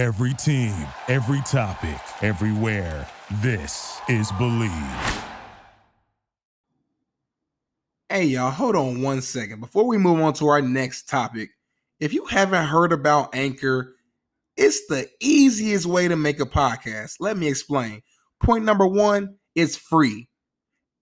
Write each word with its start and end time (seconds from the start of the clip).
Every 0.00 0.32
team, 0.32 0.74
every 1.08 1.42
topic, 1.42 2.00
everywhere. 2.22 3.06
This 3.42 4.00
is 4.08 4.32
Believe. 4.38 4.72
Hey, 8.08 8.24
y'all, 8.24 8.50
hold 8.50 8.76
on 8.76 9.02
one 9.02 9.20
second. 9.20 9.60
Before 9.60 9.86
we 9.86 9.98
move 9.98 10.18
on 10.22 10.32
to 10.32 10.48
our 10.48 10.62
next 10.62 11.06
topic, 11.06 11.50
if 11.98 12.14
you 12.14 12.24
haven't 12.24 12.64
heard 12.64 12.94
about 12.94 13.34
Anchor, 13.34 13.94
it's 14.56 14.86
the 14.86 15.06
easiest 15.20 15.84
way 15.84 16.08
to 16.08 16.16
make 16.16 16.40
a 16.40 16.46
podcast. 16.46 17.16
Let 17.20 17.36
me 17.36 17.46
explain. 17.46 18.00
Point 18.42 18.64
number 18.64 18.86
one 18.86 19.36
it's 19.54 19.76
free. 19.76 20.30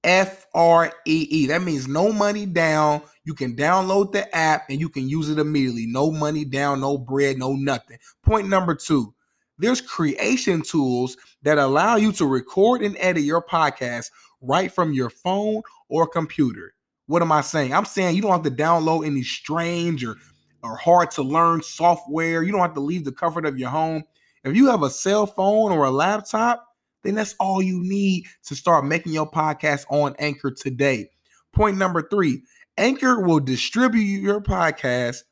F 0.03 0.45
R 0.53 0.93
E 1.07 1.29
E. 1.31 1.47
That 1.47 1.63
means 1.63 1.87
no 1.87 2.13
money 2.13 2.47
down. 2.47 3.03
You 3.29 3.35
can 3.35 3.55
download 3.55 4.13
the 4.13 4.35
app 4.35 4.71
and 4.71 4.81
you 4.81 4.89
can 4.89 5.07
use 5.07 5.29
it 5.29 5.39
immediately. 5.39 5.85
No 5.87 6.11
money 6.11 6.47
down, 6.47 6.81
no 6.81 6.97
bread, 6.97 7.37
no 7.37 7.53
nothing. 7.53 7.99
Point 8.23 8.49
number 8.49 8.75
two 8.75 9.13
there's 9.59 9.83
creation 9.83 10.63
tools 10.63 11.15
that 11.43 11.59
allow 11.59 11.97
you 11.97 12.11
to 12.13 12.25
record 12.25 12.81
and 12.81 12.97
edit 12.99 13.25
your 13.25 13.43
podcast 13.43 14.11
right 14.41 14.73
from 14.73 14.95
your 14.95 15.11
phone 15.11 15.61
or 15.91 16.07
computer. 16.07 16.73
What 17.05 17.21
am 17.21 17.31
I 17.31 17.43
saying? 17.43 17.75
I'm 17.75 17.85
saying 17.85 18.17
you 18.17 18.23
don't 18.23 18.33
have 18.33 18.45
to 18.45 18.51
download 18.51 19.05
any 19.05 19.23
strange 19.23 20.07
or, 20.07 20.17
or 20.63 20.79
hard 20.79 21.11
to 21.11 21.23
learn 21.23 21.63
software. 21.63 22.43
You 22.43 22.53
don't 22.53 22.63
have 22.63 22.73
to 22.77 22.81
leave 22.81 23.05
the 23.05 23.13
comfort 23.13 23.45
of 23.45 23.59
your 23.59 23.69
home. 23.69 24.05
If 24.43 24.57
you 24.57 24.69
have 24.69 24.83
a 24.83 24.89
cell 24.89 25.27
phone 25.27 25.71
or 25.71 25.85
a 25.85 25.91
laptop, 25.91 26.67
then 27.05 27.15
that's 27.15 27.35
all 27.39 27.61
you 27.61 27.79
need 27.83 28.25
to 28.45 28.55
start 28.55 28.87
making 28.87 29.13
your 29.13 29.31
podcast 29.31 29.85
on 29.91 30.17
Anchor 30.19 30.51
today. 30.51 31.11
Point 31.53 31.77
number 31.77 32.09
three 32.09 32.43
Anchor 32.79 33.21
will 33.21 33.41
distribute 33.41 34.23
your 34.23 34.41
podcast 34.41 35.25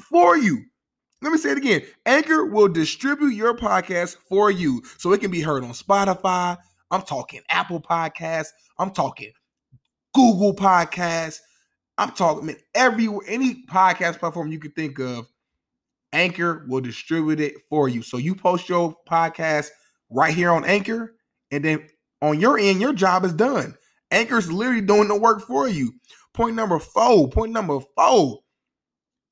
for 0.00 0.36
you. 0.36 0.62
Let 1.22 1.32
me 1.32 1.38
say 1.38 1.52
it 1.52 1.58
again. 1.58 1.82
Anchor 2.04 2.44
will 2.44 2.68
distribute 2.68 3.34
your 3.34 3.56
podcast 3.56 4.16
for 4.28 4.50
you 4.50 4.82
so 4.98 5.12
it 5.12 5.20
can 5.20 5.30
be 5.30 5.40
heard 5.40 5.64
on 5.64 5.70
Spotify. 5.70 6.58
I'm 6.90 7.00
talking 7.02 7.40
Apple 7.48 7.80
Podcasts. 7.80 8.48
I'm 8.78 8.90
talking 8.90 9.32
Google 10.12 10.54
Podcasts. 10.54 11.40
I'm 11.96 12.10
talking 12.10 12.54
everywhere, 12.74 13.24
any 13.26 13.64
podcast 13.64 14.18
platform 14.18 14.52
you 14.52 14.58
can 14.58 14.72
think 14.72 14.98
of. 14.98 15.26
Anchor 16.12 16.66
will 16.68 16.80
distribute 16.80 17.40
it 17.40 17.54
for 17.70 17.88
you. 17.88 18.02
So 18.02 18.18
you 18.18 18.34
post 18.34 18.68
your 18.68 18.94
podcast 19.08 19.68
right 20.10 20.34
here 20.34 20.50
on 20.50 20.64
Anchor, 20.64 21.14
and 21.50 21.64
then 21.64 21.88
on 22.20 22.38
your 22.38 22.58
end, 22.58 22.80
your 22.80 22.92
job 22.92 23.24
is 23.24 23.32
done. 23.32 23.74
Anchor's 24.10 24.52
literally 24.52 24.80
doing 24.80 25.08
the 25.08 25.18
work 25.18 25.42
for 25.42 25.68
you. 25.68 25.92
Point 26.34 26.56
number 26.56 26.78
four. 26.78 27.28
Point 27.28 27.52
number 27.52 27.78
four. 27.96 28.40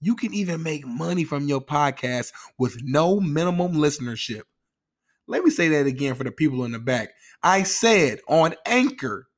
You 0.00 0.17
can 0.17 0.33
even 0.33 0.62
make 0.62 0.86
money 0.86 1.25
from 1.25 1.47
your 1.47 1.61
podcast 1.61 2.33
with 2.59 2.77
no 2.83 3.20
minimum 3.20 3.75
listenership. 3.75 4.42
Let 5.27 5.44
me 5.44 5.50
say 5.50 5.69
that 5.69 5.86
again 5.86 6.14
for 6.14 6.25
the 6.25 6.33
people 6.33 6.64
in 6.64 6.72
the 6.72 6.78
back. 6.78 7.11
I 7.42 7.64
said 7.64 8.20
on 8.28 8.55
Anchor, 8.67 9.28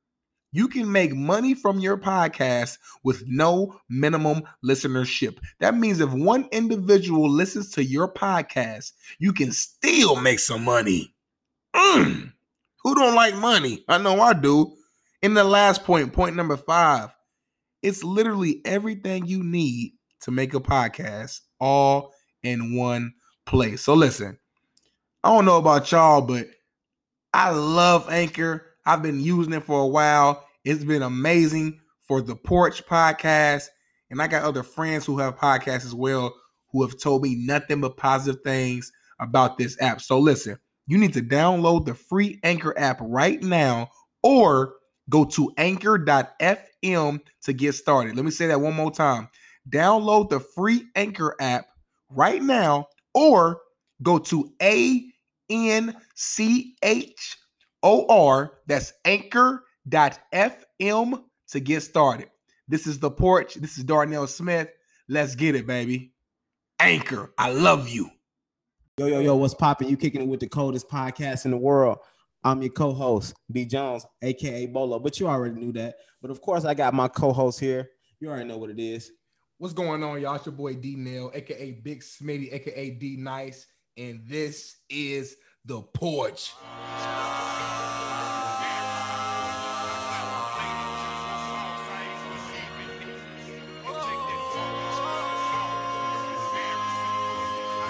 you 0.51 0.67
can 0.67 0.91
make 0.91 1.13
money 1.13 1.53
from 1.53 1.79
your 1.79 1.97
podcast 1.97 2.77
with 3.03 3.23
no 3.27 3.79
minimum 3.89 4.43
listenership. 4.63 5.37
That 5.59 5.75
means 5.75 5.99
if 5.99 6.11
one 6.11 6.47
individual 6.51 7.29
listens 7.29 7.71
to 7.71 7.83
your 7.83 8.11
podcast, 8.11 8.91
you 9.19 9.33
can 9.33 9.51
still 9.51 10.15
make 10.15 10.39
some 10.39 10.63
money. 10.63 11.13
Mm. 11.75 12.31
Who 12.83 12.95
don't 12.95 13.15
like 13.15 13.35
money? 13.35 13.83
I 13.87 13.97
know 13.97 14.19
I 14.21 14.33
do. 14.33 14.73
In 15.21 15.33
the 15.33 15.43
last 15.43 15.83
point, 15.83 16.13
point 16.13 16.35
number 16.35 16.57
five, 16.57 17.14
it's 17.85 18.03
literally 18.03 18.61
everything 18.65 19.27
you 19.27 19.43
need 19.43 19.93
to 20.21 20.31
make 20.31 20.55
a 20.55 20.59
podcast 20.59 21.41
all 21.59 22.11
in 22.41 22.75
one 22.75 23.13
place. 23.45 23.83
So 23.83 23.93
listen, 23.93 24.39
I 25.23 25.29
don't 25.29 25.45
know 25.45 25.57
about 25.57 25.91
y'all, 25.91 26.21
but 26.21 26.47
I 27.31 27.51
love 27.51 28.09
Anchor. 28.09 28.65
I've 28.87 29.03
been 29.03 29.19
using 29.19 29.53
it 29.53 29.63
for 29.63 29.81
a 29.81 29.87
while. 29.87 30.43
It's 30.63 30.83
been 30.83 31.03
amazing 31.03 31.79
for 32.07 32.21
the 32.21 32.35
Porch 32.35 32.83
podcast. 32.87 33.67
And 34.09 34.19
I 34.19 34.25
got 34.27 34.43
other 34.43 34.63
friends 34.63 35.05
who 35.05 35.19
have 35.19 35.37
podcasts 35.37 35.85
as 35.85 35.93
well 35.93 36.33
who 36.71 36.81
have 36.81 36.99
told 36.99 37.21
me 37.21 37.35
nothing 37.35 37.81
but 37.81 37.97
positive 37.97 38.41
things 38.41 38.91
about 39.19 39.59
this 39.59 39.79
app. 39.79 40.01
So 40.01 40.17
listen, 40.17 40.57
you 40.87 40.97
need 40.97 41.13
to 41.13 41.21
download 41.21 41.85
the 41.85 41.93
free 41.93 42.39
Anchor 42.43 42.73
app 42.79 42.97
right 42.99 43.41
now 43.43 43.91
or 44.23 44.73
go 45.09 45.25
to 45.25 45.51
anchor.fm 45.57 47.19
to 47.43 47.53
get 47.53 47.73
started. 47.73 48.15
Let 48.15 48.25
me 48.25 48.31
say 48.31 48.47
that 48.47 48.61
one 48.61 48.73
more 48.73 48.91
time. 48.91 49.29
Download 49.69 50.29
the 50.29 50.39
free 50.39 50.85
Anchor 50.95 51.35
app 51.39 51.65
right 52.09 52.41
now 52.41 52.87
or 53.13 53.61
go 54.03 54.19
to 54.19 54.51
A 54.61 55.03
N 55.49 55.95
C 56.15 56.75
H 56.83 57.37
O 57.85 58.05
R, 58.07 58.57
that's 58.65 58.93
anchor.fm 59.05 59.63
to 61.49 61.59
get 61.59 61.81
started. 61.81 62.29
This 62.67 62.87
is 62.87 62.97
the 62.97 63.11
porch. 63.11 63.53
This 63.55 63.77
is 63.77 63.83
Darnell 63.83 64.25
Smith. 64.25 64.69
Let's 65.07 65.35
get 65.35 65.53
it, 65.55 65.67
baby. 65.67 66.11
Anchor, 66.79 67.31
I 67.37 67.51
love 67.51 67.87
you. 67.87 68.09
Yo, 68.97 69.05
yo, 69.05 69.19
yo, 69.19 69.35
what's 69.35 69.53
popping? 69.53 69.87
You 69.87 69.97
kicking 69.97 70.21
it 70.21 70.27
with 70.27 70.39
the 70.39 70.47
coldest 70.47 70.89
podcast 70.89 71.45
in 71.45 71.51
the 71.51 71.57
world. 71.57 71.99
I'm 72.45 72.61
your 72.61 72.71
co-host, 72.71 73.33
B 73.51 73.65
Jones, 73.65 74.05
aka 74.21 74.67
Bolo. 74.67 74.99
But 74.99 75.19
you 75.19 75.27
already 75.27 75.55
knew 75.55 75.71
that. 75.73 75.95
But 76.21 76.29
of 76.29 76.41
course, 76.41 76.63
I 76.63 76.75
got 76.75 76.93
my 76.93 77.07
co-host 77.07 77.59
here. 77.59 77.89
You 78.19 78.29
already 78.29 78.47
know 78.47 78.59
what 78.59 78.69
it 78.69 78.79
is. 78.79 79.11
What's 79.57 79.73
going 79.73 80.03
on, 80.03 80.21
y'all? 80.21 80.35
It's 80.35 80.45
your 80.45 80.53
boy 80.53 80.75
D 80.75 80.95
Nail, 80.95 81.31
aka 81.33 81.71
Big 81.71 82.01
Smitty, 82.01 82.53
aka 82.53 82.91
D 82.91 83.17
Nice, 83.17 83.65
and 83.97 84.21
this 84.27 84.77
is 84.91 85.37
the 85.65 85.81
porch. 85.81 86.53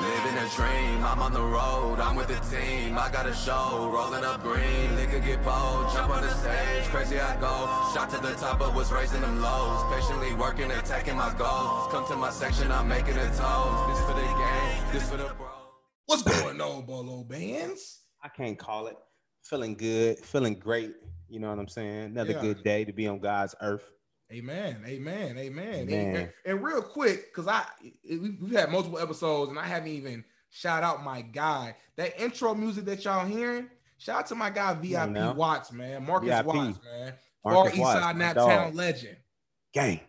Living 0.05 0.37
a 0.37 0.47
dream, 0.55 1.03
I'm 1.03 1.19
on 1.21 1.33
the 1.33 1.41
road, 1.41 1.99
I'm 1.99 2.15
with 2.15 2.27
the 2.27 2.39
team, 2.55 2.97
I 2.97 3.09
got 3.11 3.25
a 3.25 3.33
show, 3.33 3.89
rolling 3.91 4.23
up 4.23 4.41
green, 4.43 4.89
nigga 4.97 5.23
get 5.25 5.43
bold, 5.43 5.91
jump 5.93 6.11
on 6.11 6.21
the 6.21 6.29
stage, 6.29 6.83
crazy 6.85 7.19
I 7.19 7.35
go, 7.39 7.49
shot 7.93 8.09
to 8.11 8.17
the 8.21 8.33
top 8.35 8.59
but 8.59 8.75
was 8.75 8.91
raising 8.91 9.21
them 9.21 9.41
lows, 9.41 9.83
patiently 9.93 10.33
working, 10.35 10.69
attacking 10.71 11.15
my 11.15 11.33
goals, 11.37 11.91
come 11.91 12.05
to 12.07 12.15
my 12.15 12.29
section, 12.29 12.71
I'm 12.71 12.87
making 12.87 13.17
a 13.17 13.25
toast, 13.27 13.87
this 13.89 13.99
for 14.07 14.13
the 14.13 14.27
game, 14.43 14.93
this 14.93 15.09
for 15.09 15.17
the 15.17 15.33
bro. 15.37 15.47
What's 16.05 16.21
going 16.21 16.61
on, 16.61 16.85
Bolo 16.85 17.23
Bands? 17.23 18.01
I 18.23 18.27
can't 18.29 18.57
call 18.59 18.87
it. 18.87 18.97
Feeling 19.43 19.75
good, 19.75 20.19
feeling 20.19 20.53
great. 20.55 20.93
You 21.29 21.39
know 21.39 21.49
what 21.49 21.57
I'm 21.59 21.67
saying? 21.67 22.05
Another 22.05 22.33
Yeah. 22.33 22.41
good 22.41 22.63
day 22.63 22.85
to 22.85 22.93
be 22.93 23.07
on 23.07 23.19
God's 23.19 23.55
earth. 23.61 23.83
Amen, 24.31 24.81
amen, 24.85 25.37
amen. 25.37 25.73
Amen. 25.89 26.15
And, 26.15 26.29
and 26.45 26.63
real 26.63 26.81
quick, 26.81 27.27
because 27.33 27.47
I 27.47 27.63
we- 28.09 28.37
we've 28.41 28.51
had 28.53 28.71
multiple 28.71 28.97
episodes 28.99 29.51
and 29.51 29.59
I 29.59 29.65
haven't 29.67 29.89
even 29.89 30.25
shout 30.49 30.83
out 30.83 31.03
my 31.03 31.21
guy. 31.21 31.75
That 31.95 32.19
intro 32.19 32.55
music 32.55 32.85
that 32.85 33.03
y'all 33.05 33.25
hearing, 33.25 33.69
shout 33.97 34.19
out 34.21 34.25
to 34.27 34.35
my 34.35 34.49
guy 34.49 34.73
VIP 34.73 35.09
now. 35.11 35.33
Watts, 35.33 35.71
man. 35.71 36.05
Marcus 36.05 36.29
VIP. 36.29 36.45
Watts, 36.47 36.79
man. 36.83 37.13
Far 37.43 37.67
East 37.69 37.77
Side 37.77 38.17
my 38.17 38.33
Town 38.33 38.75
legend. 38.75 39.17
Gang. 39.73 39.99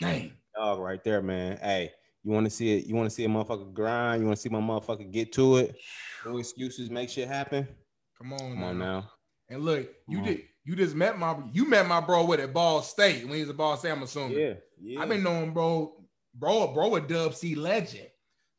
Gang. 0.00 0.32
Dog 0.54 0.78
right 0.80 1.04
there, 1.04 1.20
man. 1.20 1.58
Hey, 1.58 1.90
you 2.24 2.32
want 2.32 2.46
to 2.46 2.50
see 2.50 2.78
it? 2.78 2.86
You 2.86 2.94
want 2.94 3.10
to 3.10 3.14
see 3.14 3.24
a 3.24 3.28
motherfucker 3.28 3.72
grind? 3.74 4.22
You 4.22 4.26
want 4.26 4.36
to 4.38 4.42
see 4.42 4.48
my 4.48 4.60
motherfucker 4.60 5.10
get 5.12 5.30
to 5.34 5.56
it? 5.58 5.76
No 6.24 6.38
excuses, 6.38 6.88
make 6.88 7.10
shit 7.10 7.28
happen. 7.28 7.68
Come 8.16 8.32
on, 8.32 8.38
Come 8.38 8.60
now. 8.60 8.66
on 8.68 8.78
now. 8.78 9.10
And 9.50 9.62
look, 9.62 9.88
you 10.08 10.18
on. 10.18 10.24
did 10.24 10.42
you 10.68 10.76
just 10.76 10.94
met 10.94 11.18
my 11.18 11.34
you 11.50 11.66
met 11.66 11.88
my 11.88 11.98
bro 11.98 12.26
with 12.26 12.40
at 12.40 12.52
Ball 12.52 12.82
State 12.82 13.24
when 13.24 13.36
he 13.36 13.40
was 13.40 13.48
at 13.48 13.56
Ball 13.56 13.74
State, 13.78 13.90
I'm 13.90 14.02
assuming. 14.02 14.38
Yeah, 14.38 14.52
yeah. 14.78 15.00
I've 15.00 15.08
been 15.08 15.22
knowing 15.22 15.54
bro, 15.54 15.94
bro, 16.34 16.74
bro, 16.74 16.94
a 16.96 17.00
Dub 17.00 17.34
C 17.34 17.54
legend. 17.54 18.08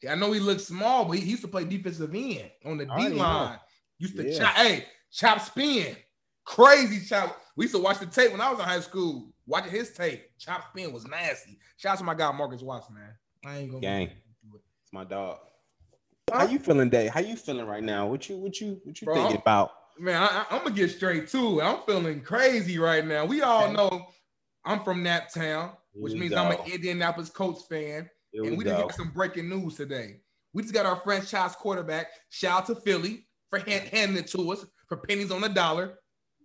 I 0.10 0.16
know 0.16 0.32
he 0.32 0.40
looks 0.40 0.64
small, 0.64 1.06
but 1.06 1.20
he 1.20 1.30
used 1.30 1.44
to 1.44 1.48
play 1.48 1.66
defensive 1.66 2.10
end 2.16 2.50
on 2.66 2.78
the 2.78 2.86
I 2.86 2.88
D 2.88 2.92
already 2.92 3.16
know. 3.16 3.22
line. 3.22 3.60
Used 4.00 4.18
to 4.18 4.28
Yeah. 4.28 4.40
chop, 4.40 4.56
hey, 4.56 4.86
chop 5.12 5.40
spin, 5.42 5.96
crazy 6.46 7.06
chop. 7.06 7.40
We 7.56 7.66
used 7.66 7.76
to 7.76 7.82
watch 7.82 8.00
the 8.00 8.08
tape 8.08 8.32
when 8.32 8.42
I 8.42 8.50
was 8.50 8.60
in 8.60 8.66
high 8.66 8.80
school. 8.80 9.32
Watching 9.46 9.72
his 9.72 9.92
tape, 9.94 10.32
chop 10.40 10.68
spin 10.70 10.92
was 10.92 11.06
nasty. 11.06 11.60
Shout 11.78 11.92
out 11.94 11.98
to 12.00 12.04
my 12.06 12.16
guy 12.16 12.32
Marcus 12.32 12.64
Watts, 12.64 12.90
man. 12.90 13.14
I 13.46 13.60
ain't 13.60 13.70
gonna 13.70 13.82
Gang. 13.82 14.08
it. 14.08 14.14
It's 14.84 14.92
my 14.94 15.04
dog. 15.04 15.38
How 16.34 16.46
you 16.46 16.58
feeling, 16.58 16.90
Dave? 16.90 17.12
How 17.12 17.20
you 17.20 17.36
feeling 17.36 17.68
right 17.68 17.84
now? 17.84 18.08
What 18.08 18.28
you 18.30 18.38
what 18.38 18.60
you 18.60 18.82
what 18.84 19.00
you 19.00 19.06
Bro, 19.06 19.16
thinking 19.16 19.42
about? 19.42 19.72
Man, 20.00 20.16
I, 20.16 20.46
am 20.56 20.64
gonna 20.64 20.72
get 20.74 20.92
straight 20.92 21.28
to 21.30 21.60
it. 21.60 21.64
I'm 21.64 21.82
feeling 21.86 22.22
crazy 22.22 22.80
right 22.80 23.06
now. 23.06 23.26
We 23.26 23.42
all 23.42 23.70
know 23.70 24.08
I'm 24.64 24.82
from 24.82 25.04
Naptown, 25.04 25.76
which 25.92 26.14
Here 26.14 26.22
we 26.22 26.30
means 26.30 26.40
I'm 26.40 26.56
go. 26.56 26.64
an 26.64 26.72
Indianapolis 26.72 27.30
Colts 27.30 27.66
fan. 27.66 28.10
Here 28.32 28.44
and 28.44 28.52
we 28.52 28.60
we 28.60 28.64
just 28.64 28.82
got 28.82 28.96
some 28.96 29.12
breaking 29.12 29.50
news 29.50 29.76
today. 29.76 30.22
We 30.54 30.64
just 30.64 30.74
got 30.74 30.86
our 30.86 30.96
franchise 30.96 31.54
quarterback. 31.56 32.08
Shout 32.30 32.62
out 32.62 32.68
to 32.68 32.76
Philly 32.76 33.28
for 33.50 33.60
hand, 33.60 33.90
handing 33.90 34.18
it 34.18 34.28
to 34.28 34.54
us 34.54 34.66
for 34.88 34.98
pennies 34.98 35.32
on 35.32 35.42
the 35.42 35.50
dollar. 35.50 35.96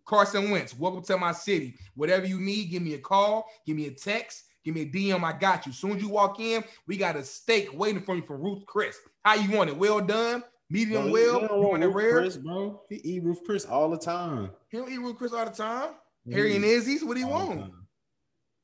Carson 0.05 0.51
Wentz, 0.51 0.77
welcome 0.77 1.05
to 1.05 1.17
my 1.17 1.31
city. 1.31 1.77
Whatever 1.95 2.27
you 2.27 2.41
need, 2.41 2.71
give 2.71 2.83
me 2.83 2.95
a 2.95 2.99
call, 2.99 3.47
give 3.65 3.77
me 3.77 3.87
a 3.87 3.93
text, 3.93 4.47
give 4.65 4.75
me 4.75 4.83
a 4.83 4.87
DM. 4.87 5.23
I 5.23 5.33
got 5.33 5.65
you. 5.65 5.73
Soon 5.73 5.93
as 5.93 6.03
you 6.03 6.09
walk 6.09 6.41
in, 6.41 6.65
we 6.89 6.97
got 6.97 7.15
a 7.15 7.23
steak 7.23 7.69
waiting 7.73 8.03
for 8.03 8.17
you 8.17 8.23
from 8.23 8.43
Ruth 8.43 8.67
Chris. 8.67 8.99
How 9.25 9.35
you 9.35 9.57
want 9.57 9.71
it? 9.71 9.77
Well 9.77 10.01
done, 10.01 10.43
medium 10.75 11.03
Bro, 11.05 11.13
well, 11.13 11.41
you 11.43 11.49
want 11.69 11.85
Ruth 11.85 11.95
rare. 11.95 12.21
Chris, 12.21 12.37
bro. 12.37 12.83
He 12.89 12.97
eat 12.97 13.23
Ruth 13.23 13.43
Chris 13.47 13.65
all 13.65 13.89
the 13.91 13.99
time. 13.99 14.51
He 14.69 14.77
don't 14.79 14.91
eat 14.91 14.99
Ruth 14.99 15.17
Chris 15.17 15.33
all 15.33 15.45
the 15.45 15.51
time. 15.51 15.91
He 16.27 16.33
Harry 16.35 16.57
and 16.57 16.65
Izzy's, 16.65 17.05
what 17.05 17.15
do 17.15 17.21
you 17.21 17.29
want? 17.29 17.71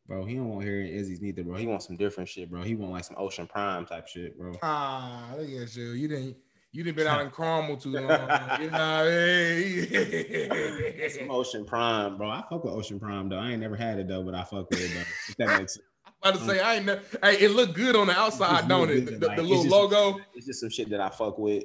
Bro, 0.06 0.24
he 0.24 0.34
don't 0.34 0.48
want 0.48 0.64
Harry 0.64 0.88
and 0.90 0.98
Izzy's 0.98 1.20
neither, 1.20 1.44
bro. 1.44 1.56
He 1.56 1.66
wants 1.66 1.86
some 1.86 1.96
different 1.96 2.28
shit, 2.28 2.50
bro. 2.50 2.62
He 2.62 2.74
want 2.74 2.92
like 2.92 3.04
some 3.04 3.16
Ocean 3.18 3.46
Prime 3.46 3.86
type 3.86 4.08
shit, 4.08 4.36
bro. 4.38 4.52
Ah, 4.62 5.28
look 5.36 5.48
at 5.48 5.76
you. 5.76 5.90
You 5.92 6.08
didn't. 6.08 6.36
You 6.72 6.84
didn't 6.84 6.96
been 6.96 7.06
out 7.08 7.20
in 7.20 7.30
Carmel 7.30 7.76
too 7.76 7.90
long. 7.92 8.02
you 8.60 8.70
know 8.70 8.78
I? 8.78 9.86
Some 11.08 11.30
Ocean 11.30 11.64
Prime, 11.64 12.16
bro. 12.16 12.28
I 12.30 12.42
fuck 12.48 12.62
with 12.64 12.72
Ocean 12.72 12.98
Prime 13.00 13.28
though. 13.28 13.38
I 13.38 13.50
ain't 13.50 13.60
never 13.60 13.74
had 13.76 13.98
it 13.98 14.06
though, 14.08 14.22
but 14.22 14.34
I 14.34 14.44
fuck 14.44 14.70
with 14.70 14.80
it 14.80 14.90
though. 14.94 15.00
If 15.28 15.36
that 15.38 15.58
makes 15.58 15.74
sense. 15.74 15.86
I'm 16.22 16.34
about 16.34 16.40
to 16.40 16.46
say 16.46 16.60
I 16.60 16.74
ain't. 16.76 16.86
Never, 16.86 17.02
hey, 17.24 17.38
it 17.40 17.50
look 17.52 17.74
good 17.74 17.96
on 17.96 18.06
the 18.06 18.16
outside, 18.18 18.68
don't 18.68 18.90
it? 18.90 19.20
The, 19.20 19.26
like, 19.26 19.36
the 19.36 19.42
it's 19.42 19.50
little 19.50 19.64
just- 19.64 19.74
logo. 19.74 20.18
It's 20.34 20.46
just 20.46 20.60
some 20.60 20.70
shit 20.70 20.88
that 20.90 21.00
I 21.00 21.08
fuck 21.08 21.38
with, 21.38 21.64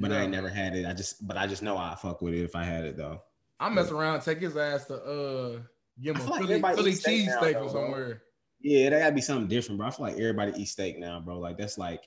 but 0.00 0.12
I 0.12 0.22
ain't 0.22 0.30
never 0.32 0.48
had 0.48 0.74
it. 0.76 0.86
I 0.86 0.92
just, 0.92 1.26
but 1.26 1.36
I 1.36 1.46
just 1.46 1.62
know 1.62 1.76
I 1.76 1.94
fuck 1.94 2.22
with 2.22 2.34
it 2.34 2.42
if 2.44 2.54
I 2.56 2.64
had 2.64 2.84
it 2.84 2.96
though. 2.96 3.22
I 3.58 3.68
mess 3.70 3.90
around, 3.90 4.20
take 4.20 4.40
his 4.40 4.56
ass 4.56 4.84
to 4.86 4.94
uh, 4.96 5.58
give 6.02 6.16
I 6.16 6.20
him 6.20 6.26
a 6.26 6.30
like 6.30 6.40
Philly, 6.40 6.52
everybody 6.54 6.76
Philly 6.76 6.90
eats 6.92 7.00
steak 7.00 7.26
now, 7.26 7.40
cheesesteak 7.40 7.52
though, 7.54 7.60
bro. 7.60 7.68
somewhere. 7.72 8.22
Yeah, 8.60 8.90
that 8.90 8.98
gotta 9.00 9.14
be 9.14 9.20
something 9.20 9.48
different, 9.48 9.78
bro. 9.78 9.86
I 9.88 9.90
feel 9.90 10.06
like 10.06 10.18
everybody 10.18 10.52
eats 10.60 10.72
steak 10.72 10.98
now, 10.98 11.20
bro. 11.20 11.38
Like 11.38 11.56
that's 11.58 11.78
like, 11.78 12.02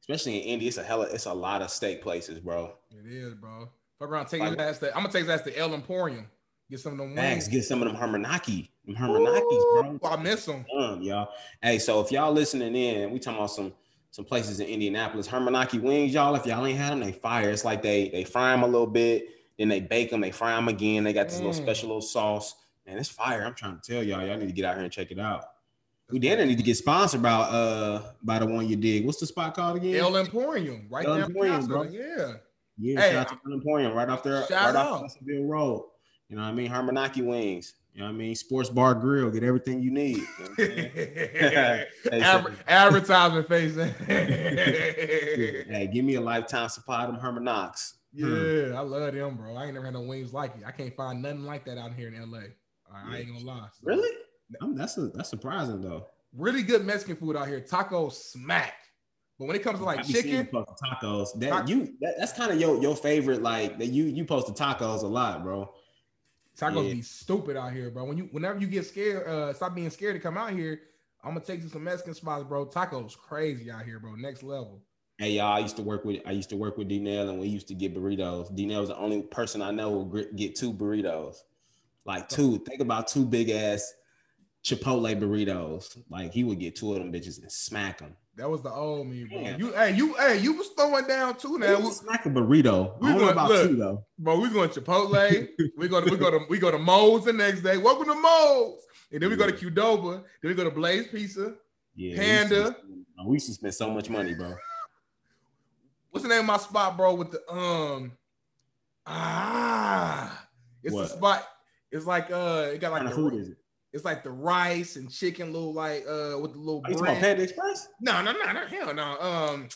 especially 0.00 0.38
in 0.38 0.44
India, 0.44 0.68
it's 0.68 0.78
a 0.78 0.82
hella, 0.82 1.06
it's 1.12 1.26
a 1.26 1.32
lot 1.34 1.62
of 1.62 1.70
steak 1.70 2.02
places, 2.02 2.40
bro. 2.40 2.72
It 2.90 3.10
is, 3.10 3.34
bro. 3.34 3.68
Fuck 3.98 4.08
around, 4.08 4.26
take 4.26 4.40
Like- 4.40 4.50
his 4.50 4.58
ass 4.58 4.78
to. 4.78 4.88
I'm 4.96 5.02
gonna 5.02 5.12
take 5.12 5.22
his 5.22 5.30
ass 5.30 5.42
to 5.42 5.58
El 5.58 5.74
Emporium. 5.74 6.26
Get 6.70 6.78
some 6.80 6.92
of 6.92 6.98
them 6.98 7.14
Max, 7.16 7.46
wings. 7.46 7.48
get 7.48 7.64
some 7.64 7.82
of 7.82 7.88
them 7.88 7.96
Hermanaki, 8.00 8.68
them 8.86 8.94
Hermanakis, 8.94 9.98
bro. 10.00 10.10
I 10.10 10.16
miss 10.22 10.44
them. 10.46 10.64
Um, 10.78 11.02
y'all. 11.02 11.28
Hey, 11.60 11.80
so 11.80 12.00
if 12.00 12.12
y'all 12.12 12.32
listening 12.32 12.74
in, 12.76 13.10
we 13.10 13.18
talking 13.18 13.38
about 13.38 13.50
some 13.50 13.72
some 14.10 14.24
places 14.24 14.60
in 14.60 14.66
Indianapolis. 14.66 15.28
Hermanaki 15.28 15.80
wings, 15.80 16.12
y'all. 16.14 16.34
If 16.34 16.46
y'all 16.46 16.64
ain't 16.66 16.78
had 16.78 16.92
them, 16.92 17.00
they 17.00 17.12
fire. 17.12 17.50
It's 17.50 17.64
like 17.64 17.82
they 17.82 18.08
they 18.10 18.24
fry 18.24 18.50
them 18.52 18.62
a 18.62 18.66
little 18.66 18.86
bit, 18.86 19.28
then 19.58 19.68
they 19.68 19.80
bake 19.80 20.10
them, 20.10 20.20
they 20.20 20.30
fry 20.32 20.54
them 20.56 20.68
again. 20.68 21.04
They 21.04 21.12
got 21.12 21.28
this 21.28 21.38
little 21.38 21.52
Mm. 21.52 21.62
special 21.62 21.88
little 21.88 22.00
sauce, 22.02 22.54
and 22.86 22.98
it's 22.98 23.08
fire. 23.08 23.44
I'm 23.44 23.54
trying 23.54 23.78
to 23.78 23.92
tell 23.92 24.02
y'all, 24.02 24.24
y'all 24.26 24.36
need 24.36 24.46
to 24.48 24.52
get 24.52 24.64
out 24.64 24.74
here 24.74 24.84
and 24.84 24.92
check 24.92 25.10
it 25.10 25.18
out. 25.18 25.44
We 26.10 26.18
then 26.18 26.48
need 26.48 26.56
to 26.58 26.64
get 26.64 26.76
sponsored 26.76 27.22
by 27.22 27.30
uh 27.30 28.02
by 28.22 28.40
the 28.40 28.46
one 28.46 28.68
you 28.68 28.74
dig. 28.76 29.06
What's 29.06 29.20
the 29.20 29.26
spot 29.26 29.54
called 29.54 29.76
again? 29.76 29.94
El 29.94 30.16
Emporium, 30.16 30.86
right 30.90 31.06
El 31.06 31.14
there. 31.14 31.24
Emporium, 31.26 31.60
in 31.60 31.66
bro. 31.66 31.82
Yeah. 31.84 32.32
Yeah, 32.82 33.00
Hey, 33.00 33.10
shout 33.12 33.26
out 33.26 33.28
to 33.28 33.38
El 33.46 33.52
Emporium 33.58 33.92
right 33.92 34.08
off 34.08 34.22
there, 34.24 34.40
Shout 34.48 34.50
right 34.50 34.76
out. 34.76 34.92
off 34.92 35.02
Russellville 35.02 35.44
Road. 35.44 35.84
You 36.28 36.36
know 36.36 36.42
what 36.42 36.48
I 36.48 36.52
mean? 36.52 36.70
Hermanaki 36.70 37.24
wings. 37.24 37.74
You 38.00 38.06
know 38.06 38.12
what 38.12 38.14
I 38.14 38.18
mean? 38.18 38.34
Sports 38.34 38.70
Bar 38.70 38.94
Grill. 38.94 39.30
Get 39.30 39.42
everything 39.42 39.82
you 39.82 39.90
need. 39.90 40.22
You 40.56 40.68
know 40.68 41.84
what 42.04 42.12
Adver- 42.14 42.56
advertisement 42.66 43.46
facing. 43.46 43.92
hey, 44.06 45.90
give 45.92 46.06
me 46.06 46.14
a 46.14 46.20
lifetime 46.22 46.70
supply 46.70 47.04
of 47.04 47.12
them 47.12 47.20
Hermanox. 47.20 47.96
yeah, 48.14 48.26
hmm. 48.26 48.74
I 48.74 48.80
love 48.80 49.12
them, 49.12 49.36
bro. 49.36 49.54
I 49.54 49.66
ain't 49.66 49.74
never 49.74 49.84
had 49.84 49.92
no 49.92 50.00
wings 50.00 50.32
like 50.32 50.56
it. 50.56 50.62
I 50.66 50.70
can't 50.70 50.96
find 50.96 51.20
nothing 51.20 51.44
like 51.44 51.66
that 51.66 51.76
out 51.76 51.92
here 51.92 52.08
in 52.08 52.14
LA. 52.14 52.38
I, 52.90 53.16
I 53.16 53.18
ain't 53.18 53.34
gonna 53.34 53.44
lie. 53.44 53.68
So, 53.70 53.80
Really? 53.82 54.16
I'm, 54.62 54.74
that's 54.74 54.96
a, 54.96 55.08
that's 55.08 55.28
surprising 55.28 55.82
though. 55.82 56.06
Really 56.34 56.62
good 56.62 56.86
Mexican 56.86 57.16
food 57.16 57.36
out 57.36 57.48
here. 57.48 57.60
Tacos 57.60 58.12
smack. 58.12 58.76
But 59.38 59.44
when 59.44 59.56
it 59.56 59.62
comes 59.62 59.78
to 59.78 59.84
like 59.84 59.98
I 59.98 60.02
chicken, 60.04 60.30
you 60.30 60.44
post 60.44 60.68
the 60.68 60.86
tacos. 60.86 61.38
That 61.38 61.68
you 61.68 61.94
that, 62.00 62.14
that's 62.18 62.32
kind 62.32 62.50
of 62.50 62.58
your 62.58 62.80
your 62.80 62.96
favorite. 62.96 63.42
Like 63.42 63.78
that 63.78 63.88
you 63.88 64.04
you 64.04 64.24
post 64.24 64.46
the 64.46 64.54
tacos 64.54 65.02
a 65.02 65.06
lot, 65.06 65.42
bro. 65.42 65.70
Tacos 66.60 66.88
Yeah. 66.88 66.94
be 66.94 67.02
stupid 67.02 67.56
out 67.56 67.72
here, 67.72 67.90
bro. 67.90 68.04
When 68.04 68.18
you 68.18 68.28
whenever 68.32 68.60
you 68.60 68.66
get 68.66 68.86
scared, 68.86 69.26
uh, 69.26 69.52
stop 69.52 69.74
being 69.74 69.90
scared 69.90 70.14
to 70.14 70.20
come 70.20 70.36
out 70.36 70.52
here. 70.52 70.80
I'm 71.22 71.34
gonna 71.34 71.44
take 71.44 71.62
you 71.62 71.68
some 71.68 71.84
Mexican 71.84 72.14
spots, 72.14 72.44
bro. 72.44 72.66
Tacos 72.66 73.16
crazy 73.16 73.70
out 73.70 73.84
here, 73.84 73.98
bro. 73.98 74.14
Next 74.14 74.42
level. 74.42 74.82
Hey 75.18 75.32
y'all, 75.32 75.52
I 75.52 75.58
used 75.58 75.76
to 75.76 75.82
work 75.82 76.04
with 76.04 76.20
I 76.26 76.32
used 76.32 76.48
to 76.50 76.56
work 76.56 76.78
with 76.78 76.88
D 76.88 76.98
Nail 76.98 77.28
and 77.28 77.38
we 77.38 77.48
used 77.48 77.68
to 77.68 77.74
get 77.74 77.94
burritos. 77.94 78.54
D 78.54 78.66
Nail 78.66 78.80
was 78.80 78.88
the 78.88 78.96
only 78.96 79.22
person 79.22 79.60
I 79.62 79.70
know 79.70 80.04
who 80.04 80.24
get 80.34 80.54
two 80.54 80.72
burritos, 80.72 81.36
like 82.04 82.28
two. 82.28 82.58
Think 82.60 82.80
about 82.80 83.08
two 83.08 83.24
big 83.24 83.50
ass 83.50 83.94
Chipotle 84.64 85.18
burritos. 85.18 86.02
Like 86.08 86.32
he 86.32 86.44
would 86.44 86.58
get 86.58 86.76
two 86.76 86.92
of 86.92 86.98
them 86.98 87.12
bitches 87.12 87.40
and 87.40 87.50
smack 87.50 87.98
them. 87.98 88.16
That 88.40 88.48
was 88.48 88.62
the 88.62 88.72
old 88.72 89.06
me, 89.06 89.24
bro. 89.24 89.38
Yeah. 89.38 89.56
You, 89.58 89.72
hey, 89.72 89.94
you, 89.94 90.14
hey, 90.14 90.38
you 90.38 90.54
was 90.54 90.68
throwing 90.68 91.06
down 91.06 91.36
too 91.36 91.58
now. 91.58 91.78
Now 91.78 91.80
We- 91.80 91.90
smack 91.92 92.24
a 92.24 92.30
burrito. 92.30 92.98
we 92.98 93.08
I 93.08 93.12
don't 93.12 93.18
gonna- 93.20 93.32
about 93.32 93.50
look. 93.50 93.68
two 93.68 93.76
though. 93.76 94.06
Bro, 94.18 94.40
we 94.40 94.48
going 94.48 94.70
to 94.70 94.80
Chipotle. 94.80 95.48
we 95.76 95.88
go 95.88 96.00
to 96.00 96.10
we 96.10 96.16
go 96.16 96.30
to 96.30 96.40
we 96.48 96.58
go 96.58 96.70
to 96.70 96.78
Moe's 96.78 97.26
the 97.26 97.34
next 97.34 97.60
day. 97.60 97.76
Welcome 97.76 98.06
to 98.06 98.14
Moe's. 98.14 98.80
And 99.12 99.22
then 99.22 99.28
we 99.28 99.36
go 99.36 99.46
to 99.46 99.52
Qdoba. 99.52 100.22
Then 100.40 100.48
we 100.48 100.54
go 100.54 100.64
to 100.64 100.70
Blaze 100.70 101.08
Pizza. 101.08 101.54
Yeah, 101.94 102.16
Panda. 102.16 102.54
We 102.54 102.62
used, 102.62 102.74
to, 103.18 103.24
we 103.26 103.34
used 103.34 103.46
to 103.48 103.52
spend 103.52 103.74
so 103.74 103.90
much 103.90 104.08
money, 104.08 104.34
bro. 104.34 104.54
What's 106.10 106.22
the 106.22 106.30
name 106.30 106.40
of 106.40 106.46
my 106.46 106.56
spot, 106.56 106.96
bro? 106.96 107.14
With 107.14 107.32
the 107.32 107.52
um 107.52 108.12
ah, 109.06 110.46
it's 110.82 110.94
What? 110.94 111.02
the 111.02 111.08
spot. 111.08 111.44
It's 111.92 112.06
like 112.06 112.30
uh, 112.30 112.70
it 112.72 112.80
got 112.80 112.92
like 112.92 113.02
kind 113.02 113.12
of 113.12 113.16
the, 113.16 113.22
food 113.30 113.34
is 113.38 113.48
it? 113.50 113.58
It's 113.92 114.04
like 114.04 114.22
the 114.22 114.30
rice 114.30 114.96
and 114.96 115.10
chicken, 115.10 115.52
little 115.52 115.72
like 115.74 116.04
uh 116.08 116.38
with 116.40 116.52
the 116.52 116.58
little 116.58 116.82
Are 116.84 116.90
you 116.90 116.96
talking. 116.96 117.16
Panda 117.16 117.42
Express? 117.42 117.88
No, 118.00 118.22
no, 118.22 118.32
no, 118.32 118.52
no, 118.52 118.66
hell 118.66 118.94
no. 118.94 119.18
Um, 119.20 119.68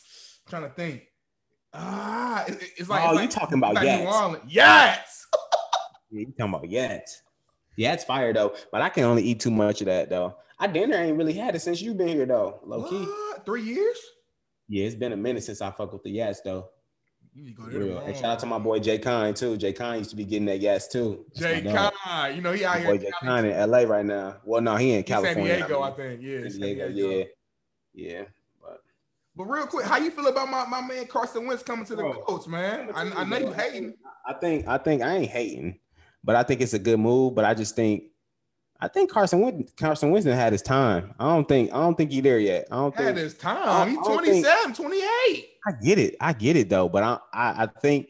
trying 0.48 0.62
to 0.62 0.70
think. 0.70 1.02
Ah, 1.72 2.44
it- 2.46 2.62
it's 2.78 2.88
like 2.88 3.02
oh, 3.02 3.10
it's 3.10 3.14
you 3.14 3.20
like, 3.20 3.30
talking 3.30 3.58
about 3.58 3.74
like 3.74 3.86
Yats? 3.86 4.40
Yes. 4.48 5.26
Yeah, 6.10 6.20
you 6.20 6.32
talking 6.38 6.54
about 6.54 6.62
Yats? 6.64 7.10
Yats 7.76 8.04
fire 8.04 8.32
though, 8.32 8.54
but 8.70 8.80
I 8.80 8.88
can 8.88 9.02
only 9.02 9.24
eat 9.24 9.40
too 9.40 9.50
much 9.50 9.80
of 9.80 9.86
that 9.86 10.08
though. 10.10 10.36
I 10.60 10.68
dinner 10.68 10.96
ain't 10.96 11.18
really 11.18 11.32
had 11.32 11.56
it 11.56 11.60
since 11.60 11.82
you've 11.82 11.96
been 11.96 12.06
here 12.06 12.24
though, 12.26 12.60
low 12.64 12.84
key. 12.88 13.02
What? 13.04 13.44
Three 13.44 13.62
years? 13.62 13.98
Yeah, 14.68 14.86
it's 14.86 14.94
been 14.94 15.12
a 15.12 15.16
minute 15.16 15.42
since 15.42 15.60
I 15.60 15.72
fuck 15.72 15.92
with 15.92 16.04
the 16.04 16.16
Yats 16.16 16.36
though. 16.44 16.68
Real. 17.36 17.98
And 17.98 18.14
shout 18.14 18.24
out 18.24 18.38
to 18.40 18.46
my 18.46 18.58
boy 18.58 18.78
Jay 18.78 18.98
Kine 18.98 19.34
too. 19.34 19.56
Jay 19.56 19.72
Kine 19.72 19.98
used 19.98 20.10
to 20.10 20.16
be 20.16 20.24
getting 20.24 20.46
that 20.46 20.60
Yats 20.60 20.90
too. 20.90 21.24
Jay. 21.36 21.62
Kai. 21.62 22.30
You 22.30 22.40
know 22.40 22.52
he 22.52 22.64
out 22.64 22.76
My 22.76 22.80
here. 22.80 22.98
Jay 22.98 23.10
Kine 23.20 23.44
in 23.46 23.70
LA 23.70 23.78
right 23.80 24.04
now. 24.04 24.36
Well, 24.44 24.60
no, 24.60 24.76
he 24.76 24.92
in 24.92 24.98
He's 25.04 25.08
San 25.08 25.22
California. 25.22 25.56
Diego, 25.56 25.82
I 25.82 25.88
mean. 25.88 25.96
think. 25.96 26.22
Yeah, 26.22 26.40
San 26.42 26.50
San 26.50 26.60
Diego, 26.60 26.88
Diego. 26.92 27.10
yeah, 27.10 27.24
yeah. 27.94 28.22
But 28.60 28.80
But 29.36 29.44
real 29.44 29.66
quick, 29.66 29.86
how 29.86 29.96
you 29.98 30.10
feel 30.10 30.26
about 30.28 30.48
my, 30.50 30.64
my 30.66 30.80
man 30.86 31.06
Carson 31.06 31.46
Wentz 31.46 31.62
coming 31.62 31.84
to 31.86 31.96
the 31.96 32.02
Bro, 32.02 32.22
Colts, 32.22 32.46
man? 32.46 32.90
I, 32.94 33.10
I 33.10 33.24
know 33.24 33.38
you 33.38 33.52
hating. 33.52 33.94
I 34.26 34.34
think 34.34 34.66
I 34.68 34.78
think 34.78 35.02
I 35.02 35.16
ain't 35.16 35.30
hating, 35.30 35.78
but 36.22 36.36
I 36.36 36.42
think 36.44 36.60
it's 36.60 36.74
a 36.74 36.78
good 36.78 36.98
move. 37.00 37.34
But 37.34 37.44
I 37.44 37.54
just 37.54 37.74
think 37.76 38.04
I 38.84 38.88
think 38.88 39.10
Carson 39.10 39.66
Carson 39.78 40.12
done 40.12 40.26
had 40.36 40.52
his 40.52 40.60
time. 40.62 41.14
I 41.18 41.24
don't 41.34 41.48
think 41.48 41.72
I 41.72 41.76
don't 41.76 41.94
think 41.96 42.10
he 42.12 42.20
there 42.20 42.38
yet. 42.38 42.66
I 42.70 42.76
don't 42.76 42.94
Had 42.94 43.06
think 43.14 43.18
his 43.18 43.34
time. 43.34 43.88
He's 43.88 43.98
I 43.98 44.02
don't 44.02 44.24
think- 44.24 44.44
27, 44.44 44.74
28. 44.74 45.48
I 45.66 45.72
get 45.82 45.98
it. 45.98 46.16
I 46.20 46.32
get 46.34 46.56
it 46.56 46.68
though. 46.68 46.88
But 46.90 47.02
I, 47.02 47.18
I 47.32 47.62
I 47.64 47.66
think 47.80 48.08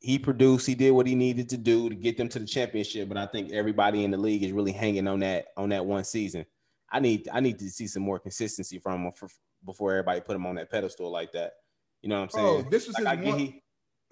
he 0.00 0.18
produced. 0.18 0.66
He 0.66 0.74
did 0.74 0.90
what 0.90 1.06
he 1.06 1.14
needed 1.14 1.48
to 1.48 1.56
do 1.56 1.88
to 1.88 1.94
get 1.94 2.18
them 2.18 2.28
to 2.28 2.38
the 2.38 2.46
championship. 2.46 3.08
But 3.08 3.16
I 3.16 3.24
think 3.26 3.52
everybody 3.52 4.04
in 4.04 4.10
the 4.10 4.18
league 4.18 4.42
is 4.42 4.52
really 4.52 4.72
hanging 4.72 5.08
on 5.08 5.20
that 5.20 5.46
on 5.56 5.70
that 5.70 5.86
one 5.86 6.04
season. 6.04 6.44
I 6.92 7.00
need 7.00 7.28
I 7.32 7.40
need 7.40 7.58
to 7.60 7.70
see 7.70 7.86
some 7.86 8.02
more 8.02 8.18
consistency 8.18 8.78
from 8.78 9.06
him 9.06 9.12
for, 9.12 9.28
before 9.64 9.92
everybody 9.92 10.20
put 10.20 10.36
him 10.36 10.44
on 10.46 10.56
that 10.56 10.70
pedestal 10.70 11.10
like 11.10 11.32
that. 11.32 11.52
You 12.02 12.10
know 12.10 12.16
what 12.16 12.24
I'm 12.24 12.30
saying? 12.30 12.46
Oh, 12.46 12.56
saying? 12.58 12.70
this 12.70 12.86
was 12.86 12.98
Like, 13.00 13.18
his 13.20 13.26
I 13.26 13.30
one. 13.30 13.38
he- 13.38 13.62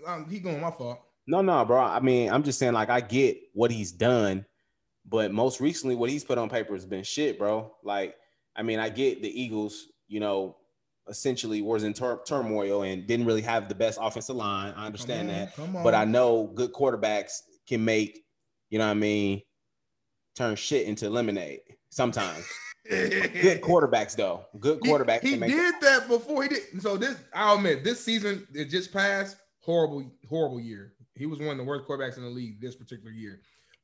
Um, 0.06 0.28
he 0.30 0.40
going 0.40 0.60
my 0.60 0.70
fault. 0.70 1.00
No, 1.26 1.40
no, 1.42 1.64
bro. 1.64 1.78
I 1.80 2.00
mean, 2.00 2.30
I'm 2.30 2.42
just 2.42 2.58
saying, 2.58 2.72
like, 2.74 2.90
I 2.90 3.00
get 3.00 3.38
what 3.54 3.70
he's 3.70 3.92
done, 3.92 4.44
but 5.06 5.32
most 5.32 5.60
recently, 5.60 5.94
what 5.94 6.10
he's 6.10 6.24
put 6.24 6.38
on 6.38 6.48
paper 6.48 6.74
has 6.74 6.86
been 6.86 7.04
shit, 7.04 7.38
bro. 7.38 7.74
Like, 7.82 8.16
I 8.56 8.62
mean, 8.62 8.78
I 8.78 8.88
get 8.88 9.22
the 9.22 9.40
Eagles, 9.40 9.86
you 10.08 10.20
know, 10.20 10.56
essentially 11.08 11.60
was 11.60 11.84
in 11.84 11.92
tur- 11.92 12.22
turmoil 12.26 12.82
and 12.82 13.06
didn't 13.06 13.26
really 13.26 13.42
have 13.42 13.68
the 13.68 13.74
best 13.74 13.98
offensive 14.00 14.36
line. 14.36 14.72
I 14.76 14.86
understand 14.86 15.30
on, 15.30 15.34
that, 15.34 15.82
but 15.82 15.94
I 15.94 16.04
know 16.04 16.50
good 16.54 16.72
quarterbacks 16.72 17.40
can 17.68 17.84
make, 17.84 18.24
you 18.70 18.78
know, 18.78 18.86
what 18.86 18.92
I 18.92 18.94
mean, 18.94 19.42
turn 20.34 20.56
shit 20.56 20.86
into 20.86 21.10
lemonade 21.10 21.60
sometimes. 21.90 22.46
good 22.88 23.60
quarterbacks, 23.62 24.16
though. 24.16 24.46
Good 24.58 24.80
He- 24.82 24.90
quarterbacks. 24.90 25.22
He, 25.22 25.30
can 25.32 25.40
make 25.40 25.50
did 25.50 25.74
that 25.82 26.08
before 26.08 26.44
he 26.44 26.48
did. 26.48 26.62
So 26.80 26.96
this, 26.96 27.16
I'll 27.34 27.56
admit, 27.56 27.84
this 27.84 28.02
season 28.02 28.46
it 28.54 28.66
just 28.66 28.92
passed. 28.92 29.36
Horrible, 29.60 30.10
horrible 30.28 30.60
year. 30.60 30.92
He 31.14 31.24
was 31.24 31.38
one 31.38 31.48
of 31.48 31.56
the 31.56 31.64
worst 31.64 31.86
quarterbacks 31.86 32.18
in 32.18 32.22
the 32.22 32.28
league 32.28 32.60
this 32.60 32.76
particular 32.76 33.10
year. 33.10 33.40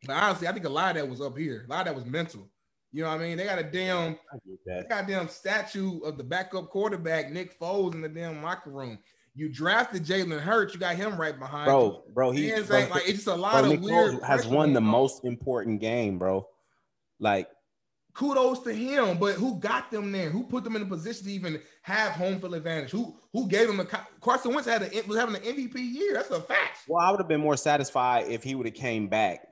But 0.07 0.17
honestly, 0.17 0.49
I 0.49 0.53
think 0.53 0.65
a 0.65 0.71
lot 0.71 0.97
of 0.97 1.03
that 1.03 1.09
was 1.09 1.21
up 1.21 1.37
here. 1.37 1.65
A 1.67 1.71
lot 1.71 1.81
of 1.81 1.87
that 1.87 1.95
was 1.95 2.07
mental. 2.07 2.49
You 2.93 3.05
know 3.05 3.11
what 3.11 3.21
I 3.21 3.23
mean? 3.23 3.37
They 3.37 3.45
got 3.45 3.59
a 3.59 3.63
damn, 3.63 4.19
I 4.33 4.37
get 4.47 4.59
they 4.67 4.89
got 4.89 5.05
a 5.05 5.07
damn 5.07 5.29
statue 5.29 6.01
of 6.01 6.19
the 6.19 6.25
backup 6.25 6.71
quarterback 6.71 7.31
Nick 7.31 7.59
Foles 7.59 7.95
in 7.95 8.01
the 8.01 8.09
damn 8.09 8.43
locker 8.43 8.71
room. 8.71 8.99
You 9.35 9.49
drafted 9.49 10.05
Jalen 10.05 10.41
Hurts. 10.41 10.75
You 10.75 10.81
got 10.81 10.97
him 10.97 11.17
right 11.17 11.39
behind 11.39 11.67
you. 11.67 11.73
Bro, 11.73 12.03
bro, 12.13 12.31
he 12.33 12.49
know 12.49 12.57
what 12.57 12.73
I'm 12.73 12.89
bro, 12.89 12.95
like 12.97 13.03
it's 13.09 13.19
just 13.19 13.27
a 13.29 13.35
lot 13.35 13.53
bro, 13.53 13.65
of 13.65 13.69
Nick 13.69 13.81
weird. 13.81 14.15
Foles 14.15 14.25
has 14.25 14.47
won 14.47 14.73
the 14.73 14.81
most 14.81 15.25
important 15.25 15.81
game, 15.81 16.19
bro. 16.19 16.49
Like, 17.21 17.49
kudos 18.13 18.61
to 18.65 18.75
him, 18.75 19.19
but 19.19 19.35
who 19.35 19.61
got 19.61 19.93
them 19.93 20.11
there? 20.11 20.31
Who 20.31 20.43
put 20.43 20.65
them 20.65 20.75
in 20.75 20.83
a 20.83 20.87
position 20.87 21.27
to 21.27 21.33
even 21.33 21.61
have 21.83 22.13
home 22.13 22.41
field 22.41 22.55
advantage? 22.55 22.91
Who 22.91 23.17
who 23.33 23.47
gave 23.47 23.69
them 23.69 23.79
a 23.79 23.85
Carson 24.21 24.53
Wentz 24.53 24.69
had 24.69 24.83
a, 24.83 25.03
was 25.07 25.17
having 25.17 25.37
an 25.37 25.43
MVP 25.43 25.77
year. 25.77 26.15
That's 26.15 26.31
a 26.31 26.41
fact. 26.41 26.81
Well, 26.89 27.07
I 27.07 27.13
would 27.13 27.21
have 27.21 27.29
been 27.29 27.41
more 27.41 27.57
satisfied 27.57 28.27
if 28.27 28.43
he 28.43 28.57
would 28.57 28.67
have 28.67 28.75
came 28.75 29.07
back 29.07 29.47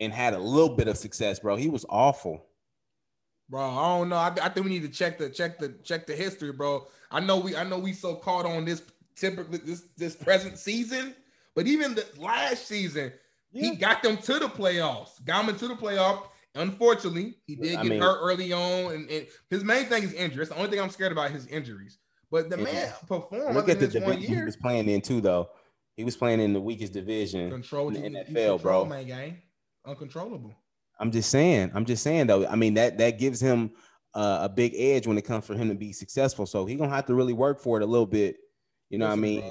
and 0.00 0.12
had 0.12 0.34
a 0.34 0.38
little 0.38 0.74
bit 0.76 0.88
of 0.88 0.96
success, 0.96 1.38
bro. 1.40 1.56
He 1.56 1.68
was 1.68 1.84
awful. 1.88 2.46
Bro, 3.48 3.60
I 3.62 3.98
don't 3.98 4.08
know. 4.08 4.16
I, 4.16 4.28
I 4.42 4.48
think 4.48 4.64
we 4.66 4.70
need 4.72 4.82
to 4.82 4.88
check 4.88 5.18
the 5.18 5.28
check 5.30 5.58
the 5.58 5.70
check 5.84 6.06
the 6.06 6.14
history, 6.14 6.52
bro. 6.52 6.86
I 7.10 7.20
know 7.20 7.38
we 7.38 7.54
I 7.56 7.64
know 7.64 7.78
we 7.78 7.92
so 7.92 8.14
caught 8.14 8.46
on 8.46 8.64
this 8.64 8.82
typically 9.16 9.58
this 9.58 9.82
this 9.96 10.16
present 10.16 10.58
season, 10.58 11.14
but 11.54 11.66
even 11.66 11.94
the 11.94 12.06
last 12.18 12.66
season, 12.66 13.12
Yeah. 13.52 13.70
he 13.70 13.76
got 13.76 14.02
them 14.02 14.16
to 14.16 14.38
the 14.38 14.46
playoffs. 14.48 15.22
Got 15.24 15.46
them 15.46 15.56
to 15.58 15.68
the 15.68 15.74
playoff. 15.74 16.22
Unfortunately, 16.56 17.36
he 17.46 17.56
did 17.56 17.74
I 17.76 17.82
get 17.82 17.90
mean- 17.90 18.00
hurt 18.00 18.18
early 18.22 18.52
on, 18.52 18.92
and, 18.94 19.10
and 19.10 19.26
his 19.50 19.62
main 19.64 19.86
thing 19.86 20.04
is 20.04 20.12
injury. 20.14 20.38
That's 20.38 20.50
the 20.50 20.56
only 20.56 20.70
thing 20.70 20.80
I'm 20.80 20.90
scared 20.90 21.12
about 21.12 21.30
his 21.30 21.46
injuries. 21.46 21.98
But 22.30 22.48
the 22.48 22.56
man 22.56 22.92
performed 23.06 23.54
Look 23.54 23.68
at 23.68 23.78
the 23.78 23.86
than 23.88 24.00
this 24.00 24.02
one 24.02 24.14
division 24.16 24.36
he 24.38 24.44
was 24.44 24.56
playing 24.56 24.88
in 24.88 25.00
too, 25.02 25.20
though. 25.20 25.50
He 25.96 26.02
was 26.04 26.16
playing 26.16 26.40
in 26.40 26.52
the 26.52 26.60
weakest 26.60 26.92
division. 26.92 27.50
Control 27.50 27.88
in 27.94 28.12
the 28.12 28.24
the 28.24 28.24
NFL, 28.40 28.58
NFL, 28.58 28.62
bro. 28.62 28.84
man, 28.86 29.06
game 29.06 29.38
uncontrollable. 29.86 30.54
I'm 31.00 31.10
just 31.10 31.30
saying. 31.30 31.72
I'm 31.74 31.84
just 31.84 32.02
saying 32.02 32.26
though. 32.26 32.46
I 32.46 32.56
mean 32.56 32.74
that 32.74 32.98
that 32.98 33.18
gives 33.18 33.40
him 33.40 33.72
uh, 34.14 34.40
a 34.42 34.48
big 34.48 34.74
edge 34.76 35.06
when 35.06 35.18
it 35.18 35.22
comes 35.22 35.44
for 35.46 35.54
him 35.54 35.68
to 35.68 35.74
be 35.74 35.92
successful. 35.92 36.46
So 36.46 36.66
he 36.66 36.76
gonna 36.76 36.94
have 36.94 37.06
to 37.06 37.14
really 37.14 37.32
work 37.32 37.60
for 37.60 37.78
it 37.78 37.82
a 37.82 37.86
little 37.86 38.06
bit. 38.06 38.36
You 38.90 38.98
know 38.98 39.06
what 39.06 39.12
I 39.14 39.16
mean? 39.16 39.40
bro. 39.40 39.50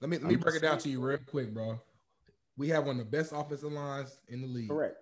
Let 0.00 0.10
me 0.10 0.16
let 0.18 0.22
I'm 0.22 0.28
me 0.28 0.34
just 0.34 0.44
break 0.44 0.56
it 0.56 0.62
down 0.62 0.78
to 0.78 0.88
you 0.88 1.00
real 1.00 1.18
quick, 1.26 1.52
bro. 1.52 1.80
We 2.56 2.68
have 2.68 2.86
one 2.86 2.98
of 2.98 3.10
the 3.10 3.16
best 3.16 3.32
offensive 3.34 3.72
lines 3.72 4.18
in 4.28 4.40
the 4.40 4.46
league. 4.46 4.68
Correct. 4.68 4.96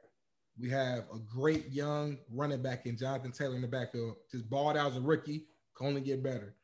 We 0.59 0.71
have 0.71 1.05
a 1.13 1.19
great 1.19 1.71
young 1.71 2.19
running 2.33 2.63
back 2.63 2.87
in 2.87 2.97
Jonathan 2.97 3.33
Taylor 3.33 3.57
in 3.57 3.63
the 3.63 3.69
backfield. 3.69 4.17
Just 4.31 4.49
balled 4.49 4.77
out 4.77 4.93
as 4.93 4.97
a 4.97 5.01
rookie, 5.01 5.47
can 5.77 5.89
only 5.89 6.01
get 6.01 6.23
better. 6.23 6.55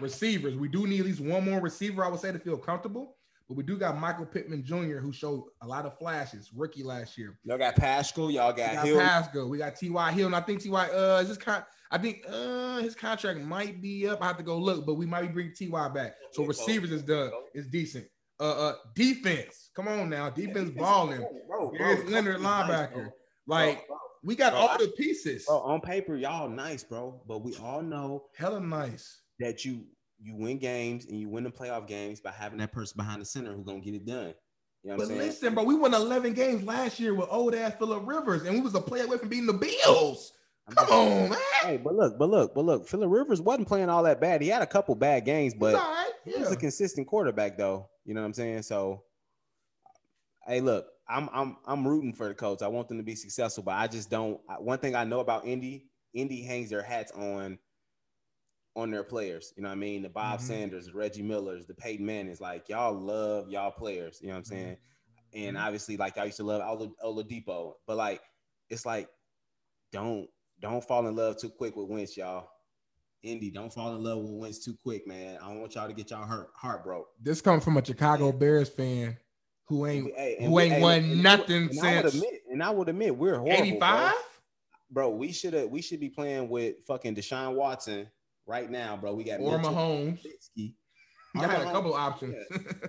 Receivers, 0.00 0.54
we 0.56 0.68
do 0.68 0.86
need 0.86 1.00
at 1.00 1.06
least 1.06 1.20
one 1.20 1.44
more 1.44 1.60
receiver, 1.60 2.04
I 2.04 2.08
would 2.08 2.20
say, 2.20 2.30
to 2.30 2.38
feel 2.38 2.56
comfortable. 2.56 3.15
But 3.48 3.56
we 3.56 3.62
do 3.62 3.78
got 3.78 3.96
Michael 3.98 4.26
Pittman 4.26 4.64
Jr., 4.64 4.98
who 4.98 5.12
showed 5.12 5.44
a 5.62 5.66
lot 5.66 5.86
of 5.86 5.96
flashes, 5.98 6.50
rookie 6.54 6.82
last 6.82 7.16
year. 7.16 7.38
Y'all 7.44 7.58
got 7.58 7.76
Pascal. 7.76 8.30
Y'all 8.30 8.52
We 8.52 8.56
got, 8.58 8.74
got 8.74 8.84
Hill. 8.86 8.98
Pascal, 9.00 9.48
we 9.48 9.58
got 9.58 9.76
T.Y. 9.76 10.12
Hill, 10.12 10.26
and 10.26 10.34
I 10.34 10.40
think 10.40 10.62
T.Y. 10.62 10.88
Uh, 10.88 11.20
is 11.22 11.28
this 11.28 11.38
con- 11.38 11.64
I 11.90 11.98
think 11.98 12.24
uh 12.28 12.78
his 12.78 12.96
contract 12.96 13.38
might 13.40 13.80
be 13.80 14.08
up. 14.08 14.20
I 14.20 14.26
have 14.26 14.36
to 14.38 14.42
go 14.42 14.58
look, 14.58 14.84
but 14.84 14.94
we 14.94 15.06
might 15.06 15.22
be 15.22 15.28
bringing 15.28 15.54
T.Y. 15.54 15.88
back. 15.90 16.14
So 16.32 16.44
receivers 16.44 16.90
is 16.90 17.02
done, 17.02 17.30
It's 17.54 17.68
decent. 17.68 18.06
Uh, 18.40 18.68
uh, 18.68 18.74
defense, 18.96 19.70
come 19.74 19.86
on 19.88 20.10
now, 20.10 20.28
defense 20.28 20.70
balling. 20.70 21.20
Bro, 21.48 21.70
bro, 21.70 21.94
bro, 21.94 22.04
Leonard, 22.10 22.42
nice, 22.42 22.68
linebacker. 22.68 22.92
bro. 22.92 23.06
Like 23.46 23.86
Bro, 23.86 23.96
we 24.24 24.34
got 24.34 24.52
all 24.54 24.76
the 24.76 24.88
pieces. 24.98 25.46
on 25.48 25.80
paper, 25.80 26.16
y'all 26.16 26.48
nice, 26.48 26.82
bro. 26.82 27.22
But 27.28 27.44
we 27.44 27.54
all 27.56 27.80
know 27.80 28.24
Hella 28.36 28.58
nice. 28.60 29.20
that 29.38 29.64
you 29.64 29.84
you 30.18 30.34
win 30.34 30.58
games 30.58 31.06
and 31.06 31.20
you 31.20 31.28
win 31.28 31.44
the 31.44 31.50
playoff 31.50 31.86
games 31.86 32.20
by 32.20 32.30
having 32.30 32.58
that 32.58 32.72
person 32.72 32.94
behind 32.96 33.20
the 33.20 33.26
center 33.26 33.52
who's 33.52 33.64
gonna 33.66 33.80
get 33.80 33.94
it 33.94 34.06
done. 34.06 34.34
You 34.82 34.90
know 34.90 34.96
what 34.96 34.98
But 34.98 35.02
I'm 35.02 35.08
saying? 35.08 35.18
listen, 35.20 35.54
bro, 35.54 35.64
we 35.64 35.74
won 35.74 35.94
11 35.94 36.32
games 36.34 36.62
last 36.64 37.00
year 37.00 37.14
with 37.14 37.28
old 37.30 37.54
ass 37.54 37.74
Philip 37.78 38.06
Rivers, 38.06 38.42
and 38.42 38.54
we 38.54 38.60
was 38.60 38.74
a 38.74 38.80
play 38.80 39.00
away 39.00 39.18
from 39.18 39.28
beating 39.28 39.46
the 39.46 39.52
Bills. 39.84 40.32
Come 40.74 40.88
on, 40.90 41.28
man. 41.30 41.38
Hey, 41.62 41.76
but 41.76 41.94
look, 41.94 42.18
but 42.18 42.28
look, 42.28 42.54
but 42.54 42.64
look, 42.64 42.88
Philip 42.88 43.10
Rivers 43.10 43.40
wasn't 43.40 43.68
playing 43.68 43.88
all 43.88 44.02
that 44.04 44.20
bad. 44.20 44.42
He 44.42 44.48
had 44.48 44.62
a 44.62 44.66
couple 44.66 44.94
bad 44.96 45.24
games, 45.24 45.52
He's 45.52 45.60
but 45.60 45.74
all 45.76 45.80
right. 45.80 46.10
he 46.24 46.36
was 46.38 46.50
a 46.50 46.56
consistent 46.56 47.06
quarterback, 47.06 47.56
though. 47.56 47.88
You 48.04 48.14
know 48.14 48.20
what 48.20 48.26
I'm 48.26 48.32
saying? 48.34 48.62
So, 48.62 49.04
hey, 50.46 50.60
look, 50.60 50.86
I'm 51.08 51.28
I'm 51.32 51.56
I'm 51.66 51.86
rooting 51.86 52.12
for 52.12 52.28
the 52.28 52.34
coach. 52.34 52.62
I 52.62 52.68
want 52.68 52.88
them 52.88 52.96
to 52.98 53.04
be 53.04 53.14
successful, 53.14 53.62
but 53.62 53.74
I 53.74 53.86
just 53.86 54.10
don't. 54.10 54.40
One 54.58 54.78
thing 54.78 54.94
I 54.96 55.04
know 55.04 55.20
about 55.20 55.46
Indy, 55.46 55.86
Indy 56.14 56.42
hangs 56.42 56.70
their 56.70 56.82
hats 56.82 57.12
on 57.12 57.58
on 58.76 58.90
their 58.90 59.02
players. 59.02 59.52
You 59.56 59.62
know 59.62 59.70
what 59.70 59.76
I 59.76 59.78
mean? 59.78 60.02
The 60.02 60.08
Bob 60.10 60.38
Mhm. 60.38 60.42
Sanders, 60.42 60.86
the 60.86 60.92
Reggie 60.92 61.22
Millers, 61.22 61.66
the 61.66 61.74
Peyton 61.74 62.04
Mannings. 62.06 62.40
Like 62.40 62.68
y'all 62.68 62.92
love 62.94 63.48
y'all 63.48 63.70
players. 63.72 64.20
You 64.20 64.28
know 64.28 64.34
what 64.34 64.38
I'm 64.38 64.44
saying? 64.44 64.76
And 65.32 65.56
Mhm. 65.56 65.60
obviously, 65.64 65.96
like 65.96 66.18
I 66.18 66.24
used 66.24 66.36
to 66.36 66.44
love 66.44 66.62
Ola, 66.62 66.88
Oladipo, 67.02 67.74
but 67.86 67.96
like 67.96 68.22
it's 68.68 68.86
like 68.86 69.08
don't 69.92 70.28
don't 70.60 70.84
fall 70.84 71.06
in 71.06 71.16
love 71.16 71.38
too 71.38 71.50
quick 71.50 71.74
with 71.76 71.88
Wentz, 71.88 72.16
y'all. 72.16 72.48
Indy, 73.22 73.50
don't 73.50 73.72
fall 73.72 73.94
in 73.96 74.02
love 74.04 74.18
with 74.22 74.32
Wentz 74.32 74.64
too 74.64 74.76
quick, 74.82 75.06
man. 75.06 75.38
I 75.42 75.48
don't 75.48 75.60
want 75.60 75.74
y'all 75.74 75.88
to 75.88 75.94
get 75.94 76.10
y'all 76.10 76.26
hurt 76.26 76.50
heart 76.54 76.84
broke. 76.84 77.08
This 77.20 77.40
comes 77.40 77.64
from 77.64 77.76
a 77.76 77.84
Chicago 77.84 78.30
Bears 78.30 78.68
fan 78.68 79.16
who 79.64 79.86
ain't 79.86 80.14
Hey, 80.14 80.36
who 80.44 80.60
ain't 80.60 80.80
won 80.80 80.98
and 81.04 81.22
nothing 81.22 81.68
and 81.70 81.80
I 81.80 82.02
since 82.02 82.14
admit, 82.14 82.42
and 82.50 82.62
I 82.62 82.70
would 82.70 82.88
admit 82.88 83.16
we're 83.16 83.38
horrible, 83.38 83.54
85. 83.62 84.12
bro. 84.12 84.20
Bro, 84.88 85.16
we 85.16 85.32
should 85.32 85.54
have 85.54 85.70
we 85.70 85.82
should 85.82 85.98
be 85.98 86.08
playing 86.10 86.48
with 86.48 86.76
fucking 86.86 87.16
Deshaun 87.16 87.54
Watson 87.56 88.08
right 88.46 88.70
now, 88.70 88.96
bro. 88.96 89.14
We 89.14 89.24
got 89.24 89.40
Or 89.40 89.58
Mitchell 89.58 89.74
Mahomes. 89.74 90.20
Trubisky. 90.22 90.74
Y'all 91.34 91.48
had 91.48 91.66
a 91.66 91.70
couple 91.72 91.92
options. 91.94 92.34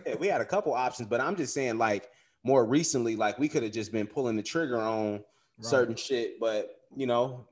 Yeah, 0.06 0.16
we 0.20 0.28
had 0.28 0.40
a 0.42 0.46
couple 0.46 0.74
options, 0.74 1.10
but 1.10 1.20
I'm 1.20 1.36
just 1.36 1.54
saying, 1.54 1.78
like 1.78 2.10
more 2.44 2.66
recently, 2.66 3.16
like 3.16 3.38
we 3.40 3.50
could 3.50 3.64
have 3.64 3.74
just 3.74 3.92
been 3.92 4.08
pulling 4.08 4.36
the 4.38 4.44
trigger 4.44 4.80
on 4.80 5.24
Right. 5.60 5.66
certain 5.66 5.96
shit. 5.96 6.40
But 6.40 6.70
you 6.96 7.08
know, 7.08 7.48